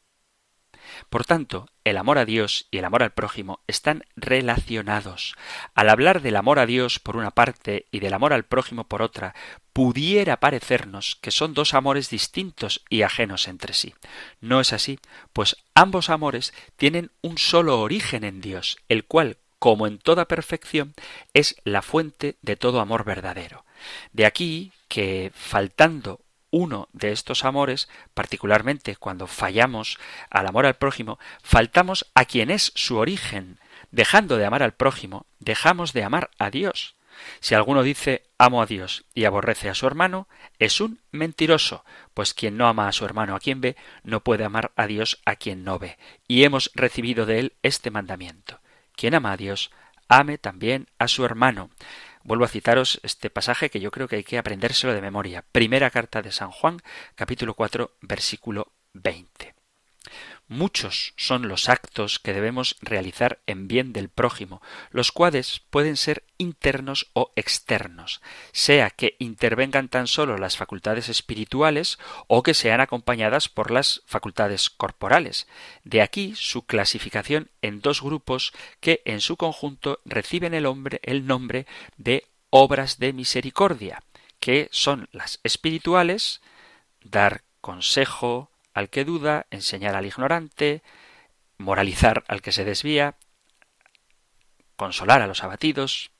Por 1.09 1.25
tanto, 1.25 1.69
el 1.85 1.97
amor 1.97 2.19
a 2.19 2.25
Dios 2.25 2.67
y 2.71 2.79
el 2.79 2.85
amor 2.85 3.03
al 3.03 3.13
prójimo 3.13 3.61
están 3.67 4.05
relacionados. 4.17 5.37
Al 5.75 5.89
hablar 5.89 6.23
del 6.23 6.37
amor 6.37 6.59
a 6.59 6.67
Dios 6.67 6.99
por 6.99 7.17
una 7.17 7.31
parte 7.31 7.87
y 7.91 8.01
del 8.01 8.15
amor 8.15 8.33
al 8.33 8.45
prójimo 8.45 8.85
por 8.85 9.03
otra, 9.03 9.35
pudiera 9.73 10.41
parecernos 10.41 11.17
que 11.17 11.31
son 11.31 11.55
dos 11.55 11.75
amores 11.75 12.11
distintos 12.11 12.85
y 12.89 13.03
ajenos 13.03 13.49
entre 13.49 13.75
sí. 13.75 13.95
No 14.41 14.61
es 14.61 14.73
así, 14.73 14.99
pues 15.33 15.57
ambos 15.75 16.11
amores 16.11 16.53
tienen 16.77 17.11
un 17.23 17.39
solo 17.39 17.81
origen 17.81 18.25
en 18.25 18.41
Dios, 18.41 18.79
el 18.89 19.05
cual, 19.05 19.39
como 19.59 19.87
en 19.87 19.99
toda 19.99 20.29
perfección, 20.29 20.95
es 21.35 21.57
la 21.65 21.83
fuente 21.83 22.37
de 22.43 22.57
todo 22.57 22.81
amor 22.81 23.05
verdadero. 23.05 23.65
De 24.13 24.27
aquí 24.27 24.73
que, 24.89 25.33
faltando 25.35 26.21
uno 26.51 26.89
de 26.93 27.13
estos 27.13 27.45
amores, 27.45 27.89
particularmente 28.15 28.97
cuando 28.97 29.27
fallamos 29.27 29.99
al 30.31 30.47
amor 30.47 30.67
al 30.67 30.77
prójimo, 30.77 31.19
faltamos 31.43 32.07
a 32.15 32.25
quien 32.25 32.51
es 32.51 32.73
su 32.75 32.97
origen. 32.97 33.59
Dejando 33.91 34.37
de 34.37 34.47
amar 34.47 34.63
al 34.63 34.75
prójimo, 34.75 35.27
dejamos 35.39 35.93
de 35.93 36.05
amar 36.05 36.31
a 36.39 36.51
Dios. 36.51 36.95
Si 37.41 37.55
alguno 37.55 37.83
dice 37.83 38.25
amo 38.39 38.63
a 38.63 38.67
Dios 38.67 39.05
y 39.13 39.25
aborrece 39.25 39.69
a 39.69 39.75
su 39.75 39.87
hermano, 39.87 40.29
es 40.59 40.81
un 40.81 41.01
mentiroso, 41.11 41.85
pues 42.15 42.33
quien 42.33 42.57
no 42.57 42.69
ama 42.69 42.87
a 42.87 42.93
su 42.93 43.05
hermano 43.05 43.35
a 43.35 43.41
quien 43.41 43.61
ve, 43.61 43.77
no 44.05 44.23
puede 44.23 44.45
amar 44.45 44.71
a 44.77 44.87
Dios 44.87 45.21
a 45.25 45.37
quien 45.37 45.65
no 45.65 45.79
ve. 45.79 45.99
Y 46.29 46.45
hemos 46.45 46.71
recibido 46.75 47.27
de 47.27 47.41
él 47.41 47.53
este 47.63 47.91
mandamiento. 47.91 48.61
Quien 48.99 49.15
ama 49.15 49.31
a 49.31 49.37
Dios, 49.37 49.71
ame 50.09 50.39
también 50.39 50.89
a 50.99 51.07
su 51.07 51.25
hermano. 51.25 51.71
Vuelvo 52.25 52.45
a 52.45 52.49
citaros 52.49 52.99
este 53.05 53.31
pasaje 53.31 53.71
que 53.71 53.79
yo 53.79 53.93
creo 53.93 54.09
que 54.09 54.17
hay 54.17 54.25
que 54.25 54.39
aprendérselo 54.39 54.93
de 54.93 55.01
memoria. 55.01 55.45
Primera 55.53 55.89
carta 55.89 56.21
de 56.21 56.33
San 56.33 56.51
Juan, 56.51 56.81
capítulo 57.15 57.55
4, 57.55 57.93
versículo 58.03 58.73
20. 58.95 59.58
Muchos 60.49 61.13
son 61.17 61.47
los 61.47 61.69
actos 61.69 62.19
que 62.19 62.33
debemos 62.33 62.77
realizar 62.81 63.39
en 63.47 63.69
bien 63.69 63.93
del 63.93 64.09
prójimo, 64.09 64.63
los 64.91 65.13
cuales 65.13 65.61
pueden 65.69 65.99
ser 65.99 66.25
internos 66.39 67.11
o 67.13 67.33
externos, 67.37 68.23
sea 68.53 68.89
que 68.89 69.17
intervengan 69.19 69.89
tan 69.89 70.07
solo 70.07 70.39
las 70.39 70.57
facultades 70.57 71.11
espirituales 71.11 71.99
o 72.29 72.43
que 72.43 72.55
sean 72.55 72.81
acompañadas 72.81 73.51
por 73.51 73.71
las 73.71 74.03
facultades 74.07 74.71
corporales. 74.71 75.47
De 75.85 76.01
aquí 76.01 76.33
su 76.35 76.63
clasificación 76.65 77.51
en 77.61 77.83
dos 77.83 78.01
grupos 78.01 78.53
que 78.81 79.03
en 79.05 79.21
su 79.21 79.37
conjunto 79.37 80.01
reciben 80.07 80.55
el, 80.55 80.65
hombre, 80.65 81.01
el 81.03 81.27
nombre 81.27 81.67
de 81.99 82.25
obras 82.49 82.99
de 82.99 83.13
misericordia, 83.13 84.03
que 84.41 84.69
son 84.73 85.11
las 85.13 85.41
espirituales, 85.43 86.41
dar 87.03 87.43
consejo, 87.61 88.51
al 88.79 88.91
que 88.91 89.05
duda, 89.05 89.47
enseñar 89.51 89.97
al 89.97 90.07
ignorante, 90.07 90.85
moralizar 91.57 92.23
al 92.29 92.43
que 92.43 92.53
se 92.53 92.65
desvía, 92.65 93.17
consolar 94.77 95.21
a 95.21 95.27
los 95.27 95.43
abatidos, 95.43 96.13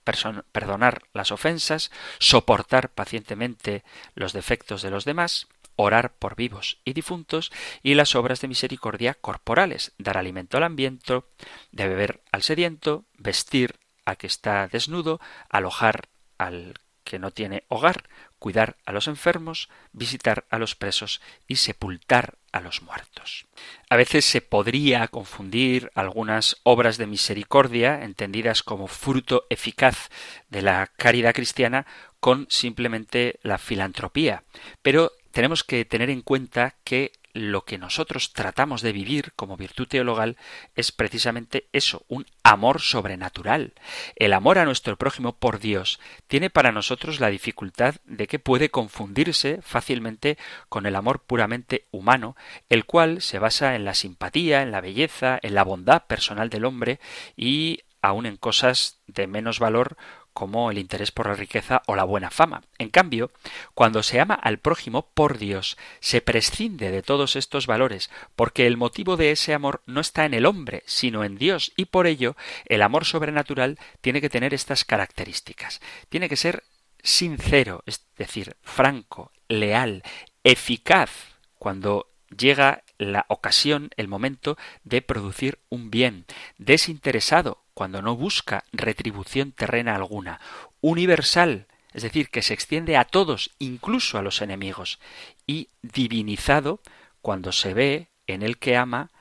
perdonar 0.51 1.05
las 1.13 1.31
ofensas, 1.31 1.93
soportar 2.19 2.91
pacientemente 2.91 3.85
los 4.17 4.33
defectos 4.33 4.83
de 4.83 4.91
los 4.91 5.05
demás, 5.05 5.47
orar 5.77 6.15
por 6.15 6.35
vivos 6.35 6.81
y 6.85 6.95
difuntos, 6.95 7.53
y 7.85 7.95
las 7.95 8.17
obras 8.17 8.41
de 8.41 8.49
misericordia 8.49 9.15
corporales, 9.15 9.93
dar 9.97 10.19
alimento 10.19 10.57
al 10.57 10.65
hambriento, 10.65 11.31
de 11.71 11.87
beber 11.87 12.25
al 12.33 12.43
sediento, 12.43 13.05
vestir 13.17 13.79
al 14.05 14.17
que 14.17 14.27
está 14.27 14.67
desnudo, 14.67 15.21
alojar 15.49 16.09
al 16.39 16.75
que 17.05 17.21
no 17.21 17.31
tiene 17.31 17.63
hogar, 17.69 18.09
cuidar 18.39 18.77
a 18.87 18.93
los 18.93 19.09
enfermos, 19.09 19.69
visitar 19.93 20.47
a 20.51 20.59
los 20.59 20.75
presos 20.75 21.21
y 21.47 21.57
sepultar 21.57 22.39
a 22.53 22.61
los 22.61 22.83
muertos. 22.83 23.47
A 23.91 23.97
veces 23.97 24.25
se 24.25 24.41
podría 24.41 25.09
confundir 25.09 25.91
algunas 25.95 26.57
obras 26.63 26.97
de 26.99 27.07
misericordia, 27.07 28.03
entendidas 28.05 28.63
como 28.63 28.87
fruto 28.87 29.47
eficaz 29.51 30.09
de 30.49 30.63
la 30.63 30.87
caridad 30.97 31.35
cristiana, 31.35 31.87
con 32.21 32.47
simplemente 32.51 33.39
la 33.43 33.59
filantropía. 33.59 34.45
Pero 34.83 35.13
tenemos 35.31 35.63
que 35.63 35.85
tener 35.85 36.11
en 36.11 36.23
cuenta 36.23 36.77
que 36.85 37.13
lo 37.33 37.65
que 37.65 37.79
nosotros 37.79 38.33
tratamos 38.33 38.83
de 38.83 38.93
vivir 38.93 39.33
como 39.37 39.57
virtud 39.57 39.87
teologal 39.87 40.37
es 40.75 40.93
precisamente 40.93 41.69
eso, 41.73 42.05
un 42.09 42.27
amor 42.43 42.81
sobrenatural. 42.81 43.73
El 44.17 44.33
amor 44.33 44.59
a 44.59 44.65
nuestro 44.65 44.97
prójimo 44.97 45.37
por 45.37 45.59
Dios 45.61 46.01
tiene 46.27 46.51
para 46.51 46.73
nosotros 46.73 47.21
la 47.21 47.29
dificultad 47.29 47.97
de 48.05 48.27
que 48.27 48.39
puede 48.39 48.71
confundirse 48.71 49.61
fácilmente 49.63 50.39
con 50.69 50.87
el 50.87 50.97
amor 50.97 51.21
puramente 51.21 51.87
humano, 51.91 52.37
el 52.69 52.85
cual 52.85 53.23
se 53.23 53.39
basa 53.39 53.75
en 53.75 53.85
la 53.85 53.95
simpatía, 53.95 54.63
en 54.63 54.71
la 54.71 54.81
belleza, 54.81 55.39
en 55.43 55.55
la 55.55 55.65
bondad 55.65 56.07
personal 56.07 56.51
del 56.51 56.65
hombre 56.65 57.01
y 57.37 57.81
aun 58.01 58.27
en 58.27 58.37
cosas 58.37 59.01
de 59.07 59.27
menos 59.27 59.59
valor 59.59 59.97
como 60.33 60.71
el 60.71 60.79
interés 60.79 61.11
por 61.11 61.27
la 61.27 61.35
riqueza 61.35 61.83
o 61.87 61.97
la 61.97 62.05
buena 62.05 62.31
fama. 62.31 62.63
En 62.79 62.91
cambio, 62.91 63.31
cuando 63.75 64.03
se 64.03 64.21
ama 64.21 64.35
al 64.35 64.59
prójimo 64.59 65.11
por 65.15 65.39
Dios, 65.39 65.77
se 66.01 66.21
prescinde 66.21 66.91
de 66.91 67.03
todos 67.03 67.37
estos 67.37 67.67
valores, 67.67 68.11
porque 68.37 68.67
el 68.67 68.77
motivo 68.77 69.17
de 69.17 69.33
ese 69.33 69.55
amor 69.55 69.83
no 69.87 70.01
está 70.01 70.25
en 70.25 70.35
el 70.35 70.47
hombre, 70.47 70.83
sino 70.87 71.25
en 71.25 71.39
Dios, 71.39 71.73
y 71.77 71.87
por 71.87 72.07
ello 72.07 72.37
el 72.67 72.83
amor 72.83 73.05
sobrenatural 73.05 73.79
tiene 74.01 74.21
que 74.21 74.31
tener 74.31 74.55
estas 74.55 74.85
características. 74.85 75.81
Tiene 76.09 76.29
que 76.29 76.37
ser 76.37 76.65
sincero, 77.03 77.83
es 77.87 78.05
decir, 78.17 78.57
franco, 78.63 79.33
leal, 79.49 80.03
eficaz, 80.45 81.11
cuando 81.59 82.11
llega 82.37 82.85
la 82.99 83.27
ocasión, 83.29 83.91
el 83.97 84.09
momento 84.09 84.57
de 84.85 85.03
producir 85.03 85.59
un 85.69 85.91
bien, 85.91 86.27
desinteresado, 86.59 87.63
cuando 87.79 88.03
no 88.03 88.17
busca 88.17 88.65
retribución 88.73 89.53
terrena 89.53 89.95
alguna, 89.95 90.41
universal, 90.81 91.69
es 91.93 92.03
decir, 92.03 92.29
que 92.29 92.43
se 92.43 92.53
extiende 92.53 92.97
a 92.97 93.05
todos, 93.05 93.53
incluso 93.61 94.19
a 94.19 94.23
los 94.23 94.43
enemigos, 94.43 94.99
y 95.47 95.69
divinizado 95.83 96.81
cuando 97.23 97.53
se 97.53 97.75
ve 97.75 98.09
en 98.27 98.43
el 98.43 98.59
que 98.59 98.77
ama 98.77 99.13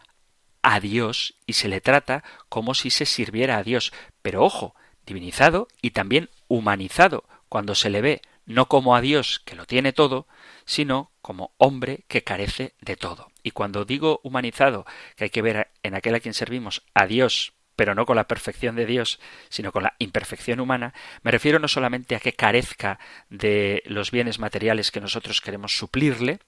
a 0.64 0.80
Dios 0.80 1.36
y 1.45 1.53
se 1.53 1.68
le 1.68 1.82
trata 1.82 2.24
como 2.49 2.74
si 2.74 2.89
se 2.89 3.05
sirviera 3.05 3.58
a 3.58 3.64
Dios. 3.64 3.93
Pero 4.24 4.43
ojo, 4.43 4.74
divinizado 5.05 5.68
y 5.80 5.91
también 5.91 6.32
humanizado, 6.47 7.26
cuando 7.49 7.76
se 7.76 7.91
le 7.91 8.01
ve 8.01 8.22
no 8.47 8.68
como 8.68 8.95
a 8.95 9.01
Dios 9.01 9.39
que 9.45 9.55
lo 9.55 9.68
tiene 9.68 9.93
todo, 9.93 10.26
sino 10.66 11.12
como 11.22 11.51
hombre 11.58 12.05
que 12.08 12.24
carece 12.24 12.74
de 12.82 12.95
todo. 12.95 13.30
Y 13.43 13.51
cuando 13.51 13.86
digo 13.86 14.20
humanizado, 14.24 14.88
que 15.16 15.26
hay 15.26 15.30
que 15.30 15.43
ver 15.43 15.70
en 15.84 15.93
aquel 15.93 16.16
a 16.16 16.20
quien 16.20 16.34
servimos 16.34 16.82
a 16.95 17.05
Dios 17.05 17.53
pero 17.78 17.95
no 17.95 18.05
con 18.05 18.17
la 18.17 18.28
perfección 18.28 18.75
de 18.75 18.86
Dios, 18.86 19.19
sino 19.47 19.71
con 19.71 19.84
la 19.84 19.93
imperfección 19.99 20.59
humana, 20.59 20.93
me 21.21 21.32
refiero 21.32 21.59
no 21.59 21.69
solamente 21.69 22.15
a 22.15 22.19
que 22.19 22.34
carezca 22.34 22.99
de 23.30 23.84
los 23.86 24.11
bienes 24.11 24.39
materiales 24.39 24.91
que 24.91 24.99
nosotros 24.99 25.39
queremos 25.39 25.78
suplirle, 25.78 26.39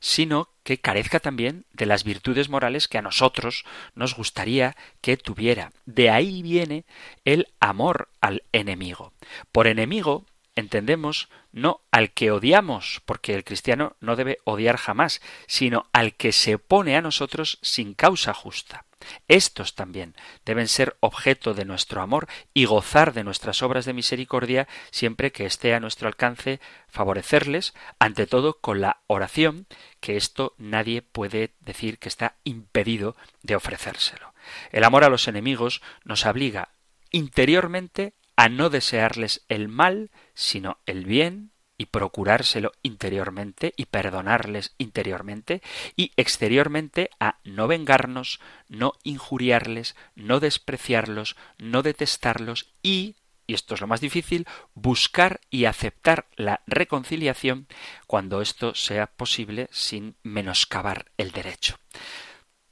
sino 0.00 0.48
que 0.64 0.80
carezca 0.80 1.20
también 1.20 1.66
de 1.72 1.86
las 1.86 2.04
virtudes 2.04 2.48
morales 2.48 2.88
que 2.88 2.98
a 2.98 3.02
nosotros 3.02 3.64
nos 3.94 4.16
gustaría 4.16 4.76
que 5.00 5.16
tuviera. 5.16 5.72
De 5.84 6.10
ahí 6.10 6.42
viene 6.42 6.84
el 7.24 7.48
amor 7.60 8.08
al 8.20 8.42
enemigo. 8.52 9.12
Por 9.52 9.66
enemigo 9.66 10.24
entendemos 10.56 11.28
no 11.52 11.82
al 11.90 12.12
que 12.12 12.30
odiamos, 12.30 13.02
porque 13.04 13.34
el 13.34 13.44
cristiano 13.44 13.96
no 14.00 14.16
debe 14.16 14.38
odiar 14.44 14.78
jamás, 14.78 15.20
sino 15.46 15.86
al 15.92 16.14
que 16.14 16.32
se 16.32 16.54
opone 16.54 16.96
a 16.96 17.02
nosotros 17.02 17.58
sin 17.60 17.92
causa 17.92 18.32
justa. 18.32 18.86
Estos 19.28 19.74
también 19.74 20.14
deben 20.44 20.68
ser 20.68 20.96
objeto 21.00 21.54
de 21.54 21.64
nuestro 21.64 22.02
amor 22.02 22.28
y 22.54 22.64
gozar 22.64 23.12
de 23.12 23.24
nuestras 23.24 23.62
obras 23.62 23.84
de 23.84 23.92
misericordia 23.92 24.68
siempre 24.90 25.32
que 25.32 25.46
esté 25.46 25.74
a 25.74 25.80
nuestro 25.80 26.08
alcance 26.08 26.60
favorecerles, 26.88 27.74
ante 27.98 28.26
todo 28.26 28.58
con 28.60 28.80
la 28.80 29.00
oración, 29.06 29.66
que 30.00 30.16
esto 30.16 30.54
nadie 30.58 31.02
puede 31.02 31.54
decir 31.60 31.98
que 31.98 32.08
está 32.08 32.36
impedido 32.44 33.16
de 33.42 33.56
ofrecérselo. 33.56 34.34
El 34.72 34.84
amor 34.84 35.04
a 35.04 35.10
los 35.10 35.28
enemigos 35.28 35.82
nos 36.04 36.24
obliga 36.26 36.70
interiormente 37.10 38.14
a 38.36 38.48
no 38.48 38.70
desearles 38.70 39.44
el 39.48 39.68
mal, 39.68 40.10
sino 40.34 40.78
el 40.86 41.04
bien, 41.04 41.50
y 41.78 41.86
procurárselo 41.86 42.72
interiormente 42.82 43.72
y 43.76 43.86
perdonarles 43.86 44.74
interiormente 44.76 45.62
y 45.96 46.12
exteriormente 46.16 47.10
a 47.20 47.38
no 47.44 47.68
vengarnos, 47.68 48.40
no 48.68 48.92
injuriarles, 49.04 49.96
no 50.16 50.40
despreciarlos, 50.40 51.36
no 51.56 51.82
detestarlos 51.82 52.70
y 52.82 53.14
y 53.50 53.54
esto 53.54 53.74
es 53.74 53.80
lo 53.80 53.86
más 53.86 54.02
difícil, 54.02 54.46
buscar 54.74 55.40
y 55.48 55.64
aceptar 55.64 56.26
la 56.36 56.60
reconciliación 56.66 57.66
cuando 58.06 58.42
esto 58.42 58.74
sea 58.74 59.06
posible 59.06 59.70
sin 59.72 60.16
menoscabar 60.22 61.06
el 61.16 61.30
derecho. 61.30 61.78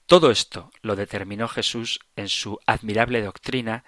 Todo 0.05 0.31
esto 0.31 0.71
lo 0.83 0.95
determinó 0.95 1.49
Jesús 1.49 2.01
en 2.15 2.29
su 2.29 2.61
admirable 2.67 3.23
doctrina 3.23 3.85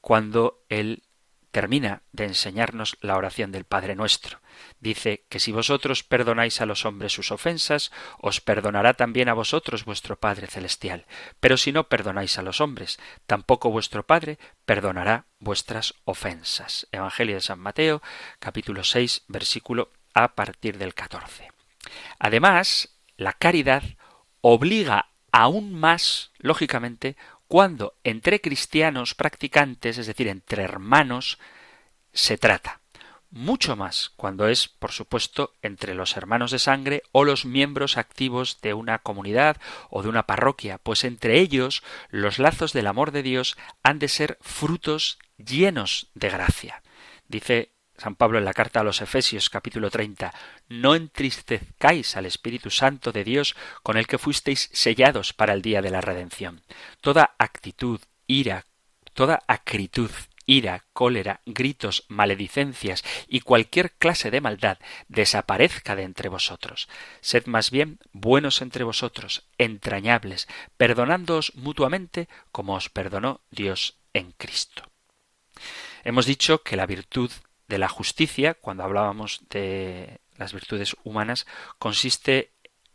cuando 0.00 0.64
él 0.68 1.04
termina 1.52 2.02
de 2.12 2.24
enseñarnos 2.24 2.96
la 3.00 3.16
oración 3.16 3.52
del 3.52 3.64
Padre 3.64 3.94
nuestro. 3.94 4.40
Dice 4.80 5.26
que 5.28 5.38
si 5.38 5.52
vosotros 5.52 6.02
perdonáis 6.02 6.60
a 6.60 6.66
los 6.66 6.84
hombres 6.84 7.12
sus 7.12 7.30
ofensas, 7.30 7.92
os 8.18 8.40
perdonará 8.40 8.94
también 8.94 9.28
a 9.28 9.34
vosotros 9.34 9.84
vuestro 9.84 10.18
Padre 10.18 10.48
celestial. 10.48 11.06
Pero 11.38 11.56
si 11.56 11.70
no 11.70 11.88
perdonáis 11.88 12.38
a 12.38 12.42
los 12.42 12.60
hombres, 12.60 12.98
tampoco 13.26 13.70
vuestro 13.70 14.04
Padre 14.04 14.38
perdonará 14.64 15.26
vuestras 15.38 15.94
ofensas. 16.04 16.88
Evangelio 16.90 17.36
de 17.36 17.42
San 17.42 17.60
Mateo, 17.60 18.02
capítulo 18.38 18.82
6, 18.82 19.24
versículo 19.28 19.92
a 20.14 20.34
partir 20.34 20.78
del 20.78 20.94
14. 20.94 21.50
Además, 22.18 22.96
la 23.16 23.34
caridad 23.34 23.82
obliga 24.40 25.10
aún 25.32 25.72
más, 25.72 26.32
lógicamente, 26.38 27.16
cuando 27.52 27.98
entre 28.02 28.40
cristianos 28.40 29.14
practicantes, 29.14 29.98
es 29.98 30.06
decir, 30.06 30.26
entre 30.28 30.62
hermanos, 30.62 31.38
se 32.14 32.38
trata. 32.38 32.80
Mucho 33.28 33.76
más 33.76 34.10
cuando 34.16 34.48
es, 34.48 34.68
por 34.68 34.90
supuesto, 34.90 35.52
entre 35.60 35.92
los 35.92 36.16
hermanos 36.16 36.50
de 36.50 36.58
sangre 36.58 37.02
o 37.12 37.24
los 37.24 37.44
miembros 37.44 37.98
activos 37.98 38.62
de 38.62 38.72
una 38.72 39.00
comunidad 39.00 39.58
o 39.90 40.02
de 40.02 40.08
una 40.08 40.22
parroquia, 40.22 40.78
pues 40.78 41.04
entre 41.04 41.40
ellos 41.40 41.82
los 42.08 42.38
lazos 42.38 42.72
del 42.72 42.86
amor 42.86 43.10
de 43.10 43.22
Dios 43.22 43.58
han 43.82 43.98
de 43.98 44.08
ser 44.08 44.38
frutos 44.40 45.18
llenos 45.36 46.10
de 46.14 46.30
gracia. 46.30 46.82
Dice 47.28 47.74
San 48.02 48.16
Pablo 48.16 48.38
en 48.38 48.44
la 48.44 48.52
carta 48.52 48.80
a 48.80 48.82
los 48.82 49.00
Efesios 49.00 49.48
capítulo 49.48 49.88
30, 49.88 50.34
no 50.68 50.96
entristezcáis 50.96 52.16
al 52.16 52.26
Espíritu 52.26 52.68
Santo 52.68 53.12
de 53.12 53.22
Dios 53.22 53.54
con 53.84 53.96
el 53.96 54.08
que 54.08 54.18
fuisteis 54.18 54.70
sellados 54.72 55.32
para 55.32 55.52
el 55.52 55.62
día 55.62 55.82
de 55.82 55.90
la 55.90 56.00
redención. 56.00 56.62
Toda 57.00 57.36
actitud, 57.38 58.00
ira, 58.26 58.66
toda 59.14 59.44
acritud, 59.46 60.10
ira, 60.46 60.84
cólera, 60.92 61.42
gritos, 61.46 62.04
maledicencias 62.08 63.04
y 63.28 63.38
cualquier 63.38 63.92
clase 63.92 64.32
de 64.32 64.40
maldad 64.40 64.78
desaparezca 65.06 65.94
de 65.94 66.02
entre 66.02 66.28
vosotros. 66.28 66.88
Sed 67.20 67.46
más 67.46 67.70
bien 67.70 68.00
buenos 68.10 68.62
entre 68.62 68.82
vosotros, 68.82 69.44
entrañables, 69.58 70.48
perdonándoos 70.76 71.54
mutuamente 71.54 72.28
como 72.50 72.74
os 72.74 72.88
perdonó 72.88 73.42
Dios 73.52 73.94
en 74.12 74.32
Cristo. 74.32 74.90
Hemos 76.02 76.26
dicho 76.26 76.64
que 76.64 76.76
la 76.76 76.86
virtud 76.86 77.30
de 77.68 77.78
la 77.78 77.88
justicia, 77.88 78.54
cuando 78.54 78.84
hablábamos 78.84 79.44
de 79.50 80.20
las 80.36 80.52
virtudes 80.52 80.96
humanas, 81.04 81.46
consiste 81.78 82.52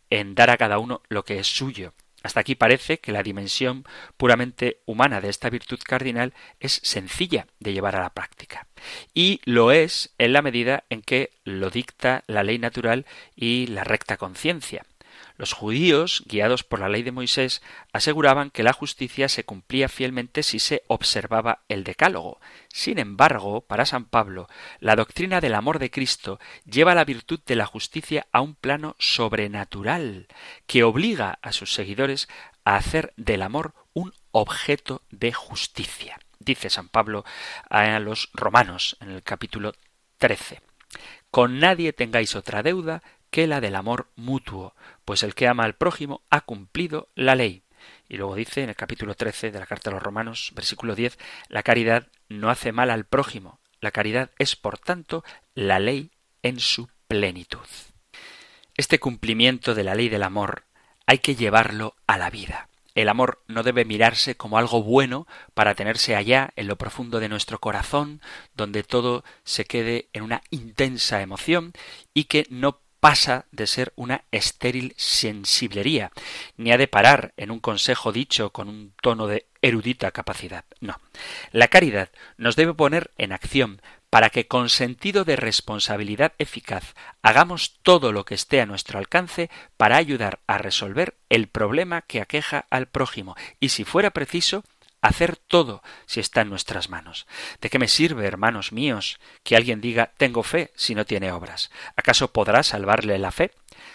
en 0.10 0.36
dar 0.36 0.50
a 0.50 0.58
cada 0.58 0.80
uno 0.80 1.02
lo 1.10 1.24
que 1.24 1.40
es 1.40 1.48
suyo. 1.48 1.94
Hasta 2.24 2.40
aquí 2.40 2.56
parece 2.56 3.00
que 3.00 3.12
la 3.12 3.24
dimensión 3.24 3.86
puramente 4.18 4.82
humana 4.86 5.22
de 5.22 5.30
esta 5.30 5.50
virtud 5.50 5.80
cardinal 5.84 6.34
es 6.60 6.82
sencilla 6.84 7.48
de 7.60 7.74
llevar 7.74 7.96
a 7.96 8.02
la 8.02 8.14
práctica. 8.14 8.68
Y 9.14 9.40
lo 9.46 9.72
es 9.72 10.14
en 10.18 10.34
la 10.34 10.42
medida 10.42 10.84
en 10.90 11.02
que 11.02 11.32
lo 11.44 11.70
dicta 11.70 12.24
la 12.28 12.44
ley 12.44 12.58
natural 12.58 13.06
y 13.36 13.68
la 13.68 13.84
recta 13.84 14.18
conciencia. 14.18 14.86
Los 15.38 15.54
judíos, 15.54 16.24
guiados 16.26 16.64
por 16.64 16.80
la 16.80 16.90
ley 16.90 17.04
de 17.04 17.12
Moisés, 17.12 17.62
aseguraban 17.94 18.50
que 18.50 18.64
la 18.64 18.74
justicia 18.74 19.30
se 19.30 19.44
cumplía 19.44 19.88
fielmente 19.88 20.42
si 20.42 20.58
se 20.58 20.84
observaba 20.88 21.64
el 21.68 21.84
decálogo. 21.84 22.40
Sin 22.70 22.98
embargo, 22.98 23.62
para 23.62 23.86
San 23.86 24.06
Pablo, 24.06 24.48
la 24.80 24.96
doctrina 24.96 25.40
del 25.40 25.54
amor 25.54 25.78
de 25.78 25.92
Cristo 25.92 26.40
lleva 26.66 26.96
la 26.96 27.06
virtud 27.06 27.40
de 27.46 27.56
la 27.56 27.68
justicia 27.68 28.26
a 28.32 28.42
un 28.42 28.56
plano 28.56 28.96
sobrenatural, 28.98 30.28
que 30.66 30.84
obliga 30.84 31.38
a 31.44 31.52
sus 31.52 31.72
seguidores 31.72 32.28
a 32.66 32.76
hacer 32.76 33.14
del 33.16 33.44
amor 33.44 33.76
un 33.94 34.14
objeto 34.32 35.04
de 35.12 35.34
justicia. 35.34 36.20
Dice 36.40 36.72
San 36.72 36.90
Pablo 36.90 37.26
a 37.70 38.00
los 38.00 38.30
romanos 38.34 38.98
en 39.02 39.12
el 39.12 39.22
capítulo 39.22 39.74
13. 40.18 40.62
Con 41.30 41.60
nadie 41.60 41.94
tengáis 41.94 42.36
otra 42.36 42.64
deuda 42.64 43.04
que 43.38 43.46
la 43.46 43.62
del 43.62 43.76
amor 43.76 44.08
mutuo, 44.16 44.74
pues 45.06 45.22
el 45.22 45.36
que 45.36 45.48
ama 45.48 45.64
al 45.64 45.76
prójimo 45.76 46.24
ha 46.32 46.42
cumplido 46.42 47.10
la 47.14 47.36
ley. 47.36 47.62
Y 48.10 48.18
luego 48.18 48.34
dice 48.34 48.64
en 48.64 48.70
el 48.70 48.76
capítulo 48.76 49.14
13 49.14 49.52
de 49.52 49.60
la 49.60 49.68
carta 49.68 49.92
a 49.92 49.94
los 49.94 50.02
Romanos, 50.02 50.54
versículo 50.56 50.96
10, 50.96 51.20
la 51.48 51.62
caridad 51.62 52.08
no 52.30 52.50
hace 52.50 52.72
mal 52.72 52.90
al 52.90 53.06
prójimo. 53.06 53.60
La 53.80 53.92
caridad 53.92 54.32
es, 54.40 54.56
por 54.56 54.80
tanto, 54.80 55.24
la 55.54 55.78
ley 55.78 56.10
en 56.42 56.60
su 56.60 56.90
plenitud. 57.08 57.68
Este 58.76 58.98
cumplimiento 58.98 59.76
de 59.76 59.84
la 59.84 59.94
ley 59.94 60.10
del 60.10 60.24
amor 60.24 60.64
hay 61.06 61.20
que 61.20 61.36
llevarlo 61.36 61.96
a 62.08 62.18
la 62.18 62.32
vida. 62.32 62.70
El 62.96 63.08
amor 63.08 63.44
no 63.48 63.62
debe 63.62 63.86
mirarse 63.86 64.36
como 64.36 64.58
algo 64.58 64.82
bueno 64.82 65.28
para 65.54 65.76
tenerse 65.76 66.16
allá 66.16 66.54
en 66.56 66.66
lo 66.66 66.76
profundo 66.76 67.20
de 67.20 67.30
nuestro 67.30 67.60
corazón, 67.60 68.20
donde 68.56 68.82
todo 68.82 69.24
se 69.44 69.66
quede 69.66 70.10
en 70.14 70.24
una 70.24 70.42
intensa 70.50 71.22
emoción 71.22 71.74
y 72.16 72.24
que 72.24 72.48
no 72.50 72.80
pasa 73.08 73.46
de 73.54 73.68
ser 73.68 73.94
una 73.96 74.26
estéril 74.32 74.94
sensiblería, 74.98 76.12
ni 76.58 76.74
ha 76.74 76.78
de 76.78 76.90
parar 76.90 77.34
en 77.38 77.52
un 77.52 77.62
consejo 77.62 78.12
dicho 78.12 78.50
con 78.50 78.68
un 78.68 78.92
tono 79.02 79.28
de 79.28 79.46
erudita 79.62 80.12
capacidad. 80.12 80.66
No. 80.82 81.00
La 81.54 81.70
caridad 81.70 82.10
nos 82.36 82.58
debe 82.58 82.74
poner 82.74 83.12
en 83.18 83.32
acción 83.32 83.82
para 84.10 84.30
que 84.30 84.48
con 84.48 84.68
sentido 84.68 85.24
de 85.24 85.38
responsabilidad 85.38 86.34
eficaz 86.38 86.96
hagamos 87.22 87.80
todo 87.82 88.12
lo 88.12 88.26
que 88.26 88.36
esté 88.36 88.60
a 88.60 88.66
nuestro 88.66 89.00
alcance 89.00 89.50
para 89.78 89.96
ayudar 89.96 90.42
a 90.46 90.58
resolver 90.58 91.16
el 91.30 91.48
problema 91.48 92.02
que 92.02 92.20
aqueja 92.20 92.66
al 92.70 92.88
prójimo 92.88 93.38
y 93.62 93.70
si 93.70 93.86
fuera 93.86 94.12
preciso 94.12 94.66
hacer 95.02 95.38
todo 95.38 95.82
si 96.06 96.20
está 96.20 96.42
en 96.42 96.50
nuestras 96.50 96.90
manos. 96.90 97.28
¿De 97.62 97.70
qué 97.70 97.80
me 97.80 97.88
sirve, 97.88 98.26
hermanos 98.26 98.72
míos, 98.72 99.20
que 99.44 99.56
alguien 99.56 99.82
diga 99.82 100.12
tengo 100.18 100.44
fe 100.44 100.72
si 100.76 100.96
no 100.96 101.06
tiene 101.06 101.32
obras? 101.32 101.72
¿Acaso 101.96 102.32
podrá 102.32 102.64
salvarle 102.64 103.18
la 103.18 103.32
fe? 103.32 103.52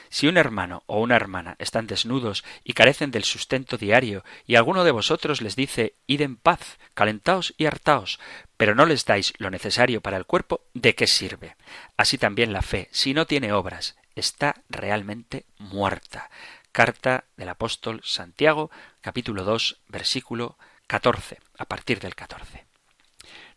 Si 0.08 0.26
un 0.26 0.36
hermano 0.36 0.82
o 0.86 1.00
una 1.00 1.16
hermana 1.16 1.56
están 1.58 1.86
desnudos 1.86 2.44
y 2.64 2.74
carecen 2.74 3.10
del 3.10 3.24
sustento 3.24 3.78
diario, 3.78 4.24
y 4.46 4.56
alguno 4.56 4.84
de 4.84 4.90
vosotros 4.90 5.40
les 5.40 5.56
dice 5.56 5.94
id 6.06 6.20
en 6.20 6.36
paz, 6.36 6.78
calentaos 6.94 7.54
y 7.56 7.66
hartaos, 7.66 8.20
pero 8.56 8.74
no 8.74 8.84
les 8.86 9.04
dais 9.06 9.32
lo 9.38 9.50
necesario 9.50 10.00
para 10.00 10.18
el 10.18 10.26
cuerpo, 10.26 10.66
¿de 10.74 10.94
qué 10.94 11.06
sirve? 11.06 11.56
Así 11.96 12.18
también 12.18 12.52
la 12.52 12.62
fe, 12.62 12.88
si 12.92 13.14
no 13.14 13.26
tiene 13.26 13.52
obras, 13.52 13.96
está 14.14 14.62
realmente 14.68 15.46
muerta. 15.58 16.30
Carta 16.72 17.24
del 17.36 17.48
apóstol 17.48 18.00
Santiago, 18.04 18.70
capítulo 19.00 19.44
2, 19.44 19.80
versículo 19.88 20.58
14, 20.92 21.38
a 21.56 21.64
partir 21.64 22.00
del 22.00 22.14
14. 22.14 22.66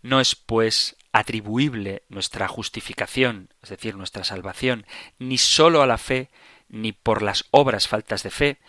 No 0.01 0.21
es, 0.21 0.35
pues, 0.37 0.95
atribuible 1.11 2.03
nuestra 2.07 2.47
justificación, 2.47 3.49
es 3.61 3.71
decir, 3.71 3.97
nuestra 3.97 4.23
salvación, 4.23 4.85
ni 5.19 5.37
sólo 5.37 5.81
a 5.81 5.85
la 5.85 5.97
fe, 5.97 6.29
ni 6.69 6.93
por 6.93 7.21
las 7.21 7.43
obras 7.51 7.89
faltas 7.89 8.23
de 8.23 8.31
fe, 8.31 8.59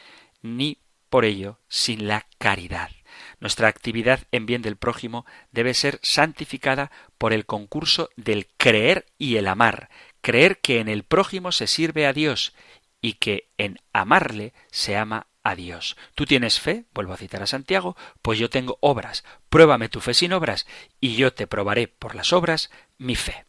ni 0.42 0.78
por 1.10 1.24
ello 1.24 1.60
sin 1.68 2.08
la 2.08 2.26
caridad. 2.38 2.90
Nuestra 3.38 3.68
actividad 3.68 4.26
en 4.32 4.46
bien 4.46 4.62
del 4.62 4.74
prójimo 4.74 5.26
debe 5.52 5.72
ser 5.72 6.00
santificada 6.02 6.90
por 7.18 7.32
el 7.32 7.46
concurso 7.46 8.10
del 8.16 8.48
creer 8.56 9.06
y 9.16 9.36
el 9.36 9.46
amar, 9.46 9.90
creer 10.22 10.58
que 10.58 10.80
en 10.80 10.88
el 10.88 11.04
prójimo 11.04 11.52
se 11.52 11.68
sirve 11.68 12.04
a 12.04 12.12
Dios 12.12 12.52
y 13.00 13.12
que 13.12 13.48
en 13.58 13.78
amarle 13.92 14.54
se 14.72 14.96
ama 14.96 15.28
Dios. 15.54 15.96
Tú 16.14 16.26
tienes 16.26 16.58
fe, 16.58 16.84
vuelvo 16.94 17.12
a 17.12 17.16
citar 17.16 17.42
a 17.42 17.46
Santiago, 17.46 17.96
pues 18.22 18.38
yo 18.38 18.50
tengo 18.50 18.78
obras. 18.80 19.24
Pruébame 19.48 19.88
tu 19.88 20.00
fe 20.00 20.14
sin 20.14 20.32
obras, 20.32 20.66
y 21.00 21.14
yo 21.14 21.32
te 21.32 21.46
probaré 21.46 21.88
por 21.88 22.14
las 22.14 22.32
obras 22.32 22.70
mi 22.98 23.14
fe. 23.14 23.44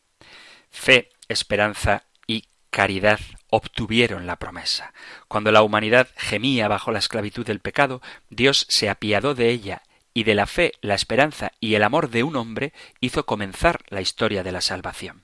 Fe, 0.70 1.10
esperanza 1.28 2.04
y 2.28 2.46
caridad 2.70 3.20
obtuvieron 3.50 4.28
la 4.28 4.36
promesa. 4.36 4.94
Cuando 5.28 5.52
la 5.52 5.62
humanidad 5.62 6.10
gemía 6.18 6.68
bajo 6.68 6.92
la 6.92 7.00
esclavitud 7.00 7.46
del 7.46 7.60
pecado, 7.60 8.02
Dios 8.30 8.66
se 8.70 8.90
apiadó 8.90 9.34
de 9.34 9.50
ella 9.50 9.82
y 10.18 10.24
de 10.24 10.34
la 10.34 10.48
fe, 10.48 10.72
la 10.82 10.96
esperanza 10.96 11.52
y 11.60 11.76
el 11.76 11.84
amor 11.84 12.10
de 12.10 12.24
un 12.24 12.36
hombre 12.38 12.74
hizo 13.02 13.28
comenzar 13.28 13.82
la 13.90 14.02
historia 14.02 14.42
de 14.42 14.52
la 14.52 14.62
salvación. 14.62 15.24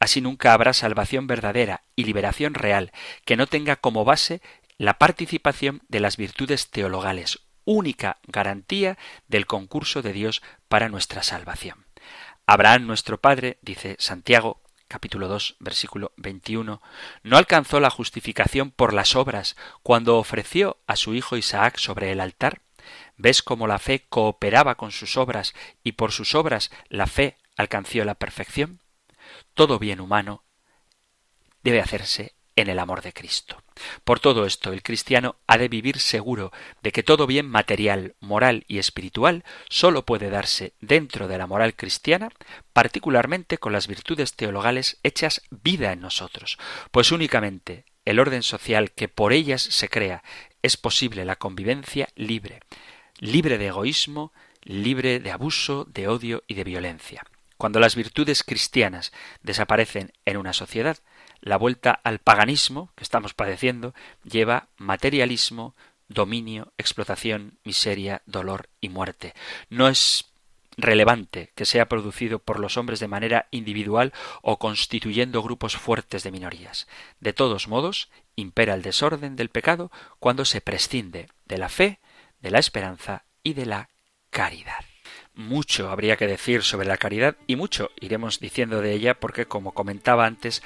Así 0.00 0.20
nunca 0.20 0.52
habrá 0.52 0.72
salvación 0.72 1.28
verdadera 1.28 1.82
y 1.94 2.02
liberación 2.02 2.54
real 2.54 2.90
que 3.24 3.36
no 3.36 3.46
tenga 3.46 3.76
como 3.76 4.04
base 4.04 4.42
la 4.78 4.98
participación 4.98 5.82
de 5.88 6.00
las 6.00 6.16
virtudes 6.16 6.70
teologales, 6.70 7.40
única 7.64 8.18
garantía 8.26 8.98
del 9.28 9.46
concurso 9.46 10.02
de 10.02 10.12
Dios 10.12 10.42
para 10.68 10.88
nuestra 10.88 11.22
salvación. 11.22 11.86
Abraham 12.46 12.86
nuestro 12.86 13.20
Padre, 13.20 13.58
dice 13.62 13.96
Santiago, 13.98 14.62
capítulo 14.88 15.28
2, 15.28 15.56
versículo 15.60 16.12
21, 16.16 16.82
no 17.22 17.36
alcanzó 17.36 17.80
la 17.80 17.90
justificación 17.90 18.70
por 18.70 18.92
las 18.92 19.16
obras 19.16 19.56
cuando 19.82 20.18
ofreció 20.18 20.78
a 20.86 20.96
su 20.96 21.14
hijo 21.14 21.36
Isaac 21.36 21.78
sobre 21.78 22.12
el 22.12 22.20
altar. 22.20 22.60
¿Ves 23.16 23.42
cómo 23.42 23.66
la 23.66 23.78
fe 23.78 24.04
cooperaba 24.08 24.74
con 24.74 24.90
sus 24.90 25.16
obras 25.16 25.54
y 25.82 25.92
por 25.92 26.12
sus 26.12 26.34
obras 26.34 26.70
la 26.88 27.06
fe 27.06 27.38
alcanzó 27.56 28.04
la 28.04 28.16
perfección? 28.16 28.80
Todo 29.54 29.78
bien 29.78 30.00
humano 30.00 30.44
debe 31.62 31.80
hacerse 31.80 32.34
en 32.56 32.68
el 32.68 32.78
amor 32.78 33.02
de 33.02 33.12
Cristo. 33.12 33.62
Por 34.04 34.20
todo 34.20 34.46
esto, 34.46 34.72
el 34.72 34.82
cristiano 34.82 35.36
ha 35.46 35.58
de 35.58 35.68
vivir 35.68 35.98
seguro 35.98 36.52
de 36.82 36.92
que 36.92 37.02
todo 37.02 37.26
bien 37.26 37.48
material, 37.48 38.14
moral 38.20 38.64
y 38.68 38.78
espiritual 38.78 39.44
sólo 39.68 40.04
puede 40.04 40.30
darse 40.30 40.74
dentro 40.80 41.28
de 41.28 41.38
la 41.38 41.46
moral 41.46 41.74
cristiana, 41.74 42.30
particularmente 42.72 43.58
con 43.58 43.72
las 43.72 43.88
virtudes 43.88 44.34
teologales 44.34 44.98
hechas 45.02 45.42
vida 45.50 45.92
en 45.92 46.00
nosotros, 46.00 46.58
pues 46.90 47.12
únicamente 47.12 47.84
el 48.04 48.18
orden 48.18 48.42
social 48.42 48.90
que 48.90 49.08
por 49.08 49.32
ellas 49.32 49.62
se 49.62 49.88
crea 49.88 50.22
es 50.62 50.76
posible 50.76 51.24
la 51.24 51.36
convivencia 51.36 52.08
libre, 52.14 52.60
libre 53.18 53.58
de 53.58 53.68
egoísmo, 53.68 54.32
libre 54.62 55.20
de 55.20 55.30
abuso, 55.30 55.86
de 55.90 56.08
odio 56.08 56.44
y 56.46 56.54
de 56.54 56.64
violencia. 56.64 57.24
Cuando 57.56 57.78
las 57.78 57.94
virtudes 57.94 58.42
cristianas 58.42 59.12
desaparecen 59.42 60.12
en 60.24 60.36
una 60.36 60.52
sociedad, 60.52 60.98
la 61.42 61.58
vuelta 61.58 61.90
al 61.90 62.20
paganismo 62.20 62.90
que 62.96 63.04
estamos 63.04 63.34
padeciendo 63.34 63.94
lleva 64.24 64.68
materialismo, 64.78 65.74
dominio, 66.08 66.72
explotación, 66.78 67.58
miseria, 67.64 68.22
dolor 68.26 68.68
y 68.80 68.88
muerte. 68.88 69.34
No 69.68 69.88
es 69.88 70.32
relevante 70.76 71.50
que 71.54 71.66
sea 71.66 71.88
producido 71.88 72.38
por 72.38 72.58
los 72.58 72.76
hombres 72.76 73.00
de 73.00 73.08
manera 73.08 73.46
individual 73.50 74.12
o 74.40 74.58
constituyendo 74.58 75.42
grupos 75.42 75.76
fuertes 75.76 76.22
de 76.22 76.30
minorías. 76.30 76.86
De 77.20 77.32
todos 77.32 77.68
modos, 77.68 78.08
impera 78.36 78.74
el 78.74 78.82
desorden 78.82 79.36
del 79.36 79.50
pecado 79.50 79.90
cuando 80.18 80.44
se 80.44 80.60
prescinde 80.60 81.28
de 81.46 81.58
la 81.58 81.68
fe, 81.68 81.98
de 82.40 82.50
la 82.50 82.58
esperanza 82.58 83.24
y 83.42 83.52
de 83.54 83.66
la 83.66 83.90
caridad. 84.30 84.84
Mucho 85.34 85.90
habría 85.90 86.16
que 86.16 86.26
decir 86.26 86.62
sobre 86.62 86.86
la 86.86 86.98
caridad 86.98 87.36
y 87.46 87.56
mucho 87.56 87.90
iremos 87.98 88.38
diciendo 88.38 88.80
de 88.80 88.92
ella 88.92 89.18
porque, 89.18 89.46
como 89.46 89.72
comentaba 89.72 90.26
antes, 90.26 90.62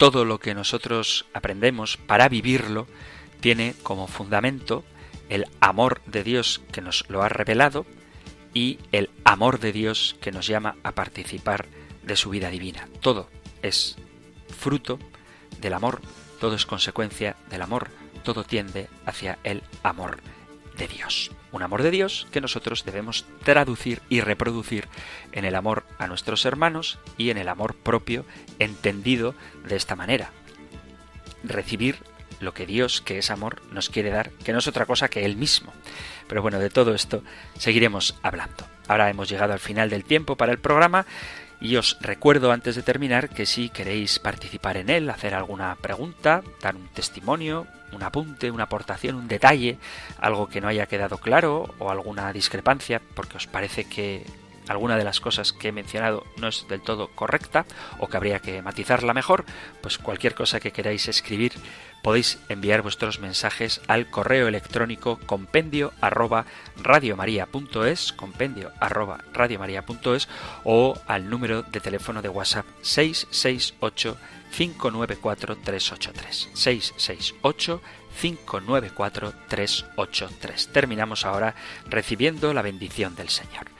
todo 0.00 0.24
lo 0.24 0.40
que 0.40 0.54
nosotros 0.54 1.26
aprendemos 1.34 1.98
para 1.98 2.30
vivirlo 2.30 2.86
tiene 3.40 3.74
como 3.82 4.06
fundamento 4.06 4.82
el 5.28 5.44
amor 5.60 6.00
de 6.06 6.24
Dios 6.24 6.62
que 6.72 6.80
nos 6.80 7.04
lo 7.10 7.22
ha 7.22 7.28
revelado 7.28 7.84
y 8.54 8.78
el 8.92 9.10
amor 9.24 9.60
de 9.60 9.72
Dios 9.72 10.16
que 10.22 10.32
nos 10.32 10.46
llama 10.46 10.76
a 10.84 10.92
participar 10.92 11.66
de 12.02 12.16
su 12.16 12.30
vida 12.30 12.48
divina. 12.48 12.88
Todo 13.02 13.28
es 13.60 13.98
fruto 14.48 14.98
del 15.60 15.74
amor, 15.74 16.00
todo 16.40 16.54
es 16.54 16.64
consecuencia 16.64 17.36
del 17.50 17.60
amor, 17.60 17.90
todo 18.24 18.42
tiende 18.42 18.88
hacia 19.04 19.38
el 19.44 19.62
amor 19.82 20.22
Dios. 20.88 21.30
Un 21.52 21.62
amor 21.62 21.82
de 21.82 21.90
Dios 21.90 22.26
que 22.30 22.40
nosotros 22.40 22.84
debemos 22.84 23.24
traducir 23.42 24.02
y 24.08 24.20
reproducir 24.20 24.88
en 25.32 25.44
el 25.44 25.54
amor 25.54 25.84
a 25.98 26.06
nuestros 26.06 26.44
hermanos 26.44 26.98
y 27.16 27.30
en 27.30 27.38
el 27.38 27.48
amor 27.48 27.74
propio 27.74 28.24
entendido 28.58 29.34
de 29.66 29.76
esta 29.76 29.96
manera. 29.96 30.30
Recibir 31.42 31.98
lo 32.40 32.54
que 32.54 32.66
Dios, 32.66 33.00
que 33.00 33.18
es 33.18 33.30
amor, 33.30 33.62
nos 33.70 33.90
quiere 33.90 34.10
dar, 34.10 34.30
que 34.30 34.52
no 34.52 34.58
es 34.58 34.68
otra 34.68 34.86
cosa 34.86 35.08
que 35.08 35.24
Él 35.24 35.36
mismo. 35.36 35.72
Pero 36.26 36.42
bueno, 36.42 36.58
de 36.58 36.70
todo 36.70 36.94
esto 36.94 37.22
seguiremos 37.58 38.18
hablando. 38.22 38.66
Ahora 38.88 39.10
hemos 39.10 39.28
llegado 39.28 39.52
al 39.52 39.60
final 39.60 39.90
del 39.90 40.04
tiempo 40.04 40.36
para 40.36 40.52
el 40.52 40.58
programa 40.58 41.06
y 41.60 41.76
os 41.76 41.98
recuerdo 42.00 42.52
antes 42.52 42.74
de 42.74 42.82
terminar 42.82 43.28
que 43.28 43.46
si 43.46 43.68
queréis 43.68 44.18
participar 44.18 44.78
en 44.78 44.88
él, 44.88 45.10
hacer 45.10 45.34
alguna 45.34 45.76
pregunta, 45.76 46.42
dar 46.60 46.74
un 46.74 46.88
testimonio, 46.88 47.66
un 47.92 48.02
apunte, 48.02 48.50
una 48.50 48.64
aportación, 48.64 49.16
un 49.16 49.28
detalle, 49.28 49.78
algo 50.18 50.48
que 50.48 50.60
no 50.60 50.68
haya 50.68 50.86
quedado 50.86 51.18
claro 51.18 51.74
o 51.78 51.90
alguna 51.90 52.32
discrepancia, 52.32 53.00
porque 53.14 53.36
os 53.36 53.46
parece 53.46 53.84
que 53.84 54.24
alguna 54.68 54.96
de 54.96 55.04
las 55.04 55.20
cosas 55.20 55.52
que 55.52 55.68
he 55.68 55.72
mencionado 55.72 56.24
no 56.36 56.48
es 56.48 56.66
del 56.68 56.80
todo 56.80 57.08
correcta 57.08 57.66
o 57.98 58.06
que 58.06 58.16
habría 58.16 58.38
que 58.38 58.62
matizarla 58.62 59.12
mejor, 59.12 59.44
pues 59.82 59.98
cualquier 59.98 60.34
cosa 60.34 60.60
que 60.60 60.72
queráis 60.72 61.08
escribir 61.08 61.52
podéis 62.02 62.38
enviar 62.48 62.82
vuestros 62.82 63.20
mensajes 63.20 63.80
al 63.88 64.08
correo 64.10 64.48
electrónico 64.48 65.18
compendio 65.26 65.92
arroba 66.00 66.46
radiomaria.es, 66.82 68.12
compendio 68.12 68.72
arroba 68.80 69.24
radiomaria.es 69.32 70.28
o 70.64 70.98
al 71.06 71.30
número 71.30 71.62
de 71.62 71.80
teléfono 71.80 72.22
de 72.22 72.28
WhatsApp 72.28 72.66
668 72.82 74.16
594 74.56 75.56
383 75.56 76.50
668 76.54 77.80
594 78.20 79.32
383. 79.48 80.68
Terminamos 80.72 81.24
ahora 81.24 81.54
recibiendo 81.88 82.52
la 82.52 82.62
bendición 82.62 83.14
del 83.14 83.28
Señor. 83.28 83.79